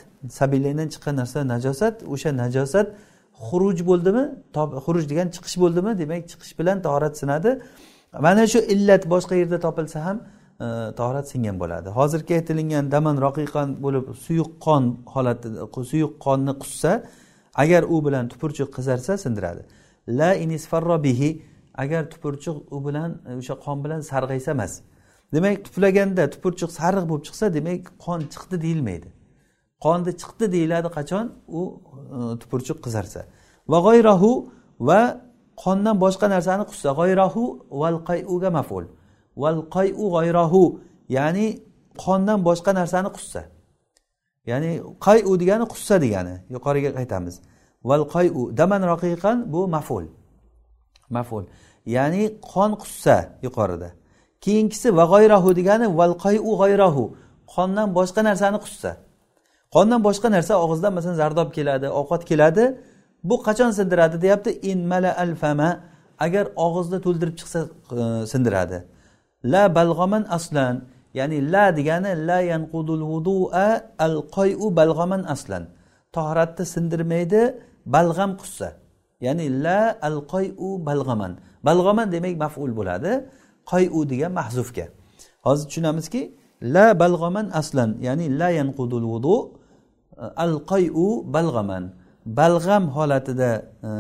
sabilayndan 0.41 0.89
chiqqan 0.93 1.15
narsa 1.21 1.39
najosat 1.55 1.97
o'sha 2.13 2.31
najosat 2.43 2.87
xuruj 3.49 3.79
bo'ldimi? 3.91 4.25
Xuruj 4.87 5.05
degan 5.13 5.29
chiqish 5.35 5.57
bo'ldimi? 5.63 5.99
Demak 6.03 6.23
chiqish 6.31 6.53
bilan 6.59 6.83
tahorat 6.87 7.15
sinadi. 7.21 7.51
Mana 8.27 8.47
shu 8.53 8.59
illat 8.75 9.03
boshqa 9.13 9.35
yerda 9.41 9.59
topilsa 9.67 9.99
ham 10.07 10.17
e, 10.65 10.67
tahorat 10.99 11.27
singan 11.33 11.57
bo'ladi. 11.63 11.89
Hozirgi 11.99 12.33
aytilingan 12.39 12.85
daman 12.95 13.17
roqiqon 13.27 13.69
bo'lib 13.85 14.05
suyuq 14.25 14.51
qon 14.67 14.85
holati 15.15 15.49
suyuq 15.91 16.13
qonni 16.27 16.53
qussa 16.63 16.93
agar 17.63 17.83
u 17.95 17.97
bilan 18.07 18.25
tupurchiq 18.33 18.69
qizarsa 18.77 19.13
sindiradi. 19.25 19.63
La 20.09 20.31
inisfarro 20.35 20.97
bihi 21.07 21.31
agar 21.75 22.03
tupurchiq 22.13 22.57
u 22.77 22.79
bilan 22.87 23.11
e, 23.29 23.31
o'sha 23.41 23.55
qon 23.65 23.79
bilan 23.85 24.01
sarg'aysa 24.11 24.51
emas. 24.57 24.73
Demak 25.35 25.57
tuflaganda 25.67 26.23
tupurchiq 26.35 26.71
sariq 26.81 27.05
bo'lib 27.11 27.25
chiqsa 27.29 27.47
demak 27.57 27.83
qon 28.05 28.21
chiqdi 28.33 28.57
deyilmaydi. 28.65 29.09
Qonni 29.85 30.13
chiqdi 30.21 30.47
deyiladi 30.55 30.89
qachon? 30.97 31.25
U 31.59 31.61
e, 32.17 32.19
tupurchiq 32.41 32.79
qizarsa. 32.85 33.21
Va 33.71 33.79
g'oyrahu 33.87 34.31
va 34.89 35.01
qondan 35.63 35.97
boshqa 36.05 36.27
narsani 36.35 36.65
qussa. 36.71 36.89
G'oyrahu 36.99 37.43
val 37.81 37.97
qayuga 38.09 38.51
maful. 38.59 38.85
Val 39.43 39.59
qayu 39.75 40.05
g'oyrahu 40.15 40.63
ya'ni 41.17 41.47
qondan 42.05 42.39
boshqa 42.49 42.71
narsani 42.81 43.11
qussa. 43.17 43.43
Ya'ni 44.51 44.71
qayu 45.07 45.33
degani 45.43 45.65
qussa 45.73 45.95
degani. 46.05 46.35
Yuqoriga 46.55 46.91
qaytamiz. 46.99 47.35
Val 47.89 48.05
qayu 48.15 48.43
daman 48.61 48.83
raqiqan 48.93 49.37
bu 49.53 49.61
maful. 49.77 50.05
Maful. 51.17 51.45
Ya'ni 51.97 52.23
qon 52.53 52.71
qussa 52.83 53.17
yuqorida. 53.47 53.89
Keyingisi 54.45 54.89
va 54.99 55.05
g'oyrahu 55.13 55.49
degani 55.59 55.87
val 55.99 56.15
qayu 56.25 56.43
g'oyrahu 56.61 57.03
qondan 57.55 57.89
boshqa 57.99 58.21
narsani 58.29 58.59
qussa. 58.65 58.91
Qondan 59.75 60.01
boshqa 60.07 60.29
narsa 60.37 60.55
og'izdan 60.65 60.93
masalan 60.97 61.17
zardob 61.23 61.49
keladi 61.57 61.87
ovqat 62.01 62.23
keladi. 62.31 62.65
Bu 63.29 63.37
qachon 63.47 63.71
sindiradi 63.79 64.17
deyapti? 64.25 64.51
In 64.71 64.79
mala 64.93 65.11
al 65.25 65.33
fama. 65.43 65.71
Agar 66.27 66.45
og'izni 66.67 66.99
to'ldirib 67.07 67.37
chiqsa 67.41 67.61
e, 68.01 68.03
sindiradi. 68.33 68.79
La 69.53 69.63
balg'oman 69.79 70.25
aslan. 70.37 70.77
Ya'ni 71.19 71.39
la 71.53 71.65
degani 71.79 72.13
la 72.29 72.39
yanqudul 72.53 73.03
vudua 73.11 73.67
al 74.07 74.17
qoyu 74.37 74.67
balg'oman 74.81 75.23
aslan. 75.35 75.63
Tohratni 76.17 76.65
sindirmaydi 76.75 77.43
balg'am 77.97 78.31
qussa. 78.41 78.69
Ya'ni 79.27 79.47
la 79.65 79.81
al 80.09 80.19
qoyu 80.33 80.71
balg'aman. 80.89 81.33
Balg'aman 81.69 82.07
demak 82.15 82.35
maful 82.45 82.73
bo'ladi. 82.79 83.13
Qoyu 83.71 84.01
degan 84.13 84.33
mahzufga. 84.41 84.87
Hozir 85.47 85.65
tushunamizki 85.69 86.23
la 86.75 86.87
balg'oman 87.03 87.47
aslan. 87.61 87.91
Ya'ni 88.07 88.27
la 88.41 88.49
yanqudul 88.59 89.07
vudu 89.13 89.37
alqayu 90.37 91.25
balg'aman. 91.35 91.85
Balg'am 92.27 92.89
holatida 92.97 93.51
e, 93.83 93.91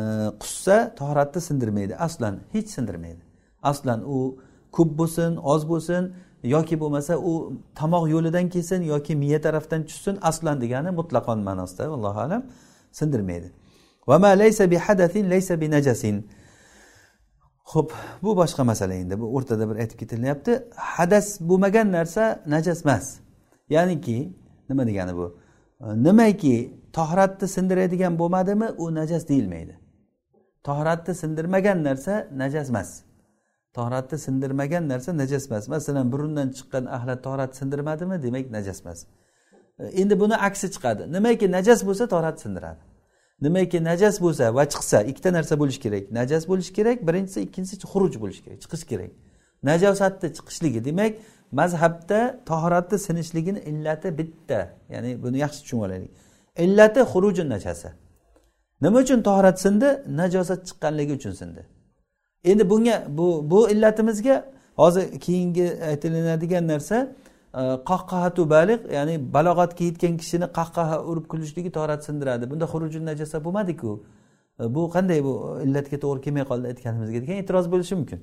qussa 0.40 0.94
tohoratni 0.98 1.40
sindirmaydi. 1.40 1.96
Aslan 1.96 2.34
hech 2.52 2.68
sindirmaydi. 2.68 3.22
Aslan 3.62 4.00
u 4.16 4.38
ko'p 4.72 4.90
bo'lsin 4.98 5.36
oz 5.36 5.62
bo'lsin 5.68 6.02
yoki 6.42 6.80
bo'lmasa 6.80 7.18
u 7.18 7.32
tomoq 7.74 8.04
yo'lidan 8.14 8.48
kelsin 8.48 8.82
yoki 8.82 9.16
miya 9.16 9.40
tarafdan 9.40 9.82
tushsin 9.88 10.18
aslan 10.22 10.60
degani 10.60 10.90
mutlaqon 10.90 11.38
ma'nosida 11.48 11.82
allohu 11.96 12.20
alam 12.20 12.42
sindirmaydi. 12.92 13.48
Ho'p 17.72 17.92
bu 18.22 18.36
boshqa 18.36 18.64
masala 18.64 18.94
endi. 18.94 19.20
Bu 19.20 19.36
o'rtada 19.36 19.70
bir 19.70 19.76
aytib 19.76 19.98
ketilyapti. 19.98 20.52
Hadas 20.76 21.40
bo'lmagan 21.40 21.92
narsa 21.92 22.42
najas 22.46 22.80
emas. 22.84 23.06
Ya'niki 23.70 24.18
nima 24.68 24.86
degani 24.86 25.16
bu? 25.16 25.39
Nimaki 25.80 26.80
tohratni 26.92 27.48
sindiradigan 27.48 28.18
bo'lmadimi? 28.18 28.68
U 28.78 28.94
najas 28.94 29.28
deyilmaydi. 29.28 29.78
Tohratni 30.64 31.14
sindirmagan 31.14 31.84
narsa 31.84 32.28
najas 32.36 32.68
emas. 32.68 33.02
Tohratni 33.72 34.18
sindirmagan 34.18 34.88
narsa 34.88 35.16
najas 35.16 35.46
emas. 35.50 35.68
Masalan 35.68 36.12
burundan 36.12 36.48
chiqqan 36.56 36.84
axlat 36.96 37.24
tohrat 37.24 37.56
sindirmadimi? 37.56 38.22
Demak 38.22 38.50
najas 38.50 38.80
emas. 38.84 39.06
Endi 39.92 40.20
buni 40.20 40.36
aksi 40.36 40.66
chiqadi. 40.74 41.12
Nimaki 41.12 41.52
najas 41.52 41.80
bo'lsa 41.86 42.04
tohrat 42.08 42.40
sindiradi. 42.40 42.80
Nimaki 43.40 43.84
najas 43.84 44.20
bo'lsa 44.20 44.54
va 44.54 44.64
chiqsa 44.72 44.98
ikkita 45.10 45.32
narsa 45.32 45.54
bo'lishi 45.60 45.80
kerak. 45.80 46.04
Najas 46.12 46.44
bo'lishi 46.50 46.72
kerak 46.78 46.98
birinchisi 47.08 47.40
ikkinchisi 47.46 47.86
xuruj 47.92 48.14
bo'lishi 48.22 48.42
kerak 48.44 48.58
chiqish 48.64 48.84
kerak. 48.90 49.10
Najosatni 49.62 50.28
chiqishligi. 50.36 50.84
Demak 50.84 51.12
mazhabda 51.52 52.40
tahoratni 52.46 52.98
sinishligini 52.98 53.58
illati 53.58 54.18
bitta 54.18 54.60
ya'ni 54.90 55.22
buni 55.22 55.38
yaxshi 55.38 55.60
tushunib 55.62 55.82
olaylik. 55.82 56.10
Illati 56.56 57.00
xurujun 57.00 57.48
najasa. 57.48 57.92
Nima 58.82 58.98
uchun 58.98 59.22
tahorat 59.22 59.60
sindi? 59.60 59.88
Najosat 60.20 60.60
chiqqanligi 60.68 61.12
uchun 61.12 61.32
sindi. 61.32 61.62
Endi 62.44 62.70
bunga 62.70 63.04
bu 63.08 63.50
bu 63.50 63.70
illatimizga 63.70 64.44
hozir 64.76 65.20
keyingi 65.20 65.66
aytilinadigan 65.90 66.68
narsa 66.68 66.96
e, 67.54 67.62
qahqahatu 67.90 68.50
baliq 68.50 68.80
ya'ni 68.92 69.14
balog'atga 69.34 69.84
yetgan 69.84 70.16
kishini 70.16 70.44
qahqaha 70.58 70.96
urib 71.10 71.26
kulishligi 71.32 71.70
torat 71.70 72.04
sindiradi. 72.04 72.50
Bunda 72.50 72.64
xurujun 72.64 73.04
najasa 73.10 73.44
bo'lmadiku. 73.44 74.04
E, 74.60 74.74
bu 74.74 74.82
qanday 74.94 75.24
bu 75.24 75.32
illatga 75.64 75.96
to'g'ri 76.04 76.20
kelmay 76.26 76.44
qoldi 76.50 76.66
aytganimizga 76.72 77.18
degan 77.24 77.36
e'tiroz 77.42 77.66
bo'lishi 77.72 77.94
mumkin. 78.00 78.20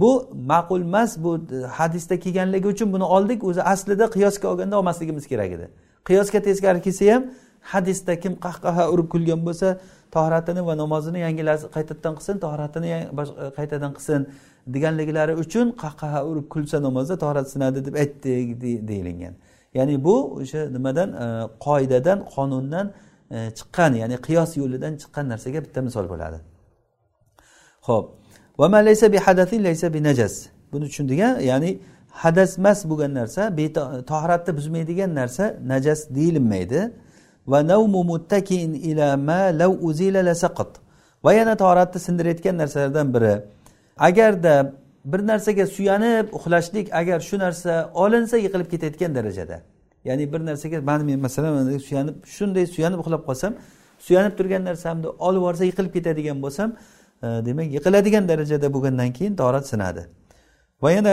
Bu 0.00 0.30
ma'qul 0.52 0.80
emas 0.80 1.18
bu 1.24 1.40
hadisda 1.78 2.20
kelganligi 2.20 2.68
uchun 2.68 2.92
buni 2.92 3.04
oldik. 3.04 3.44
O'zi 3.44 3.62
aslida 3.62 4.10
qiyosga 4.10 4.48
olganda 4.48 4.78
olmasligimiz 4.78 5.26
kerak 5.26 5.50
edi. 5.52 5.68
Qiyosga 6.08 6.42
teskari 6.42 6.80
kelsa 6.82 7.14
ham 7.14 7.22
hadisda 7.60 8.20
kim 8.20 8.34
qahqaha 8.46 8.90
urib 8.92 9.08
kulgan 9.08 9.40
bo'lsa 9.46 9.78
tohratini 10.10 10.66
va 10.66 10.74
namozini 10.82 11.18
yangilasi 11.26 11.66
qaytadan 11.76 12.14
qilsin 12.18 12.36
tohratini 12.44 12.88
e, 12.90 13.00
qaytadan 13.58 13.92
qilsin 13.96 14.26
deganliklari 14.74 15.34
uchun 15.44 15.66
qahqaha 15.82 16.20
urib 16.30 16.46
kulsa 16.54 16.82
namozda 16.82 17.18
tohrat 17.24 17.50
sinadi 17.54 17.84
deb 17.86 17.94
aytdik 18.02 18.60
deyilgan. 18.90 19.34
Ya'ni 19.74 20.04
bu 20.04 20.16
o'sha 20.40 20.60
nimadan 20.76 21.08
e, 21.24 21.26
qoidadan 21.66 22.18
qonundan 22.34 22.86
e, 23.30 23.38
chiqqan 23.58 23.92
ya'ni 24.02 24.16
qiyos 24.26 24.50
yo'lidan 24.60 24.92
chiqqan 25.02 25.24
narsaga 25.32 25.58
bitta 25.66 25.80
misol 25.88 26.06
bo'ladi. 26.12 26.38
Ho'p 27.88 28.06
buni 30.72 30.84
tushundik 30.88 31.20
a 31.20 31.40
ya'ni 31.50 31.78
hadasmas 32.10 32.84
bo'lgan 32.90 33.14
narsa 33.14 33.42
tohiratni 34.10 34.52
buzmaydigan 34.58 35.14
narsa 35.14 35.44
najas 35.66 36.00
deyilmaydi. 36.16 36.80
Va 37.46 37.60
ila 38.90 39.16
ma 39.16 39.40
law 39.60 39.72
uzila 39.88 40.20
lasaqat 40.30 40.70
va 41.24 41.32
yana 41.32 41.56
tohratni 41.56 42.00
sindirayotgan 42.00 42.56
narsalardan 42.58 43.14
biri 43.14 43.34
agarda 44.08 44.54
bir 45.04 45.20
narsaga 45.30 45.66
suyanib 45.66 46.26
uxlashlik 46.32 46.86
agar 47.00 47.20
shu 47.20 47.38
narsa 47.38 47.90
olinsa 47.94 48.36
yiqilib 48.36 48.68
ketayotgan 48.72 49.14
darajada. 49.14 49.62
Ya'ni 50.04 50.32
bir 50.32 50.40
narsaga 50.40 50.80
mana 50.80 51.04
men 51.04 51.20
masalan 51.20 51.78
suyanib 51.88 52.16
shunday 52.36 52.66
suyanib 52.74 52.98
uxlab 53.02 53.22
qolsam 53.28 53.52
suyanib 54.06 54.34
turgan 54.38 54.62
narsamni 54.64 55.08
olib 55.26 55.40
yuborsa 55.40 55.64
yiqilib 55.70 55.92
ketadigan 55.96 56.38
bo'lsam 56.44 56.68
demak 57.22 57.72
yiqiladigan 57.76 58.28
darajada 58.28 58.74
bo'lgandan 58.74 59.12
keyin 59.12 59.36
torat 59.36 59.66
sinadi. 59.68 60.02
Va 60.82 60.90
yana 60.92 61.12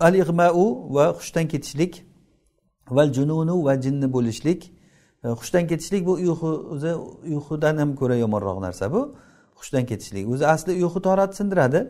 al 0.00 0.14
ig'mau 0.14 0.94
va 0.94 1.04
hushdan 1.18 1.48
ketishlik 1.48 1.92
val 2.90 3.12
jununu 3.12 3.64
va 3.64 3.74
jinni 3.84 4.12
bo'lishlik. 4.12 4.72
Hushdan 5.22 5.66
ketishlik 5.66 6.06
bu 6.06 6.12
uyqu 6.12 6.50
o'zi 6.74 6.92
uyqudan 7.36 7.76
ham 7.82 7.90
ko'ra 8.00 8.16
yomonroq 8.24 8.58
narsa 8.66 8.92
bu. 8.92 9.00
Hushdan 9.58 9.84
ketishlik 9.90 10.24
o'zi 10.32 10.46
asli 10.46 10.72
uyqu 10.82 10.98
torat 11.06 11.36
sindiradi. 11.38 11.80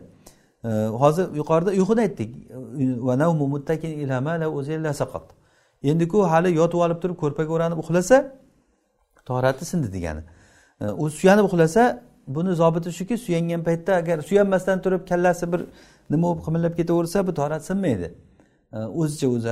Hozir 1.01 1.25
yuqorida 1.39 1.71
uyquni 1.79 2.01
aytdik. 2.05 2.29
Endiku 5.83 6.23
hali 6.31 6.49
yotib 6.59 6.79
olib 6.85 6.99
turib 7.01 7.17
ko'rpaga 7.23 7.51
o'ranib 7.55 7.77
uxlasa 7.83 8.17
torati 9.29 9.65
sindi 9.65 9.87
degani. 9.95 10.21
U 11.03 11.09
suyanib 11.09 11.45
uxlasa 11.49 11.83
buni 12.27 12.55
zobiti 12.55 12.91
shuki 12.91 13.17
suyangan 13.17 13.63
paytda 13.63 13.95
agar 14.01 14.17
suyanmasdan 14.29 14.81
turib 14.81 15.07
kallasi 15.09 15.51
bir 15.53 15.61
nima 16.09 16.27
bo'lib 16.27 16.43
qimillab 16.45 16.73
ketaversa 16.79 17.27
bu 17.27 17.33
torat 17.33 17.65
sinmaydi. 17.69 18.07
O'zicha 19.01 19.27
o'zi 19.35 19.49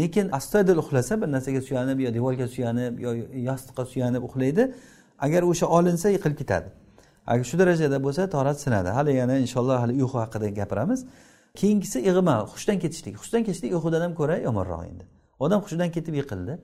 lekin 0.00 0.26
astoydil 0.38 0.78
uxlasa 0.82 1.22
bir 1.22 1.28
narsaga 1.34 1.60
suyanib 1.68 1.98
yo 2.06 2.14
devorga 2.14 2.48
suyanib 2.56 2.94
yo 3.06 3.10
yostiqqa 3.48 3.84
suyanib 3.92 4.22
uxlaydi. 4.28 4.72
Agar 5.26 5.42
o'sha 5.50 5.66
olinsa 5.66 6.08
yiqilib 6.16 6.38
ketadi. 6.42 6.68
Agar 7.26 7.44
shu 7.50 7.58
darajada 7.58 7.98
bo'lsa 8.06 8.22
torat 8.34 8.60
sinadi. 8.64 8.88
Hali 8.88 9.12
yana 9.20 9.36
inshaalloh 9.44 9.76
hali 9.82 9.92
uyqu 10.02 10.16
haqida 10.24 10.48
gapiramiz. 10.60 11.00
Keyingisi 11.60 11.98
ig'ma 12.10 12.36
hushdan 12.52 12.78
ketishlik. 12.84 13.14
Hushdan 13.22 13.42
ketishlik 13.46 13.72
uyqudan 13.76 14.00
ham 14.06 14.12
ko'ra 14.20 14.36
yomonroq 14.46 14.82
endi. 14.90 15.04
Odam 15.44 15.60
hushidan 15.64 15.90
ketib 15.96 16.14
yiqildi. 16.20 16.54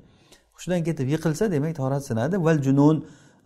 Hushidan 0.56 0.80
ketib 0.88 1.06
yiqilsa 1.14 1.44
demak 1.54 1.72
torat 1.80 2.02
sinadi. 2.08 2.36
Val 2.46 2.58
junun 2.66 2.96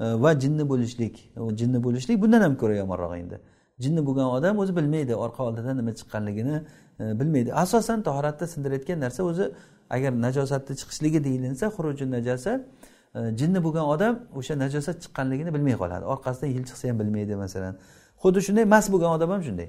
va 0.01 0.41
jinni 0.43 0.69
bo'lishlik 0.73 1.15
jinni 1.61 1.79
bo'lishlik 1.87 2.23
bundan 2.23 2.41
ham 2.47 2.55
ko'ra 2.63 2.75
yomonroq 2.83 3.13
endi 3.23 3.37
jinni 3.85 4.07
bo'lgan 4.07 4.29
odam 4.37 4.59
o'zi 4.63 4.77
bilmaydi 4.77 5.15
orqa 5.25 5.43
oldidan 5.49 5.77
nima 5.81 5.93
chiqqanligini 5.99 6.57
bilmaydi 7.21 7.55
asosan 7.65 8.03
tahoratda 8.03 8.47
sindirayotgan 8.47 8.99
narsa 9.05 9.23
o'zi 9.31 9.45
agar 9.91 10.13
najosatni 10.27 10.75
chiqishligi 10.81 11.25
deyilinsa 11.25 11.67
xuruji 11.77 12.11
najasa 12.17 12.53
jinni 13.41 13.61
bo'lgan 13.67 13.87
odam 13.95 14.15
o'sha 14.39 14.55
najosat 14.65 14.97
chiqqanligini 15.05 15.51
bilmay 15.57 15.77
qoladi 15.83 16.05
orqasidan 16.15 16.49
yil 16.57 16.65
chiqsa 16.69 16.85
ham 16.91 16.99
bilmaydi 17.03 17.35
masalan 17.45 17.75
xuddi 18.23 18.41
shunday 18.47 18.65
mast 18.75 18.89
bo'lgan 18.95 19.11
odam 19.17 19.31
ham 19.35 19.43
shunday 19.49 19.69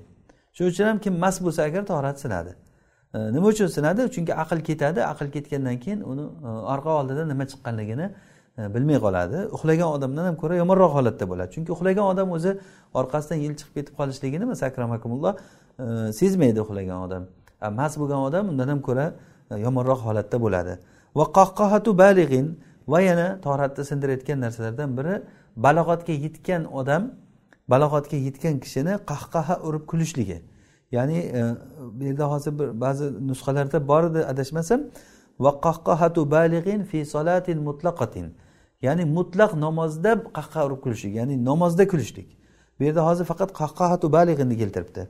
shuning 0.55 0.71
uchun 0.73 0.85
ham 0.89 0.97
kim 1.05 1.13
mast 1.23 1.39
bo'lsa 1.45 1.61
agar 1.69 1.81
tahorat 1.91 2.17
sinadi 2.23 2.51
nima 3.35 3.47
uchun 3.53 3.67
sinadi 3.77 4.01
chunki 4.15 4.33
aql 4.43 4.59
ketadi 4.69 4.99
aql 5.11 5.27
ketgandan 5.35 5.77
keyin 5.83 5.99
uni 6.11 6.23
orqa 6.73 6.91
oldida 6.99 7.23
nima 7.31 7.43
chiqqanligini 7.51 8.07
E, 8.57 8.73
bilmay 8.73 8.99
qoladi. 9.05 9.37
Uxlagan 9.55 9.89
odamdan 9.95 10.25
ham 10.29 10.35
ko'ra 10.41 10.55
yomonroq 10.61 10.91
holatda 10.97 11.25
bo'ladi. 11.31 11.49
Chunki 11.55 11.71
uxlagan 11.75 12.05
odam 12.13 12.31
o'zi 12.37 12.51
orqasidan 12.99 13.39
yil 13.45 13.53
chiqib 13.59 13.73
ketib 13.77 13.93
qolishligini 13.99 14.55
sakramakumulloh 14.63 15.33
e, 15.35 15.85
sezmaydi 16.19 16.59
uxlagan 16.65 16.99
odam. 17.07 17.23
Mast 17.79 17.99
bo'lgan 18.01 18.21
odam 18.27 18.43
undan 18.51 18.67
ham 18.73 18.81
ko'ra 18.87 19.05
e, 19.51 19.59
yomonroq 19.65 20.01
holatda 20.07 20.37
bo'ladi. 20.45 20.73
Va 21.19 21.25
qahqahatu 21.37 21.97
balig'in 22.03 22.47
va 22.87 22.99
yana 23.09 23.27
toratni 23.45 23.83
sindirayotgan 23.89 24.39
narsalardan 24.45 24.89
biri 24.97 25.15
balog'atga 25.65 26.15
yetgan 26.25 26.63
odam 26.79 27.03
balog'atga 27.73 28.17
yetgan 28.27 28.55
kishini 28.63 28.93
qahqaha 29.11 29.55
urib 29.67 29.83
kulishligi. 29.91 30.37
Ya'ni 30.95 31.19
bu 31.97 32.03
yerda 32.09 32.25
hozir 32.33 32.59
bir 32.59 32.67
ba'zi 32.85 33.05
nusxalarda 33.29 33.87
bor 33.91 34.03
edi 34.09 34.21
adashmasam 34.31 34.79
va 35.43 35.51
qahqahatu 35.65 36.21
balig'in 36.35 36.81
fi 36.89 36.99
solatin 37.13 37.57
mutlaqatin. 37.67 38.27
Ya'ni 38.81 39.05
mutlaq 39.05 39.53
namozda 39.53 40.23
qahqaha 40.37 40.65
urib 40.67 40.81
kulishlik 40.81 41.15
ya'ni 41.15 41.45
namozda 41.45 41.87
kulishlik. 41.87 42.37
Bu 42.79 42.83
yerda 42.83 43.05
hozir 43.07 43.25
faqat 43.25 43.51
qahqahatu 43.61 44.11
balig'ini 44.11 44.57
keltiribdi. 44.57 45.07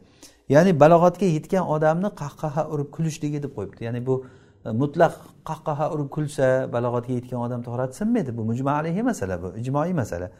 Ya'ni 0.49 0.79
balog'atga 0.79 1.25
yetgan 1.25 1.65
odamni 1.75 2.09
qahqaha 2.21 2.69
urib 2.73 2.89
kulishligi 2.95 3.43
deb 3.43 3.51
qo'yibdi. 3.57 3.83
Ya'ni 3.83 4.05
bu 4.05 4.25
e, 4.65 4.69
mutlaq 4.69 5.13
qahqaha 5.49 5.85
urib 5.93 6.09
kulsa 6.15 6.69
balog'atga 6.75 7.13
yetgan 7.13 7.39
odam 7.45 7.61
tahorat 7.67 7.95
sinmaydi 7.95 8.37
bu 8.37 8.43
mujma 8.51 8.71
alayhi 8.71 9.03
masala 9.03 9.43
bu 9.43 9.47
ijmoiy 9.61 9.93
masala. 9.93 10.31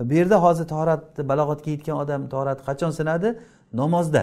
Bu 0.00 0.14
yerda 0.14 0.42
hozir 0.42 0.66
tahorat 0.72 1.18
balog'atga 1.18 1.70
yetgan 1.70 1.96
odam 1.96 2.28
tahorat 2.28 2.60
qachon 2.68 2.90
sinadi? 2.90 3.38
Namozda. 3.72 4.22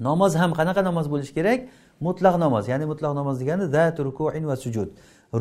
Namoz 0.00 0.34
ham 0.34 0.50
qanaqa 0.58 0.84
namoz 0.84 1.10
bo'lishi 1.12 1.34
kerak? 1.34 1.60
Mutlaq 2.00 2.38
namoz. 2.44 2.68
Ya'ni 2.68 2.86
mutlaq 2.92 3.12
namoz 3.20 3.40
degani 3.40 3.66
zat 3.66 4.00
rukuin 4.00 4.44
va 4.50 4.56
sujud. 4.56 4.88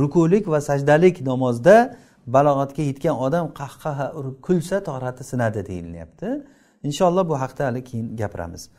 Rukulik 0.01 0.47
va 0.53 0.61
sajdalik 0.61 1.21
namozda 1.21 1.95
balog'atga 2.27 2.83
yetgan 2.83 3.15
odam 3.15 3.53
qahqaha 3.53 4.13
urib 4.13 4.41
kulsa 4.41 4.83
tahorati 4.83 5.23
sinadi 5.23 5.65
deyilyapti. 5.65 6.27
Inshaalloh 6.83 7.29
bu 7.29 7.39
haqda 7.39 7.65
hali 7.65 7.83
keyin 7.83 8.15
gapiramiz. 8.17 8.69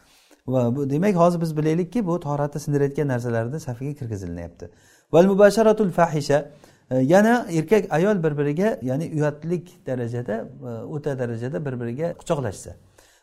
Va 0.47 0.77
bu 0.77 0.91
demak 0.91 1.17
hozir 1.17 1.41
biz 1.41 1.57
bilaylikki 1.57 2.07
bu 2.07 2.21
toratni 2.21 2.61
sindirayotgan 2.61 3.09
narsalarni 3.09 3.61
safiga 3.61 3.95
kirgizilinyapti 3.95 4.71
val 5.13 5.27
mubasharatul 5.27 5.91
fahisha 5.91 6.51
e, 6.91 6.97
yana 6.97 7.47
erkak 7.51 7.93
ayol 7.93 8.23
bir 8.23 8.39
biriga 8.39 8.79
ya'ni 8.83 9.11
uyatlik 9.15 9.87
darajada 9.87 10.49
e, 10.69 10.71
o'ta 10.95 11.19
darajada 11.19 11.65
bir 11.67 11.81
biriga 11.81 12.13
quchoqlashsa. 12.13 12.71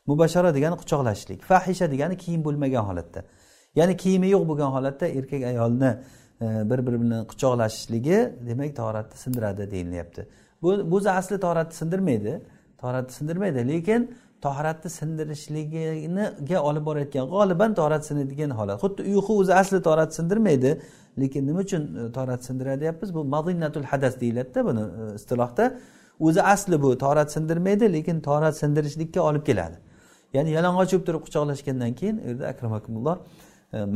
Mubashara 0.08 0.56
degani 0.56 0.76
quchoqlashishlik 0.82 1.42
fahisha 1.42 1.92
degani 1.92 2.18
kiyim 2.18 2.44
bo'lmagan 2.46 2.84
holatda. 2.90 3.24
Ya'ni 3.76 3.98
kiyimi 3.98 4.28
yo'q 4.30 4.48
bo'lgan 4.48 4.72
holatda 4.76 5.08
erkak 5.08 5.44
ayolni 5.44 5.92
bir 6.42 6.88
biri 6.88 7.02
bilan 7.02 7.26
quchoqlashishligi 7.26 8.34
demak 8.48 8.76
toratni 8.76 9.18
sindiradi 9.18 9.72
deyilyapti. 9.72 10.28
Bu 10.62 10.92
bu 10.92 11.10
asli 11.10 11.40
toratni 11.40 11.74
sindirmaydi. 11.74 12.42
Toratni 12.78 13.14
sindirmaydi 13.14 13.68
lekin 13.68 14.16
tohratni 14.42 14.90
sindirishligiga 14.90 16.62
olib 16.62 16.86
borayotgan 16.86 17.26
g'oliban 17.34 17.76
torat 17.76 18.06
sinadigan 18.06 18.50
holat. 18.50 18.84
Xuddi 18.84 19.02
uyqu 19.02 19.34
o'zi 19.42 19.54
asli 19.54 19.82
torat 19.82 20.16
sindirmaydi 20.16 20.82
lekin 21.22 21.48
nima 21.48 21.60
uchun 21.60 21.82
e, 21.82 21.88
torat 21.94 22.14
tohrat 22.16 22.46
sindiradi 22.46 22.82
deyapmiz 22.82 23.16
bu 23.16 23.24
madinatul 23.24 23.84
hadas 23.84 24.20
deyiladida 24.22 24.66
buni 24.66 24.80
e, 24.82 25.16
istilohda. 25.16 25.74
O'zi 26.20 26.42
asli 26.42 26.82
bu 26.82 26.98
torat 26.98 27.32
sindirmaydi 27.32 27.94
lekin 27.94 28.22
torat 28.22 28.58
sindirishlikka 28.58 29.22
olib 29.22 29.46
keladi. 29.46 29.78
Ya'ni 30.34 30.50
yalang'och 30.58 30.92
bo'lib 30.92 31.06
turib 31.08 31.22
quchoqlashgandan 31.26 31.94
keyin 32.00 32.18
u 32.18 32.28
yerda 32.30 32.48
akramakumulloh 32.48 33.18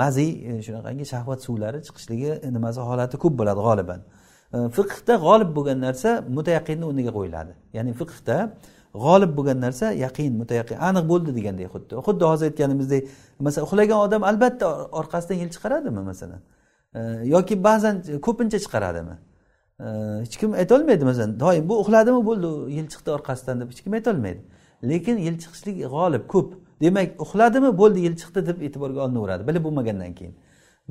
maziy 0.01 0.61
shunaqangi 0.65 1.05
shahvat 1.13 1.39
suvlari 1.47 1.79
chiqishligi 1.87 2.31
nimasi 2.55 2.79
holati 2.89 3.17
ko'p 3.23 3.33
bo'ladi 3.39 3.61
g'oliban. 3.67 3.99
Fiqhda 4.77 5.13
g'olib 5.25 5.49
bo'lgan 5.57 5.79
narsa 5.87 6.09
mutayaqinni 6.37 6.85
o'rniga 6.89 7.11
qo'yiladi. 7.17 7.53
Ya'ni 7.77 7.91
fiqhda 8.01 8.37
g'olib 9.05 9.31
bo'lgan 9.37 9.59
narsa 9.65 9.85
yaqin 10.05 10.31
mutayaqin 10.41 10.77
aniq 10.87 11.05
bo'ldi 11.11 11.31
degandek 11.37 11.67
xuddi. 11.75 11.93
Xuddi 12.07 12.23
hozir 12.31 12.45
aytganimizdek 12.49 13.01
masalan 13.45 13.65
uxlagan 13.67 13.99
odam 14.05 14.21
albatta 14.31 14.65
orqasidan 14.99 15.37
yil 15.41 15.49
chiqaradimi 15.55 16.01
masalan? 16.11 16.41
Yoki 17.35 17.55
ba'zan 17.67 17.95
ko'pincha 18.27 18.57
chiqaradimi? 18.65 19.15
Hech 20.23 20.35
kim 20.41 20.51
aytolmaydi 20.61 21.03
masalan 21.11 21.39
doim 21.43 21.63
bu 21.69 21.75
uxladimi 21.83 22.21
bo'ldi 22.29 22.49
yil 22.77 22.87
chiqdi 22.93 23.09
orqasidan 23.17 23.55
deb 23.61 23.67
hech 23.71 23.81
kim 23.85 23.93
aytolmaydi. 23.99 24.41
Lekin 24.91 25.17
yil 25.27 25.35
chiqishlik 25.43 25.75
g'olib 25.95 26.23
ko'p. 26.33 26.49
Demak 26.81 27.21
uxladimi? 27.23 27.69
Bo'ldi 27.81 27.99
yil 28.05 28.15
chiqdi 28.21 28.41
deb 28.49 28.57
e'tiborga 28.65 28.99
olinaveradi 29.05 29.47
bilib 29.49 29.63
bo'lmagandan 29.67 30.13
keyin. 30.19 30.33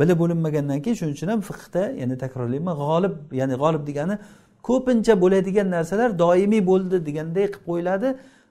Bilib 0.01 0.19
bo'linmagandan 0.23 0.79
keyin 0.85 0.97
shuning 1.01 1.15
uchun 1.17 1.29
ham 1.33 1.41
fiqda 1.51 1.83
yana 2.03 2.17
takrorlayman 2.25 2.75
g'olib 2.83 3.15
ya'ni 3.41 3.55
g'olib 3.63 3.83
degani 3.89 4.15
ko'pincha 4.69 5.15
bo'ladigan 5.23 5.69
narsalar 5.77 6.11
doimiy 6.23 6.63
bo'ldi 6.71 6.97
deganday 7.09 7.47
qilib 7.53 7.67
qo'yiladi. 7.69 8.09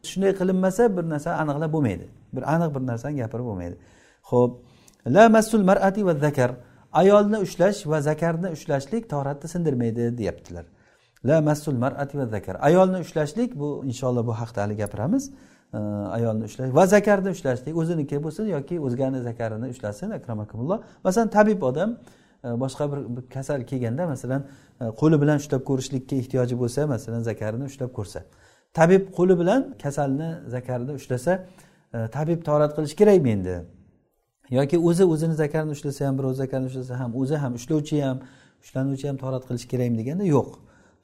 Shunday 0.10 0.32
qilinmasa 0.40 0.84
bir 0.98 1.04
narsa 1.14 1.30
aniqlab 1.42 1.72
bo'lmaydi. 1.76 2.06
Bir 2.36 2.44
aniq 2.54 2.70
bir 2.76 2.84
narsani 2.92 3.16
gapirib 3.22 3.46
bo'lmaydi. 3.50 3.76
Ho'p 4.32 4.52
la 5.16 5.30
massul 5.36 5.64
marati 5.70 6.02
va 6.08 6.14
zakar. 6.26 6.52
Ayolni 7.02 7.38
ushlash 7.46 7.80
va 7.92 8.02
zakarni 8.10 8.50
ushlashlik 8.56 9.04
toratni 9.14 9.48
sindirmaydi 9.54 10.04
deyaptilar. 10.20 10.66
La 11.30 11.38
massul 11.42 11.76
marati 11.84 12.18
va 12.20 12.26
zakar. 12.36 12.56
Ayolni 12.70 13.00
ushlashlik 13.06 13.50
bu 13.62 13.70
inshaalloh 13.92 14.24
bu 14.30 14.34
haqda 14.42 14.60
hali 14.64 14.76
gapiramiz. 14.84 15.24
Ayolni 15.78 16.44
ushlash 16.44 16.76
va 16.76 16.86
zakarni 16.88 17.30
ushlashlik 17.36 17.78
o'ziniki 17.78 18.24
bo'lsin 18.24 18.46
yoki 18.56 18.80
o'zgani 18.80 19.22
zakarini 19.22 19.70
ushlasin 19.74 20.10
akramakumulloh. 20.12 20.80
Masalan 21.04 21.30
tabib 21.30 21.62
odam 21.62 21.98
e, 22.44 22.48
boshqa 22.64 22.84
bir 22.92 23.30
kasal 23.30 23.62
kelganda 23.72 24.08
masalan 24.08 24.42
e, 24.82 24.86
qo'li 25.02 25.22
bilan 25.22 25.38
ushlab 25.44 25.64
ko'rishlikka 25.70 26.16
ehtiyoji 26.16 26.56
bo'lsa 26.62 26.88
masalan 26.88 27.22
zakarini 27.30 27.64
ushlab 27.72 27.92
ko'rsa. 27.98 28.20
Tabib 28.74 29.04
qo'li 29.18 29.40
bilan 29.40 29.62
kasalni 29.84 30.30
zakarini 30.56 30.94
ushlasa 31.00 31.32
e, 31.94 32.08
tabib 32.16 32.40
torat 32.50 32.72
qilish 32.78 32.96
kerakmi 33.02 33.30
endi 33.38 33.56
yoki 34.58 34.78
o'zi 34.90 35.04
o'zini 35.14 35.36
zakarini 35.44 35.72
ushlasa 35.78 36.08
ham 36.08 36.18
birov 36.20 36.34
zakarini 36.42 36.68
ushlasa 36.72 37.00
ham 37.00 37.12
o'zi 37.22 37.36
ham 37.44 37.54
ushlovchi 37.60 38.02
ham 38.08 38.18
ushlanuvchi 38.64 39.08
ham 39.10 39.18
torat 39.24 39.44
qilish 39.50 39.66
kerakmi 39.72 39.98
deganda 40.02 40.26
yo'q. 40.36 40.50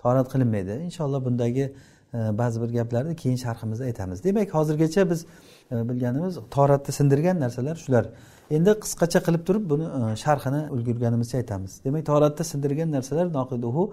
Torat 0.03 0.27
qilinmaydi. 0.33 0.73
Inshaalloh 0.87 1.21
bundagi 1.27 1.65
E, 2.13 2.37
ba'zi 2.37 2.61
bir 2.61 2.69
gaplarni 2.73 3.15
keyin 3.15 3.35
sharhimizda 3.35 3.83
aytamiz. 3.83 4.23
Demak 4.23 4.53
hozirgacha 4.53 5.09
biz 5.09 5.25
e, 5.71 5.89
bilganimiz 5.89 6.37
toratni 6.51 6.93
sindirgan 6.93 7.39
narsalar 7.39 7.75
shular. 7.75 8.05
Endi 8.51 8.71
qisqacha 8.83 9.19
qilib 9.27 9.43
turib 9.47 9.69
buni 9.69 9.85
e, 9.97 10.15
sharhini 10.23 10.61
ulgurganimizcha 10.75 11.37
aytamiz. 11.37 11.71
Demak 11.85 12.05
toratda 12.05 12.43
sindirgan 12.43 12.91
narsalar 12.91 13.27
noqiduhu 13.39 13.83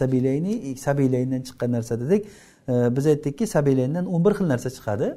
sabilayni 0.00 0.76
sabilayndan 0.86 1.42
chiqqan 1.48 1.72
narsa 1.72 2.00
dedik. 2.00 2.26
Biz 2.68 3.06
aytdikki 3.06 3.46
sabilayndan 3.46 4.06
o'n 4.06 4.24
bir 4.24 4.32
xil 4.38 4.46
narsa 4.52 4.70
chiqadi. 4.76 5.08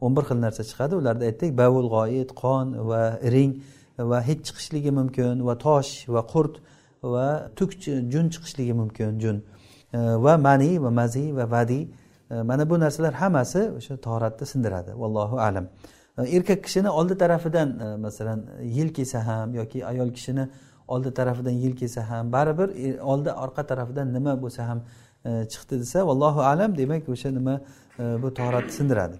O'n 0.00 0.16
bir 0.16 0.22
xil 0.28 0.38
narsa 0.46 0.62
chiqadi. 0.70 0.94
Ularda 0.94 1.24
aytdik 1.24 1.58
bavul 1.58 1.88
g'oyit 1.94 2.30
qon 2.42 2.66
va 2.90 3.02
ring 3.34 3.52
va 3.98 4.18
hid 4.28 4.40
chiqishligi 4.46 4.90
mumkin 4.98 5.46
va 5.46 5.54
tosh 5.66 6.08
va 6.14 6.22
qurt 6.32 6.54
va 7.02 7.26
tuk 7.56 7.70
jun 8.12 8.26
chiqishligi 8.34 8.74
mumkin 8.82 9.18
jun. 9.18 9.42
Va 9.94 10.36
mani 10.36 10.78
va 10.82 10.90
mazi 10.90 11.32
va 11.36 11.50
vadiy 11.50 11.88
e, 12.30 12.42
mana 12.42 12.70
bu 12.70 12.80
narsalar 12.80 13.14
hammasi 13.14 13.70
o'sha 13.78 13.96
toratni 13.96 14.46
sindiradi. 14.46 14.90
Vallohu 15.02 15.36
alam. 15.38 15.68
E, 16.18 16.22
erkak 16.36 16.64
kishini 16.64 16.88
oldi 16.88 17.18
tarafidan 17.18 17.68
e, 17.80 17.96
masalan 17.96 18.46
yil 18.62 18.94
kelsa 18.94 19.26
ham 19.26 19.54
yoki 19.54 19.86
ayol 19.86 20.10
kishini 20.10 20.48
oldi 20.88 21.14
tarafidan 21.14 21.50
yil 21.50 21.76
kelsa 21.76 22.10
ham 22.10 22.32
baribir 22.32 22.98
oldi 22.98 23.30
orqa 23.30 23.66
tarafidan 23.66 24.12
nima 24.14 24.42
bo'lsa 24.42 24.68
ham 24.68 24.80
chiqdi 25.52 25.78
desa 25.82 26.06
vallohu 26.06 26.40
alam 26.40 26.78
demak 26.78 27.08
o'sha 27.08 27.30
nima 27.30 27.60
bu 28.22 28.34
toratni 28.34 28.72
sindiradi. 28.72 29.16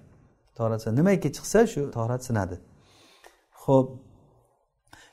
Torat 0.56 0.86
nimaiki 0.86 1.28
chiqsa 1.36 1.66
shu 1.66 1.90
torat 1.90 2.24
sinadi. 2.24 2.56
Ho'p 3.64 3.88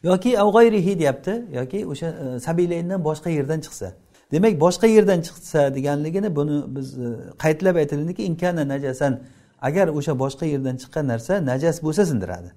yoki 0.03 0.39
avg'oyrihi 0.43 0.99
deyapti. 0.99 1.33
Yoki 1.59 1.79
o'sha 1.87 2.39
sabilayndan 2.39 3.03
boshqa 3.07 3.29
yerdan 3.29 3.59
chiqsa. 3.65 3.87
Demak 4.34 4.59
boshqa 4.65 4.88
yerdan 4.88 5.21
chiqsa 5.21 5.75
deganligini 5.75 6.36
buni 6.36 6.75
biz 6.75 6.97
e, 6.97 7.07
qaytlab 7.43 7.75
aytilindiki 7.75 8.23
inkana 8.23 8.67
najasan. 8.67 9.21
Agar 9.61 9.88
o'sha 9.88 10.13
boshqa 10.23 10.45
yerdan 10.53 10.75
chiqqan 10.81 11.07
narsa 11.07 11.45
najas 11.45 11.77
bo'lsa 11.86 12.03
sindiradi. 12.11 12.49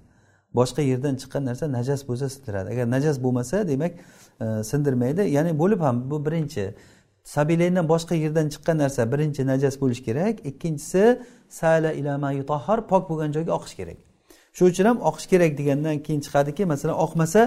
Boshqa 0.55 0.81
yerdan 0.81 1.15
chiqqan 1.21 1.45
narsa 1.49 1.65
najas 1.77 2.01
bo'lsa 2.07 2.27
sindiradi. 2.29 2.67
Agar 2.73 2.85
najas 2.95 3.17
bo'lmasa 3.23 3.67
demak 3.67 3.93
e, 4.41 4.45
sindirmaydi. 4.71 5.21
Ya'ni 5.21 5.59
bo'lib 5.61 5.79
ham 5.87 6.11
bu 6.11 6.25
birinchi. 6.25 6.65
Sabilaydan 7.23 7.85
boshqa 7.93 8.15
yerdan 8.23 8.47
chiqqan 8.53 8.77
narsa 8.83 9.11
birinchi 9.11 9.41
najas 9.47 9.75
bo'lishi 9.81 10.03
kerak. 10.03 10.35
Ikkinchisi 10.49 11.19
sala 11.49 11.91
ilama 11.91 12.31
yutahhar 12.31 12.87
pok 12.91 13.09
bo'lgan 13.09 13.31
joyga 13.35 13.51
oqish 13.59 13.75
kerak. 13.79 13.97
Shuning 14.55 14.71
uchun 14.73 14.85
ham 14.89 14.97
oqish 15.09 15.27
kerak 15.31 15.51
degandan 15.59 15.97
keyin 16.05 16.21
chiqadiki 16.25 16.63
masalan 16.65 16.95
oqmasa 17.05 17.41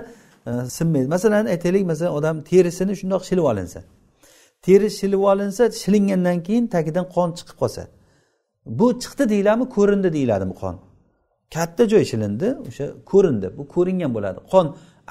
e, 0.46 0.50
sinmaydi. 0.76 1.08
Masalan 1.16 1.46
aytaylik 1.54 1.84
masalan 1.92 2.12
odam 2.18 2.36
terisini 2.50 2.94
shundoq 3.00 3.22
shilib 3.28 3.46
olinsa. 3.52 3.80
Teri 4.66 4.88
shilib 4.98 5.22
olinsa 5.32 5.62
shilingandan 5.82 6.38
keyin 6.46 6.66
tagidan 6.74 7.06
qon 7.14 7.28
chiqib 7.38 7.56
qolsa. 7.62 7.82
Bu 8.78 8.86
chiqdi 9.02 9.24
deyiladimi 9.32 9.66
ko'rindi 9.76 10.08
deyiladimi 10.16 10.50
bu 10.54 10.56
qon? 10.62 10.76
Katta 11.54 11.82
joy 11.92 12.04
shilindi 12.10 12.48
o'sha 12.68 12.86
ko'rindi. 13.10 13.46
Bu 13.58 13.62
ko'ringan 13.74 14.10
bo'ladi. 14.16 14.38
Qon 14.52 14.66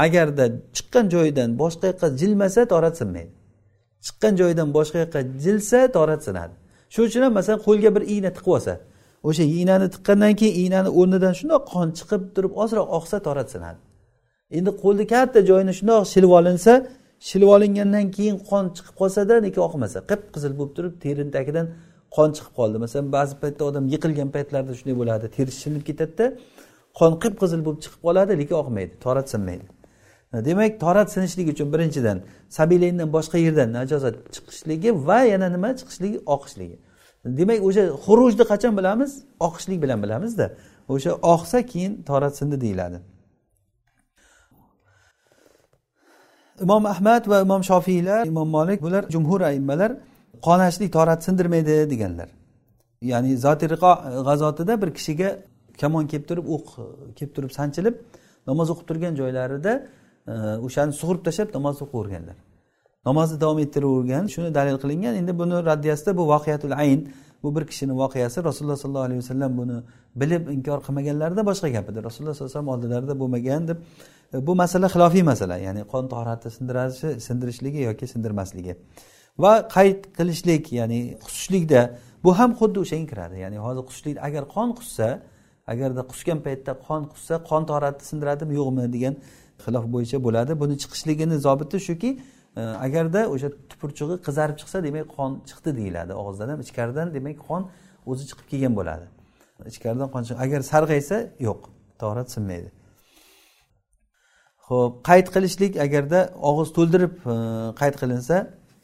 agarda 0.05 0.45
chiqqan 0.75 1.05
joyidan 1.13 1.49
boshqa 1.61 1.85
yoqqa 1.91 2.07
jilmasa 2.21 2.61
torat 2.73 2.95
sinmaydi. 3.01 3.31
Chiqqan 4.05 4.33
joyidan 4.41 4.69
boshqa 4.77 4.97
yoqqa 5.03 5.21
jilsa 5.43 5.79
torat 5.97 6.21
sinadi. 6.27 6.53
Shuning 6.93 7.09
uchun 7.09 7.21
ham 7.25 7.33
masalan 7.39 7.59
qo'lga 7.67 7.89
bir 7.95 8.03
igna 8.13 8.31
tiqib 8.37 8.51
olsa 8.57 8.73
o'sha 9.27 9.43
iynani 9.57 9.87
tiqqandan 9.93 10.33
keyin 10.39 10.55
iynani 10.61 10.89
o'rnidan 10.99 11.33
shundoq 11.39 11.63
qon 11.73 11.87
chiqib 11.97 12.21
turib 12.35 12.53
ozroq 12.63 12.87
oqsa 12.97 13.17
torat 13.27 13.47
sinadi. 13.53 13.79
Endi 14.57 14.71
qo'lni 14.83 15.05
katta 15.13 15.39
joyini 15.49 15.73
shundoq 15.79 16.03
shilib 16.13 16.31
olinsa 16.39 16.73
shilib 17.27 17.49
olingandan 17.55 18.05
keyin 18.17 18.37
qon 18.49 18.65
chiqib 18.75 18.95
qolsada 19.01 19.33
lekin 19.45 19.61
oqmasa 19.67 19.99
qip 20.11 20.21
qizil 20.33 20.53
bo'lib 20.59 20.73
turib 20.77 20.93
terini 21.03 21.31
tagidan 21.37 21.65
qon 22.15 22.29
chiqib 22.35 22.53
qoldi. 22.59 22.77
Masalan 22.83 23.07
ba'zi 23.17 23.35
paytda 23.43 23.63
odam 23.69 23.85
yiqilgan 23.93 24.29
paytlarda 24.35 24.71
shunday 24.79 24.95
bo'ladi. 25.01 25.25
Teri 25.35 25.51
shilinib 25.61 25.83
ketadida 25.89 26.25
qon 26.99 27.11
qip 27.23 27.35
qizil 27.41 27.61
bo'lib 27.65 27.81
chiqib 27.83 28.01
qoladi 28.07 28.31
lekin 28.41 28.55
oqmaydi 28.61 28.93
torat 29.05 29.27
sinmaydi. 29.33 29.65
Demak 30.47 30.71
torat 30.83 31.09
sinishligi 31.15 31.49
uchun 31.55 31.67
birinchidan 31.73 32.17
sabilayndan 32.57 33.09
boshqa 33.15 33.37
yerdan 33.45 33.69
najosat 33.79 34.15
chiqishligi 34.35 34.89
va 35.07 35.19
yana 35.33 35.47
nima? 35.55 35.69
Chiqishligi 35.79 36.19
oqishligi. 36.35 36.77
Demak 37.39 37.59
o'sha 37.67 37.83
xurujni 38.05 38.45
qachon 38.51 38.73
bilamiz? 38.79 39.11
Oqishlik 39.47 39.79
bilan 39.83 39.99
bilamizda. 40.03 40.45
O'sha 40.93 41.11
oqsa 41.33 41.57
keyin 41.71 41.93
torat 42.09 42.33
sindi 42.39 42.61
deyiladi. 42.65 42.97
Imom 46.65 46.85
ahmad 46.93 47.27
va 47.31 47.41
imom 47.45 47.61
shofiylar 47.71 48.25
imom 48.31 48.49
molik 48.57 48.81
bular 48.81 49.03
jumhur 49.15 49.41
aimmalar 49.41 49.91
qonashlik 50.47 50.89
torat 50.93 51.23
sindirmaydi 51.27 51.75
deganlar. 51.91 52.29
Ya'ni 53.11 53.37
zotiriqo 53.45 53.91
e, 54.07 54.09
g'azotida 54.27 54.81
bir 54.81 54.89
kishiga 54.97 55.29
kamon 55.81 56.07
kelib 56.11 56.25
turib 56.29 56.45
o'q 56.55 56.65
e, 56.83 56.85
kelib 57.17 57.33
turib 57.35 57.51
sanchilib 57.59 57.95
namoz 58.49 58.67
o'qib 58.73 58.85
turgan 58.89 59.13
joylarida 59.21 59.73
e, 60.27 60.33
o'shani 60.67 60.93
sug'urib 60.99 61.23
tashlab 61.27 61.49
namoz 61.57 61.75
o'qiverganlar 61.85 62.37
namozni 63.07 63.37
davom 63.43 63.59
ettiravergan 63.65 64.25
shuni 64.33 64.49
dalil 64.57 64.77
qilingan. 64.83 65.13
Endi 65.21 65.33
buni 65.41 65.55
raddiyasida 65.69 66.11
bu 66.19 66.23
voqiyatul 66.33 66.75
ayn 66.83 66.99
bu 67.43 67.55
bir 67.55 67.63
kishini 67.69 67.93
voqeasi. 68.01 68.37
Rasululloh 68.49 68.77
sollallohu 68.83 69.07
alayhi 69.09 69.21
vasallam 69.23 69.51
buni 69.61 69.77
bilib 70.21 70.43
inkor 70.55 70.79
qilmaganlarida 70.85 71.41
boshqa 71.49 71.69
gap 71.75 71.89
edi 71.91 71.99
rasululloh 72.07 72.33
sallallohu 72.33 72.51
alayhi 72.51 72.57
vasallam 72.57 72.73
oldilarida 72.75 73.13
bo'lmagan 73.21 73.67
deb 73.69 73.77
bu 74.33 74.55
masala 74.55 74.87
xilofiy 74.87 75.23
masala 75.23 75.57
ya'ni 75.57 75.83
qon 75.91 76.07
tohoratni 76.07 76.51
sindirishi 76.51 77.21
sindirishligi 77.27 77.81
yoki 77.89 78.07
sindirmasligi. 78.07 78.75
Va 79.39 79.53
qayd 79.75 79.99
qilishlik 80.17 80.71
ya'ni 80.79 81.17
qusishlikda 81.25 81.81
bu 82.23 82.31
ham 82.39 82.51
xuddi 82.59 82.77
o'shanga 82.83 83.07
kiradi. 83.11 83.35
Ya'ni 83.45 83.57
hozir 83.65 83.83
qusishlik 83.89 84.17
agar 84.27 84.43
qon 84.55 84.69
qussa 84.79 85.09
agarda 85.73 86.01
qusgan 86.11 86.39
paytda 86.45 86.71
qon 86.87 87.01
qussa 87.13 87.35
qon 87.49 87.63
tohoratni 87.69 88.05
sindiradimi 88.11 88.53
yo'qmi 88.59 88.85
degan 88.95 89.15
xilof 89.65 89.85
bo'yicha 89.93 90.17
bo'ladi. 90.25 90.51
Buni 90.61 90.75
chiqishligini 90.81 91.37
zobiti 91.45 91.77
shuki 91.87 92.09
e, 92.59 92.61
agarda 92.85 93.21
o'sha 93.33 93.49
tupurchug'i 93.71 94.15
qizarib 94.27 94.57
chiqsa 94.61 94.77
demak 94.87 95.07
qon 95.17 95.31
chiqdi 95.49 95.71
deyiladi. 95.79 96.11
Og'izdan 96.21 96.49
ham 96.53 96.59
ichkaridan 96.65 97.07
demak 97.17 97.37
qon 97.47 97.61
o'zi 98.11 98.23
chiqib 98.29 98.47
kelgan 98.51 98.73
bo'ladi. 98.79 99.05
Ichkaridan 99.71 100.09
qon 100.13 100.21
agar 100.45 100.61
sarg'aysa 100.71 101.17
yo'q 101.47 101.61
torat 102.01 102.29
sinmaydi. 102.35 102.69
Ho'p 104.69 104.93
qayd 105.09 105.27
qilishlik 105.35 105.73
agarda 105.85 106.19
og'iz 106.49 106.69
to'ldirib 106.77 107.13
e, 107.33 107.35
qayd 107.81 107.95
qilinsa 108.01 108.37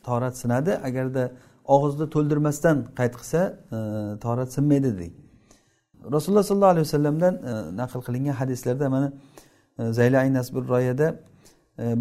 torat 0.08 0.36
sinadi. 0.42 0.72
Agarda 0.90 1.24
og'izni 1.76 2.08
to'ldirmasdan 2.16 2.78
qayd 3.00 3.14
qilsa 3.20 3.42
e, 3.76 3.78
torat 4.24 4.50
sinmaydi 4.56 4.90
dedik 4.96 5.14
rasululloh 6.16 6.44
sollallohu 6.44 6.74
alayhi 6.76 6.88
vasallamdan 6.88 7.34
e, 7.36 7.54
naql 7.82 8.00
qilingan 8.08 8.36
hadislarda 8.42 8.90
mana 8.96 9.08
e, 9.80 9.92
zaylai 10.00 10.34
nasbur 10.34 10.64
royada 10.74 11.08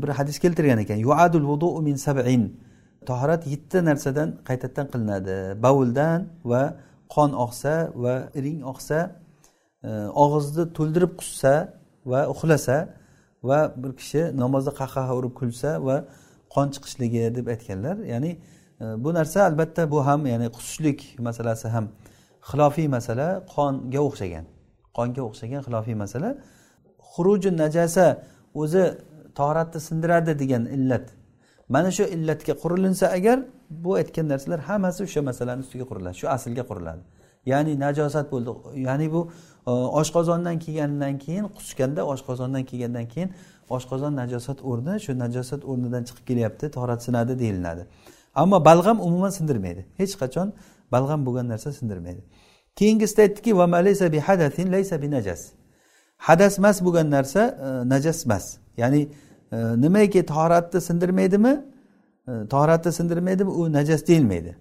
bir 0.02 0.08
hadis 0.08 0.38
keltirgan 0.38 0.78
ekan. 0.78 0.98
Yuadul 1.06 1.46
vudu 1.50 1.82
min 1.82 1.96
sab'in. 2.06 2.42
Tahorat 3.06 3.42
yetti 3.52 3.78
narsadan 3.84 4.28
qaytadan 4.48 4.86
qilinadi. 4.92 5.36
Bovuldan 5.64 6.20
va 6.50 6.62
qon 7.14 7.30
oqsa 7.44 7.74
va 8.04 8.14
iring 8.38 8.60
oqsa 8.72 8.98
og'izni 10.24 10.64
to'ldirib 10.76 11.12
qussa 11.20 11.54
va 12.10 12.20
uxlasa 12.32 12.76
va 13.48 13.58
bir 13.82 13.92
kishi 14.00 14.22
namozda 14.42 14.72
qahqaha 14.80 15.12
urib 15.18 15.34
kulsa 15.40 15.70
va 15.86 15.96
qon 16.54 16.66
chiqishligi 16.74 17.22
deb 17.36 17.46
aytganlar. 17.54 17.96
Ya'ni 18.12 18.30
e, 18.80 18.84
bu 19.04 19.10
narsa 19.18 19.38
albatta 19.48 19.82
bu 19.92 19.98
ham 20.06 20.20
ya'ni 20.32 20.48
qusishlik 20.56 20.98
masalasi 21.28 21.68
ham 21.74 21.86
xilofiy 22.50 22.88
masala 22.96 23.26
qonga 23.54 24.00
o'xshagan. 24.08 24.44
Qonga 24.96 25.22
o'xshagan 25.28 25.60
xilofiy 25.66 25.96
masala. 26.04 26.30
Xuruji 27.12 27.50
najasa 27.62 28.06
o'zi 28.62 28.84
toratni 29.38 29.80
sindiradi 29.88 30.32
degan 30.42 30.64
illat. 30.76 31.06
Mana 31.68 31.90
shu 31.96 32.04
illatga 32.16 32.54
qurilinsa 32.62 33.06
agar 33.18 33.38
bu 33.70 33.90
aytgan 34.00 34.26
narsalar 34.32 34.60
hammasi 34.68 35.00
o'sha 35.06 35.20
masalani 35.30 35.60
ustiga 35.64 35.84
quriladi 35.90 36.16
shu 36.20 36.26
aslga 36.36 36.64
quriladi. 36.70 37.02
Ya'ni 37.52 37.72
najosat 37.84 38.26
bo'ldi. 38.32 38.50
Ya'ni 38.86 39.06
bu 39.14 39.20
oshqozondan 39.72 40.58
kelgandan 40.58 41.18
keyin 41.18 41.44
quchganda 41.56 42.02
oshqozondan 42.12 42.64
kelgandan 42.64 43.06
keyin 43.08 43.30
oshqozon 43.70 44.12
najosat 44.16 44.58
o'rni 44.70 44.94
shu 45.04 45.18
najosat 45.18 45.62
o'rnidan 45.70 46.02
chiqib 46.08 46.24
kelyapti 46.30 46.70
torat 46.70 47.00
sinadi 47.02 47.38
deyilinadi 47.38 47.86
ammo 48.34 48.64
balg'am 48.64 49.00
umuman 49.00 49.30
sindirmaydi. 49.30 49.86
Hech 49.96 50.14
qachon 50.22 50.52
balg'am 50.92 51.26
bo'lgan 51.26 51.48
narsa 51.48 51.72
sindirmaydi. 51.72 52.22
Keyingisida 52.76 53.22
aytdiki 53.22 53.52
hadas 56.16 56.58
emas 56.58 56.84
bo'lgan 56.84 57.10
narsa 57.10 57.42
e, 57.66 57.88
najas 57.88 58.26
emas 58.26 58.56
ya'ni 58.76 59.08
e, 59.52 59.56
nimaiki 59.84 60.26
toratni 60.26 60.80
sindirmaydimi? 60.80 61.64
E, 62.28 62.32
toratni 62.48 62.92
sindirmaydimi? 62.92 63.50
U 63.50 63.72
najas 63.72 64.06
deyilmaydi. 64.06 64.56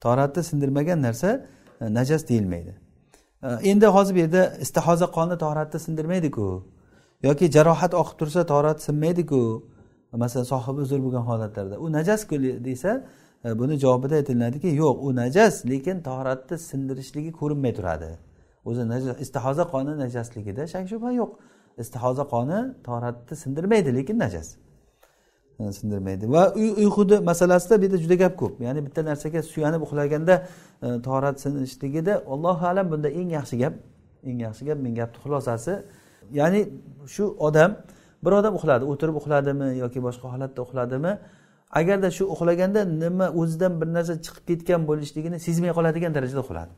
Toratni 0.00 0.42
sindirmagan 0.44 1.02
narsa 1.02 1.46
najas 1.80 2.28
deyilmaydi. 2.28 2.83
Endi 3.44 3.86
hozir 3.86 4.14
bu 4.14 4.18
yerda 4.18 4.52
istihoza 4.60 5.06
qonni 5.06 5.38
toratni 5.38 5.80
sindirmaydiku. 5.80 6.64
Yoki 7.22 7.50
jarohat 7.50 7.94
oqib 7.94 8.18
tursa 8.18 8.46
torat 8.46 8.82
sinmaydiku. 8.82 9.42
Masalan 10.12 10.44
sohibi 10.44 10.80
uzr 10.80 10.98
bo'lgan 11.04 11.24
holatlarda. 11.30 11.78
U 11.78 11.92
najasku 11.92 12.36
desa 12.64 12.90
e, 13.44 13.58
buni 13.58 13.78
javobida 13.78 14.14
aytiladiki 14.20 14.68
yo'q 14.82 14.96
u 15.06 15.16
najas 15.16 15.54
lekin 15.70 16.02
toratni 16.08 16.58
sindirishligi 16.58 17.32
ko'rinmay 17.40 17.72
turadi. 17.78 18.10
O'zi 18.64 18.82
istihoza 19.24 19.64
qoni 19.72 19.92
najasligida 20.04 20.66
shak 20.72 20.84
shubha 20.92 21.10
yo'q. 21.20 21.30
Istihoza 21.82 22.24
qoni 22.34 22.58
toratni 22.86 23.36
sindirmaydi 23.36 23.90
lekin 23.98 24.18
najas. 24.24 24.48
E, 25.60 25.72
sindirmaydi. 25.72 26.32
Va 26.32 26.42
uyquni 26.54 27.16
masalasida 27.30 27.74
bu 27.80 27.84
yerda 27.84 27.98
juda 28.04 28.14
gap 28.14 28.34
ko'p. 28.42 28.54
Ya'ni 28.66 28.80
bitta 28.86 29.00
narsaga 29.10 29.42
suyanib 29.42 29.82
uxlaganda 29.86 30.34
E, 30.84 31.02
torat 31.06 31.36
sinishligida 31.44 32.14
allohu 32.34 32.64
alam 32.66 32.86
bunda 32.92 33.08
eng 33.20 33.30
yaxshi 33.38 33.56
gap 33.62 33.74
eng 34.28 34.38
yaxshi 34.46 34.62
gap 34.68 34.78
men 34.84 34.92
gapni 35.00 35.18
xulosasi. 35.24 35.72
Ya'ni 36.38 36.60
shu 37.14 37.24
odam 37.46 37.70
bir 38.24 38.32
odam 38.40 38.52
uxladi 38.58 38.84
o'tirib 38.92 39.16
uxladimi 39.20 39.68
yoki 39.82 40.00
boshqa 40.06 40.26
holatda 40.34 40.60
uxladimi 40.66 41.12
agarda 41.80 42.08
shu 42.16 42.24
uxlaganda 42.34 42.80
nima 43.02 43.26
o'zidan 43.40 43.72
bir 43.80 43.88
narsa 43.96 44.14
chiqib 44.24 44.44
ketgan 44.50 44.80
bo'lishligini 44.90 45.38
sezmay 45.46 45.72
qoladigan 45.78 46.12
darajada 46.16 46.40
uxladi. 46.46 46.72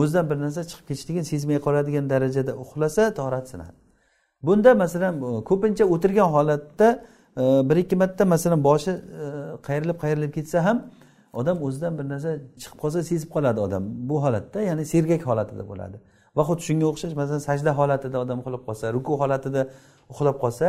O'zidan 0.00 0.24
bir 0.30 0.36
narsa 0.44 0.60
chiqib 0.70 0.86
ketishligini 0.90 1.26
sezmay 1.32 1.58
qoladigan 1.66 2.04
darajada 2.12 2.52
uxlasa 2.64 3.02
torat 3.20 3.46
sinadi. 3.52 3.78
Bunda 4.46 4.70
masalan 4.74 5.14
e, 5.28 5.30
ko'pincha 5.50 5.84
o'tirgan 5.94 6.28
holatda 6.36 6.88
e, 7.42 7.44
bir 7.68 7.76
ikki 7.82 7.96
marta 8.02 8.24
masalan 8.34 8.60
boshi 8.68 8.90
e, 8.90 9.24
qayrilib 9.66 9.98
qayrilib 10.04 10.32
ketsa 10.38 10.58
ham 10.66 10.78
odam 11.40 11.56
o'zidan 11.66 11.92
bir 11.98 12.06
narsa 12.12 12.30
chiqib 12.62 12.78
qolsa 12.82 13.00
sezib 13.10 13.30
qoladi 13.34 13.60
odam 13.66 13.82
bu 14.10 14.16
holatda 14.24 14.60
ya'ni 14.68 14.84
sergak 14.92 15.22
holatida 15.30 15.64
bo'ladi. 15.70 15.96
Va 16.36 16.42
xuddi 16.48 16.62
shunga 16.68 16.86
o'xshash 16.92 17.14
masalan 17.20 17.42
sajda 17.48 17.72
holatida 17.80 18.16
odam 18.24 18.38
uxlab 18.42 18.62
qolsa 18.68 18.84
ruku 18.96 19.12
holatida 19.22 19.62
uxlab 20.12 20.36
qolsa 20.44 20.68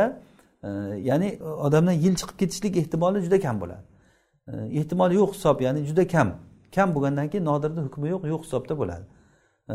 e, 0.66 0.68
ya'ni 1.08 1.28
odamdan 1.66 1.96
yil 2.04 2.14
chiqib 2.20 2.36
ketishlik 2.42 2.74
ehtimoli 2.82 3.18
juda 3.26 3.38
kam 3.46 3.56
bo'ladi. 3.62 3.84
E, 4.50 4.52
ehtimoli 4.80 5.14
yo'q 5.20 5.30
hisob 5.36 5.56
ya'ni 5.66 5.80
juda 5.90 6.04
kam. 6.14 6.28
Kam 6.76 6.88
bo'lgandan 6.94 7.26
keyin 7.32 7.44
nodirni 7.50 7.80
hukmi 7.86 8.06
yo'q 8.14 8.22
yo'q 8.32 8.42
hisobda 8.46 8.74
bo'ladi. 8.80 9.04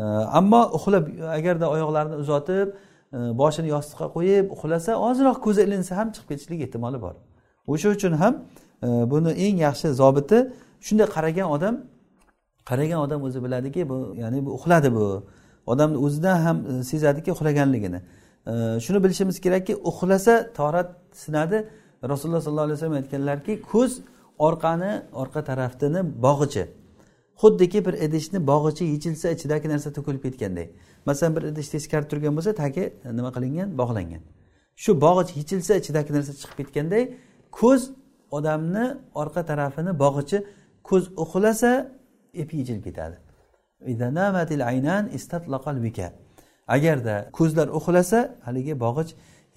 ammo 0.40 0.62
uxlab 0.78 1.04
agarda 1.38 1.66
oyoqlarini 1.74 2.16
uzatib 2.22 2.68
e, 3.16 3.18
boshini 3.40 3.68
yostiqqa 3.74 4.06
qo'yib 4.16 4.46
uxlasa 4.54 4.92
ozroq 5.08 5.38
ko'zi 5.46 5.60
ilinsa 5.66 5.92
ham 6.00 6.08
chiqib 6.14 6.28
ketishlik 6.32 6.60
ehtimoli 6.66 6.98
bor. 7.06 7.14
O'sha 7.72 7.88
uchun 7.96 8.12
ham 8.22 8.34
buni 9.12 9.32
eng 9.46 9.56
yaxshi 9.66 9.88
zobiti 10.00 10.38
shunday 10.80 11.06
qaragan 11.16 11.48
odam 11.56 11.74
qaragan 12.66 12.98
odam 13.06 13.22
o'zi 13.22 13.44
biladiki 13.44 13.88
bu 13.88 14.14
ya'ni 14.22 14.46
bu 14.46 14.50
uxladi 14.58 14.94
bu. 14.94 15.24
Odamni 15.66 15.98
o'zidan 16.06 16.38
ham 16.46 16.56
e, 16.70 16.84
sezadiki 16.84 17.32
uxlaganligini. 17.32 18.00
E, 18.46 18.52
shuni 18.84 19.04
bilishimiz 19.04 19.40
kerakki 19.40 19.76
uxlasa 19.76 20.52
torat 20.58 20.90
sinadi. 21.12 21.68
Rasululloh 22.02 22.40
sollallohu 22.40 22.64
alayhi 22.68 22.78
vasallam 22.78 22.98
aytganlarki 23.02 23.62
ko'z 23.72 23.92
orqani 24.38 24.92
orqa 25.12 25.44
tarafini 25.44 26.00
bog'ichi. 26.26 26.64
Xuddiki 27.42 27.84
bir 27.86 27.94
idishni 28.06 28.38
bog'ichi 28.46 28.84
yechilsa 28.84 29.30
ichidagi 29.36 29.68
narsa 29.68 29.92
to'kilib 29.96 30.22
ketganday. 30.26 30.66
Masalan 31.06 31.36
bir 31.36 31.42
idish 31.42 31.68
teskari 31.74 32.08
turgan 32.08 32.36
bo'lsa 32.36 32.52
tagi 32.62 32.84
e, 33.04 33.16
nima 33.18 33.30
qilingan? 33.36 33.68
Bog'langan. 33.80 34.22
Shu 34.82 34.90
bog'ich 35.06 35.30
yechilsa 35.40 35.72
ichidagi 35.80 36.10
narsa 36.16 36.32
chiqib 36.40 36.56
ketganday 36.60 37.02
ko'z 37.58 37.80
odamni 38.30 38.84
orqa 39.14 39.42
tarafini 39.50 39.92
bog'ichi 40.04 40.38
ko'z 40.88 41.04
uxlasa 41.24 41.70
epi 42.42 42.54
yechilib 42.60 42.84
ketadi. 42.88 43.16
Agarda 46.76 47.14
ko'zlar 47.38 47.68
uxlasa 47.78 48.18
haligi 48.46 48.74
bog'ich 48.84 49.10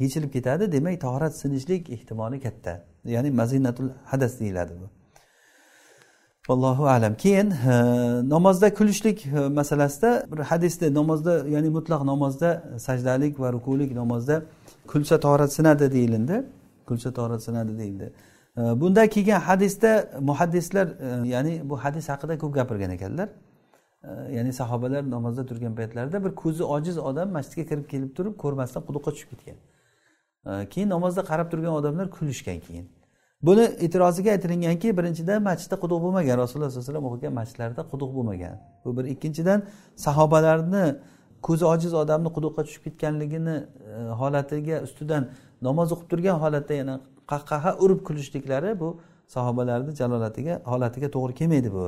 yechilib 0.03 0.31
ketadi 0.35 0.71
demak 0.75 1.01
tahorat 1.01 1.33
sinishlik 1.41 1.89
ehtimoli 1.95 2.39
katta. 2.45 2.73
Ya'ni 3.05 3.31
mazinatul 3.31 3.89
hadas 4.11 4.39
deyiladi 4.39 4.73
bu. 4.81 4.87
Allohu 6.53 6.87
alam. 6.87 7.13
Keyin 7.15 7.51
e, 7.51 7.73
namozda 8.29 8.73
kulishlik 8.73 9.25
e, 9.25 9.47
masalasida 9.59 10.25
bir 10.31 10.39
hadisda 10.39 10.93
namozda 10.93 11.33
ya'ni 11.55 11.69
mutlaq 11.77 12.01
namozda 12.11 12.49
sajdalik 12.87 13.39
va 13.39 13.53
rukulik 13.53 13.91
namozda 14.01 14.43
kulsa 14.87 15.19
tahorat 15.19 15.53
sinadi 15.53 15.91
deyilindi. 15.91 16.43
Kulsa 16.87 17.13
tahorat 17.13 17.43
sinadi 17.43 17.77
deyildi. 17.77 18.13
Bunda 18.59 19.09
kelgan 19.09 19.39
hadisda 19.39 20.09
muhaddislar 20.19 20.87
e, 20.87 21.27
ya'ni 21.27 21.69
bu 21.69 21.77
hadis 21.77 22.09
haqida 22.09 22.37
ko'p 22.37 22.53
gapirgan 22.53 22.91
ekanlar. 22.91 23.29
Ya'ni 24.31 24.53
sahobalar 24.53 25.09
namozda 25.11 25.45
turgan 25.45 25.75
paytlarida 25.75 26.23
bir 26.25 26.35
ko'zi 26.35 26.63
ojiz 26.63 26.97
odam 26.97 27.29
masjidga 27.37 27.63
kirib 27.69 27.87
kelib 27.91 28.11
turib 28.17 28.35
ko'rmasdan 28.43 28.81
quduqqa 28.87 29.11
tushib 29.15 29.29
ketgan. 29.31 29.57
Keyin 30.73 30.89
namozda 30.89 31.21
qarab 31.31 31.51
turgan 31.51 31.73
odamlar 31.79 32.07
kulishgan 32.17 32.59
keyin. 32.67 32.85
Buni 33.47 33.65
e'tiroziga 33.85 34.31
aytilinganki 34.31 34.97
birinchidan 34.97 35.43
masjidda 35.49 35.75
quduq 35.83 35.99
bo'lmagan. 36.05 36.35
Rasululloh 36.43 36.69
sallallohu 36.69 36.83
alayhi 36.83 36.93
vasallam 36.93 37.05
o'qigan 37.09 37.33
masjidlarda 37.39 37.81
quduq 37.91 38.11
bo'lmagan. 38.17 38.55
Bu 38.85 38.97
bir. 38.97 39.05
Ikkinchidan 39.13 39.59
sahobalarni 40.05 40.85
ko'zi 41.47 41.65
ojiz 41.73 41.93
odamni 41.93 42.29
quduqqa 42.37 42.61
tushib 42.67 42.83
ketganligini 42.87 43.55
e, 43.59 43.99
holatiga 44.21 44.81
ustidan 44.87 45.23
namoz 45.67 45.91
o'qib 45.95 46.07
turgan 46.11 46.37
holatda 46.43 46.73
yana 46.81 46.95
qahqaha 47.31 47.71
urib 47.83 48.01
kulishliklari 48.07 48.79
bu 48.79 48.89
sahobalarni 49.35 49.93
jalolatiga 50.01 50.61
holatiga 50.71 51.09
to'g'ri 51.15 51.33
kelmaydi 51.39 51.69
bu. 51.73 51.83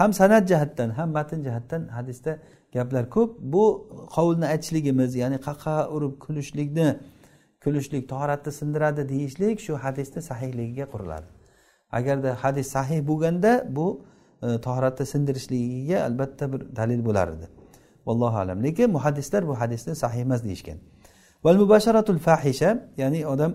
Ham 0.00 0.10
san'at 0.20 0.44
jihatdan 0.50 0.90
ham 0.98 1.08
matn 1.18 1.38
jihatdan 1.46 1.82
hadisda 1.96 2.38
gaplar 2.76 3.04
ko'p. 3.10 3.30
Bu 3.54 3.64
qovulni 4.16 4.46
aytishligimiz 4.52 5.14
ya'ni 5.22 5.38
qahqaha 5.46 5.82
urib 5.94 6.14
kulishlikni 6.24 6.88
kulishlik 7.64 8.08
toratni 8.12 8.52
sindiradi 8.60 9.08
deyishlik 9.12 9.56
shu 9.66 9.74
hadisni 9.84 10.20
sahihligiga 10.30 10.86
quriladi. 10.92 11.28
Agarda 11.98 12.30
hadis 12.42 12.66
sahih 12.76 13.00
bo'lganda 13.10 13.52
bu 13.76 13.86
e, 14.42 14.46
tahoratni 14.46 14.62
toratni 14.64 15.06
sindirishligiga 15.06 15.98
albatta 16.08 16.52
bir 16.52 16.60
dalil 16.76 17.00
bo'lar 17.08 17.28
edi. 17.28 17.46
Vallohu 18.06 18.36
alam. 18.44 18.62
Lekin 18.62 18.90
muhaddislar 18.90 19.48
bu 19.48 19.54
hadisni 19.60 19.94
sahih 20.02 20.20
emas 20.20 20.44
deyishgan. 20.44 20.78
Val 21.44 21.56
mubasharatul 21.62 22.18
fahisha 22.18 22.70
ya'ni 22.96 23.26
odam 23.26 23.52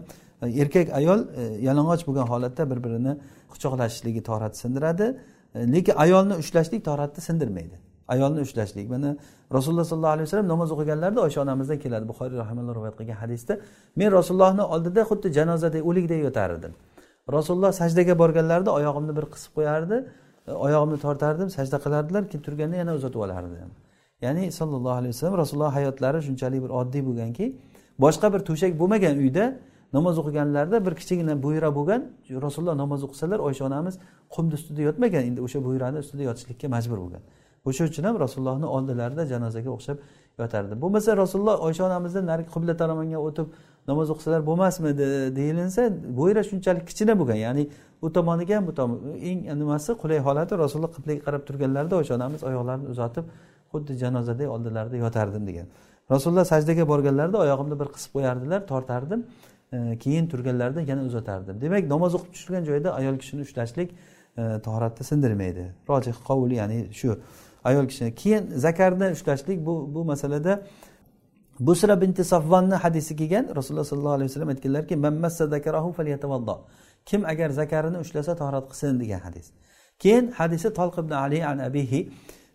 erkak 0.48 0.94
ayol 1.00 1.20
e, 1.36 1.44
yalang'och 1.68 2.08
bo'lgan 2.08 2.28
holatda 2.34 2.70
bir 2.72 2.84
birini 2.84 3.18
quchoqlashishligi 3.52 4.24
toratni 4.30 4.58
sindiradi. 4.64 5.18
E, 5.56 5.72
lekin 5.74 5.96
ayolni 5.96 6.34
ushlashlik 6.42 6.86
toratni 6.86 7.22
sindirmaydi. 7.22 7.76
Ayolni 8.08 8.42
ushlashlik. 8.42 8.90
Mana 8.90 9.18
rasululloh 9.54 9.86
sollallohu 9.86 10.16
alayhi 10.16 10.28
vasallam 10.28 10.48
namoz 10.48 10.72
o'qiganlarida 10.76 11.20
oysha 11.22 11.42
onamizdan 11.42 11.80
keladi. 11.80 12.06
Buxoriy 12.12 12.38
rahimalloh 12.44 12.76
rivoyat 12.78 12.96
qilgan 13.00 13.18
hadisda 13.24 13.54
men 13.96 14.12
rasulullohni 14.12 14.64
oldida 14.74 15.02
xuddi 15.10 15.28
janozadek 15.38 15.82
o'likdek 15.90 16.20
yotar 16.28 16.50
edim 16.58 16.74
rasululloh 17.32 17.72
sajdaga 17.72 18.18
borganlarida 18.20 18.72
oyog'imni 18.72 19.16
bir 19.16 19.26
qisib 19.34 19.52
qo'yardi 19.58 19.98
e, 20.48 20.52
oyog'imni 20.52 20.98
tortardim 21.06 21.50
sajda 21.50 21.78
qilardilar 21.86 22.24
keyin 22.30 22.44
turganda 22.48 22.76
yana 22.76 22.94
uzatib 23.00 23.20
olardi. 23.26 23.60
Ya'ni 24.22 24.52
sallallohu 24.52 24.98
alayhi 25.02 25.14
vasallam 25.16 25.38
rasululloh 25.38 25.74
hayotlari 25.78 26.20
shunchalik 26.28 26.64
bir 26.66 26.72
oddiy 26.80 27.04
bo'lganki 27.08 27.46
boshqa 28.04 28.34
bir 28.34 28.42
to'shak 28.50 28.72
bo'lmagan 28.80 29.16
uyda 29.24 29.46
namoz 29.94 30.16
o'qiganlarida 30.22 30.78
bir 30.86 30.94
kichkina 31.00 31.36
buyra 31.46 31.70
bo'lgan 31.78 32.02
rasululloh 32.46 32.78
namoz 32.84 33.02
o'qisalar 33.08 33.40
oysha 33.48 33.64
onamiz 33.70 33.96
qumni 34.36 34.54
ustida 34.60 34.82
yotmagan 34.88 35.24
endi 35.30 35.42
o'sha 35.46 35.60
buyrani 35.68 35.98
ustida 36.04 36.24
yotishlikka 36.30 36.68
majbur 36.76 37.00
bo'lgan. 37.04 37.24
O'sha 37.70 37.84
uchun 37.90 38.04
ham 38.08 38.16
rasulullohni 38.26 38.68
oldilarida 38.76 39.24
janozaga 39.34 39.70
o'xshab 39.78 39.98
yotardi. 40.42 40.74
Bo'lmasa 40.84 41.18
rasululloh 41.24 41.56
oysha 41.68 41.84
onamizdan 41.90 42.26
narigi 42.32 42.50
qibla 42.56 42.74
tomonga 42.82 43.20
o'tib 43.28 43.48
namoz 43.90 44.08
o'qisalar 44.14 44.42
bo'lmasmidi? 44.50 45.08
deyilinsa 45.40 45.82
bo'yra 46.20 46.42
shunchalik 46.50 46.84
kichkina 46.90 47.14
bo'lgan. 47.20 47.40
Ya'ni 47.46 47.64
u 48.06 48.08
tomoniga 48.18 48.54
ham 48.58 48.68
bu 48.70 48.74
tomon 48.80 49.00
eng 49.30 49.40
nimasi 49.62 49.92
qulay 50.02 50.20
holati 50.28 50.54
rasululloh 50.64 50.92
qiblaga 50.98 51.22
qarab 51.28 51.42
turganlarida 51.48 51.96
oysha 52.02 52.14
onamiz 52.20 52.42
oyoqlarini 52.50 52.88
uzatib 52.94 53.26
xuddi 53.72 53.94
janozaday 54.04 54.48
oldilarida 54.56 54.98
yotardim 55.06 55.44
degan. 55.50 55.68
Rasululloh 56.14 56.46
sajdaga 56.54 56.84
borganlarida 56.92 57.38
oyog'imni 57.46 57.76
bir 57.82 57.90
qisib 57.96 58.12
qo'yardilar 58.16 58.62
tortardim. 58.72 59.22
Keyin 60.00 60.28
turganlarida 60.28 60.82
yana 60.82 61.04
uzatardim. 61.04 61.62
Demak 61.62 61.84
namoz 61.90 62.16
o'qib 62.16 62.32
tushirgan 62.34 62.64
joyda 62.70 62.90
ayol 63.00 63.18
kishini 63.22 63.42
ushlashlik 63.42 63.90
e, 64.38 64.42
tahoratni 64.66 65.04
sindirmaydi. 65.04 65.64
Rojih 65.90 66.16
qovul 66.28 66.52
ya'ni 66.52 66.94
shu 66.94 67.20
ayol 67.64 67.88
kishini. 67.88 68.16
Keyin 68.16 68.44
zakarni 68.66 69.12
ushlashlik 69.12 69.66
bu 69.66 69.96
bu 69.96 70.06
masalada 70.06 70.54
busra 71.60 72.02
binti 72.02 72.24
safvonni 72.24 72.76
hadisi 72.76 73.16
kelgan. 73.16 73.56
Rasululloh 73.56 73.86
sollallohu 73.92 74.14
alayhi 74.18 74.30
vasallam 74.30 74.50
aytganlarki 74.50 74.96
kim 77.06 77.26
agar 77.26 77.50
zakarini 77.50 77.98
ushlasa 77.98 78.36
tahorat 78.36 78.66
qilsin 78.72 79.00
degan 79.00 79.20
hadis. 79.20 79.52
Keyin 80.00 80.32
hadisi 80.32 80.68
tolq 80.74 81.00
ibn 81.04 81.12
ali 81.12 81.46
an 81.46 81.58
abihi. 81.58 82.10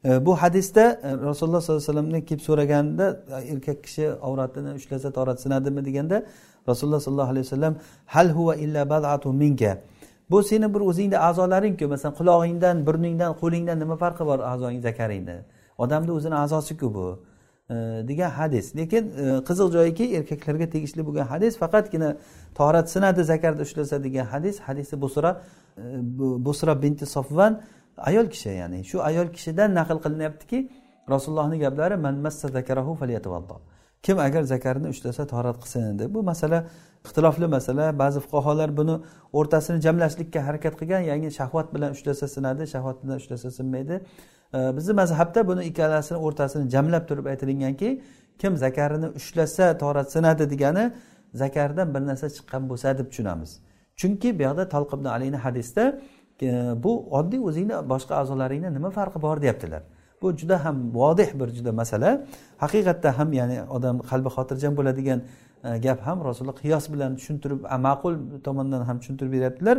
E, 0.05 0.27
bu 0.27 0.37
hadisda 0.43 1.01
e, 1.03 1.13
rasululloh 1.29 1.61
sollallohu 1.61 1.73
alayhi 1.75 1.89
vasallamdan 1.89 2.21
kelib 2.29 2.41
so'raganda 2.41 3.07
erkak 3.53 3.85
kishi 3.85 4.05
avratini 4.29 4.71
ushlasa 4.79 5.13
tahorat 5.13 5.41
sinadimi? 5.41 5.85
deganda 5.85 6.27
rasululloh 6.71 7.01
sollallohu 7.07 7.31
alayhi 7.35 7.47
vasallam 7.47 7.75
hal 8.15 8.29
huva 8.37 8.55
illa 8.65 8.91
badatu 8.91 9.33
minka? 9.33 9.73
Bu 10.31 10.43
seni 10.43 10.75
bir 10.75 10.81
o'zingni 10.81 11.19
a'zolaringku 11.29 11.85
masalan 11.93 12.15
qulog'ingdan 12.21 12.77
burningdan 12.87 13.33
qo'lingdan 13.43 13.79
nima 13.83 13.97
farqi 14.03 14.25
bor 14.31 14.39
a'zoing 14.53 14.81
zakaringni 14.89 15.39
odamni 15.79 16.13
o'zini 16.13 16.35
a'zosiku 16.35 16.95
bu. 16.95 17.07
Degan 18.09 18.31
hadis. 18.31 18.77
Lekin 18.77 19.05
e, 19.23 19.25
qiziq 19.49 19.69
joyiki 19.73 20.05
erkaklarga 20.17 20.71
tegishli 20.75 21.03
bo'lgan 21.07 21.27
hadis 21.33 21.59
faqatgina 21.63 22.17
torat 22.55 22.91
sinadi 22.91 23.23
zakarda 23.33 23.63
ushlasa 23.63 24.05
degan 24.05 24.25
hadis. 24.25 24.61
Hadisi 24.61 25.01
busra 25.01 25.31
e, 25.77 25.83
busra 26.47 26.83
binti 26.83 27.07
sofvan 27.07 27.61
ayol 27.97 28.27
kishi 28.33 28.49
ya'ni. 28.49 28.85
Shu 28.85 29.03
ayol 29.09 29.29
kishidan 29.37 29.75
naql 29.75 29.99
qilinyaptiki 30.05 30.59
rasulullohni 31.11 31.59
gaplari 31.59 31.97
man 31.97 32.15
massa 32.15 32.49
zakarahu 32.49 32.93
kim 34.03 34.19
agar 34.19 34.43
zakarini 34.43 34.89
ushlasa 34.89 35.27
torat 35.27 35.57
qilsin 35.63 35.99
deb. 35.99 36.15
Bu 36.15 36.23
masala 36.23 36.67
ixtilofli 37.05 37.47
masala. 37.47 37.99
Ba'zi 37.99 38.21
fuqarolar 38.21 38.77
buni 38.77 38.97
o'rtasini 39.33 39.81
jamlashlikka 39.87 40.41
harakat 40.47 40.75
qilgan 40.81 41.03
ya'ni 41.11 41.31
shahvat 41.39 41.75
bilan 41.75 41.91
ushlasa 41.97 42.29
sinadi 42.29 42.67
shahvat 42.75 42.97
bilan 43.03 43.17
ushlasa 43.23 43.51
sinmaydi. 43.51 44.01
Bizni 44.77 44.93
mazhabda 44.93 45.41
buni 45.49 45.63
ikkalasini 45.71 46.19
o'rtasini 46.27 46.71
jamlab 46.75 47.05
turib 47.09 47.27
aytilinganki 47.33 48.03
kim 48.39 48.57
zakarini 48.57 49.09
ushlasa 49.21 49.79
torat 49.79 50.13
sinadi 50.13 50.51
degani 50.51 50.93
zakardan 51.35 51.95
bir 51.95 52.01
narsa 52.01 52.27
chiqqan 52.37 52.63
bo'lsa 52.71 52.99
deb 52.99 53.07
tushunamiz. 53.11 53.51
Chunki 53.97 54.39
bu 54.39 54.43
yoqda 54.43 54.69
talqibni 54.75 55.09
alini 55.09 55.37
hadisda 55.37 56.01
e, 56.43 56.49
bu 56.85 56.93
oddiy 57.19 57.41
o'zingni 57.49 57.77
boshqa 57.93 58.15
a'zolaringni 58.21 58.71
nima 58.77 58.91
farqi 58.91 59.23
bor 59.23 59.37
deyaptilar. 59.43 59.83
Bu 60.23 60.37
juda 60.37 60.65
ham 60.65 60.95
vodih 60.95 61.29
bir 61.41 61.49
juda 61.49 61.73
masala. 61.73 62.11
Haqiqatda 62.59 63.19
ham 63.19 63.33
ya'ni 63.33 63.59
odam 63.77 63.97
qalbi 64.11 64.29
xotirjam 64.37 64.73
bo'ladigan 64.79 65.19
e, 65.65 65.79
gap 65.85 66.01
ham 66.07 66.19
rasululloh 66.29 66.59
qiyos 66.65 66.85
bilan 66.93 67.17
tushuntirib 67.19 67.61
ma'qul 67.87 68.15
tomondan 68.47 68.83
ham 68.89 68.97
tushuntirib 69.01 69.33
beryaptilar. 69.37 69.77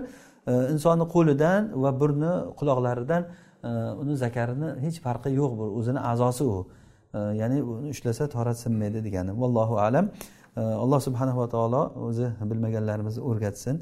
E, 0.47 0.53
insonni 0.73 1.05
qo'lidan 1.15 1.61
va 1.83 1.91
burni 1.99 2.33
quloqlaridan 2.59 3.21
e, 3.67 3.69
uni 4.01 4.15
zakarini 4.23 4.69
hech 4.85 4.97
farqi 5.05 5.29
yo'q 5.39 5.51
bu 5.59 5.65
o'zini 5.79 5.99
a'zosi 6.11 6.43
u. 6.43 6.59
Ya'ni 7.41 7.57
uni 7.75 7.89
ushlasa 7.95 8.23
torat 8.35 8.57
sinmaydi 8.63 8.99
degani. 9.07 9.31
Vallohu 9.41 9.75
alam. 9.87 10.05
Alloh 10.83 10.99
subhanava 11.07 11.45
taolo 11.55 11.81
o'zi 12.07 12.27
bilmaganlarimizni 12.49 13.21
o'rgatsin 13.29 13.75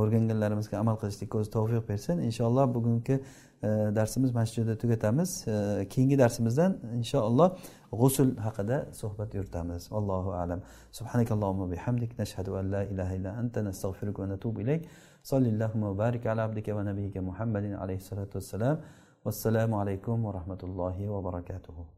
o'rganganlarimizga 0.00 0.76
amal 0.82 0.96
qilishlikka 1.02 1.38
o'zi 1.40 1.50
tavfiq 1.56 1.84
bersin. 1.90 2.16
Inshaalloh 2.28 2.66
bugungi 2.76 3.16
E, 3.62 3.66
darsimiz 3.66 4.30
mana 4.34 4.46
shu 4.46 4.60
yerda 4.60 4.78
tugatamiz 4.78 5.30
e, 5.48 5.86
keyingi 5.92 6.18
darsimizdan 6.18 6.72
inshaalloh 6.98 7.48
g'usul 7.92 8.30
haqida 8.46 8.86
suhbat 9.00 9.34
yuritamiz. 9.34 9.88
Allohu 9.98 10.30
alam. 10.32 10.60
Subhanakallohumma 10.92 11.70
bihamdik. 11.72 12.18
Nashhadu 12.18 12.56
an 12.60 12.72
la 12.72 12.82
ilaha 12.84 13.14
illa 13.18 13.30
anta 13.40 13.64
nastag'firuka 13.68 14.22
va 14.22 14.28
natubu 14.34 14.60
ilayk. 14.60 14.82
Sollallohu 15.30 15.82
va 15.82 15.98
barik 15.98 16.26
ala 16.26 16.44
abdika 16.48 16.76
va 16.76 16.82
nabiyika 16.90 17.20
muhammadin 17.20 17.72
alayhi 17.72 18.00
salatu 18.00 18.38
vassalam 18.38 18.76
vassalomu 19.24 19.80
alaykum 19.82 20.24
va 20.24 20.32
rahmatullohi 20.38 21.08
va 21.14 21.22
barakatuh 21.28 21.97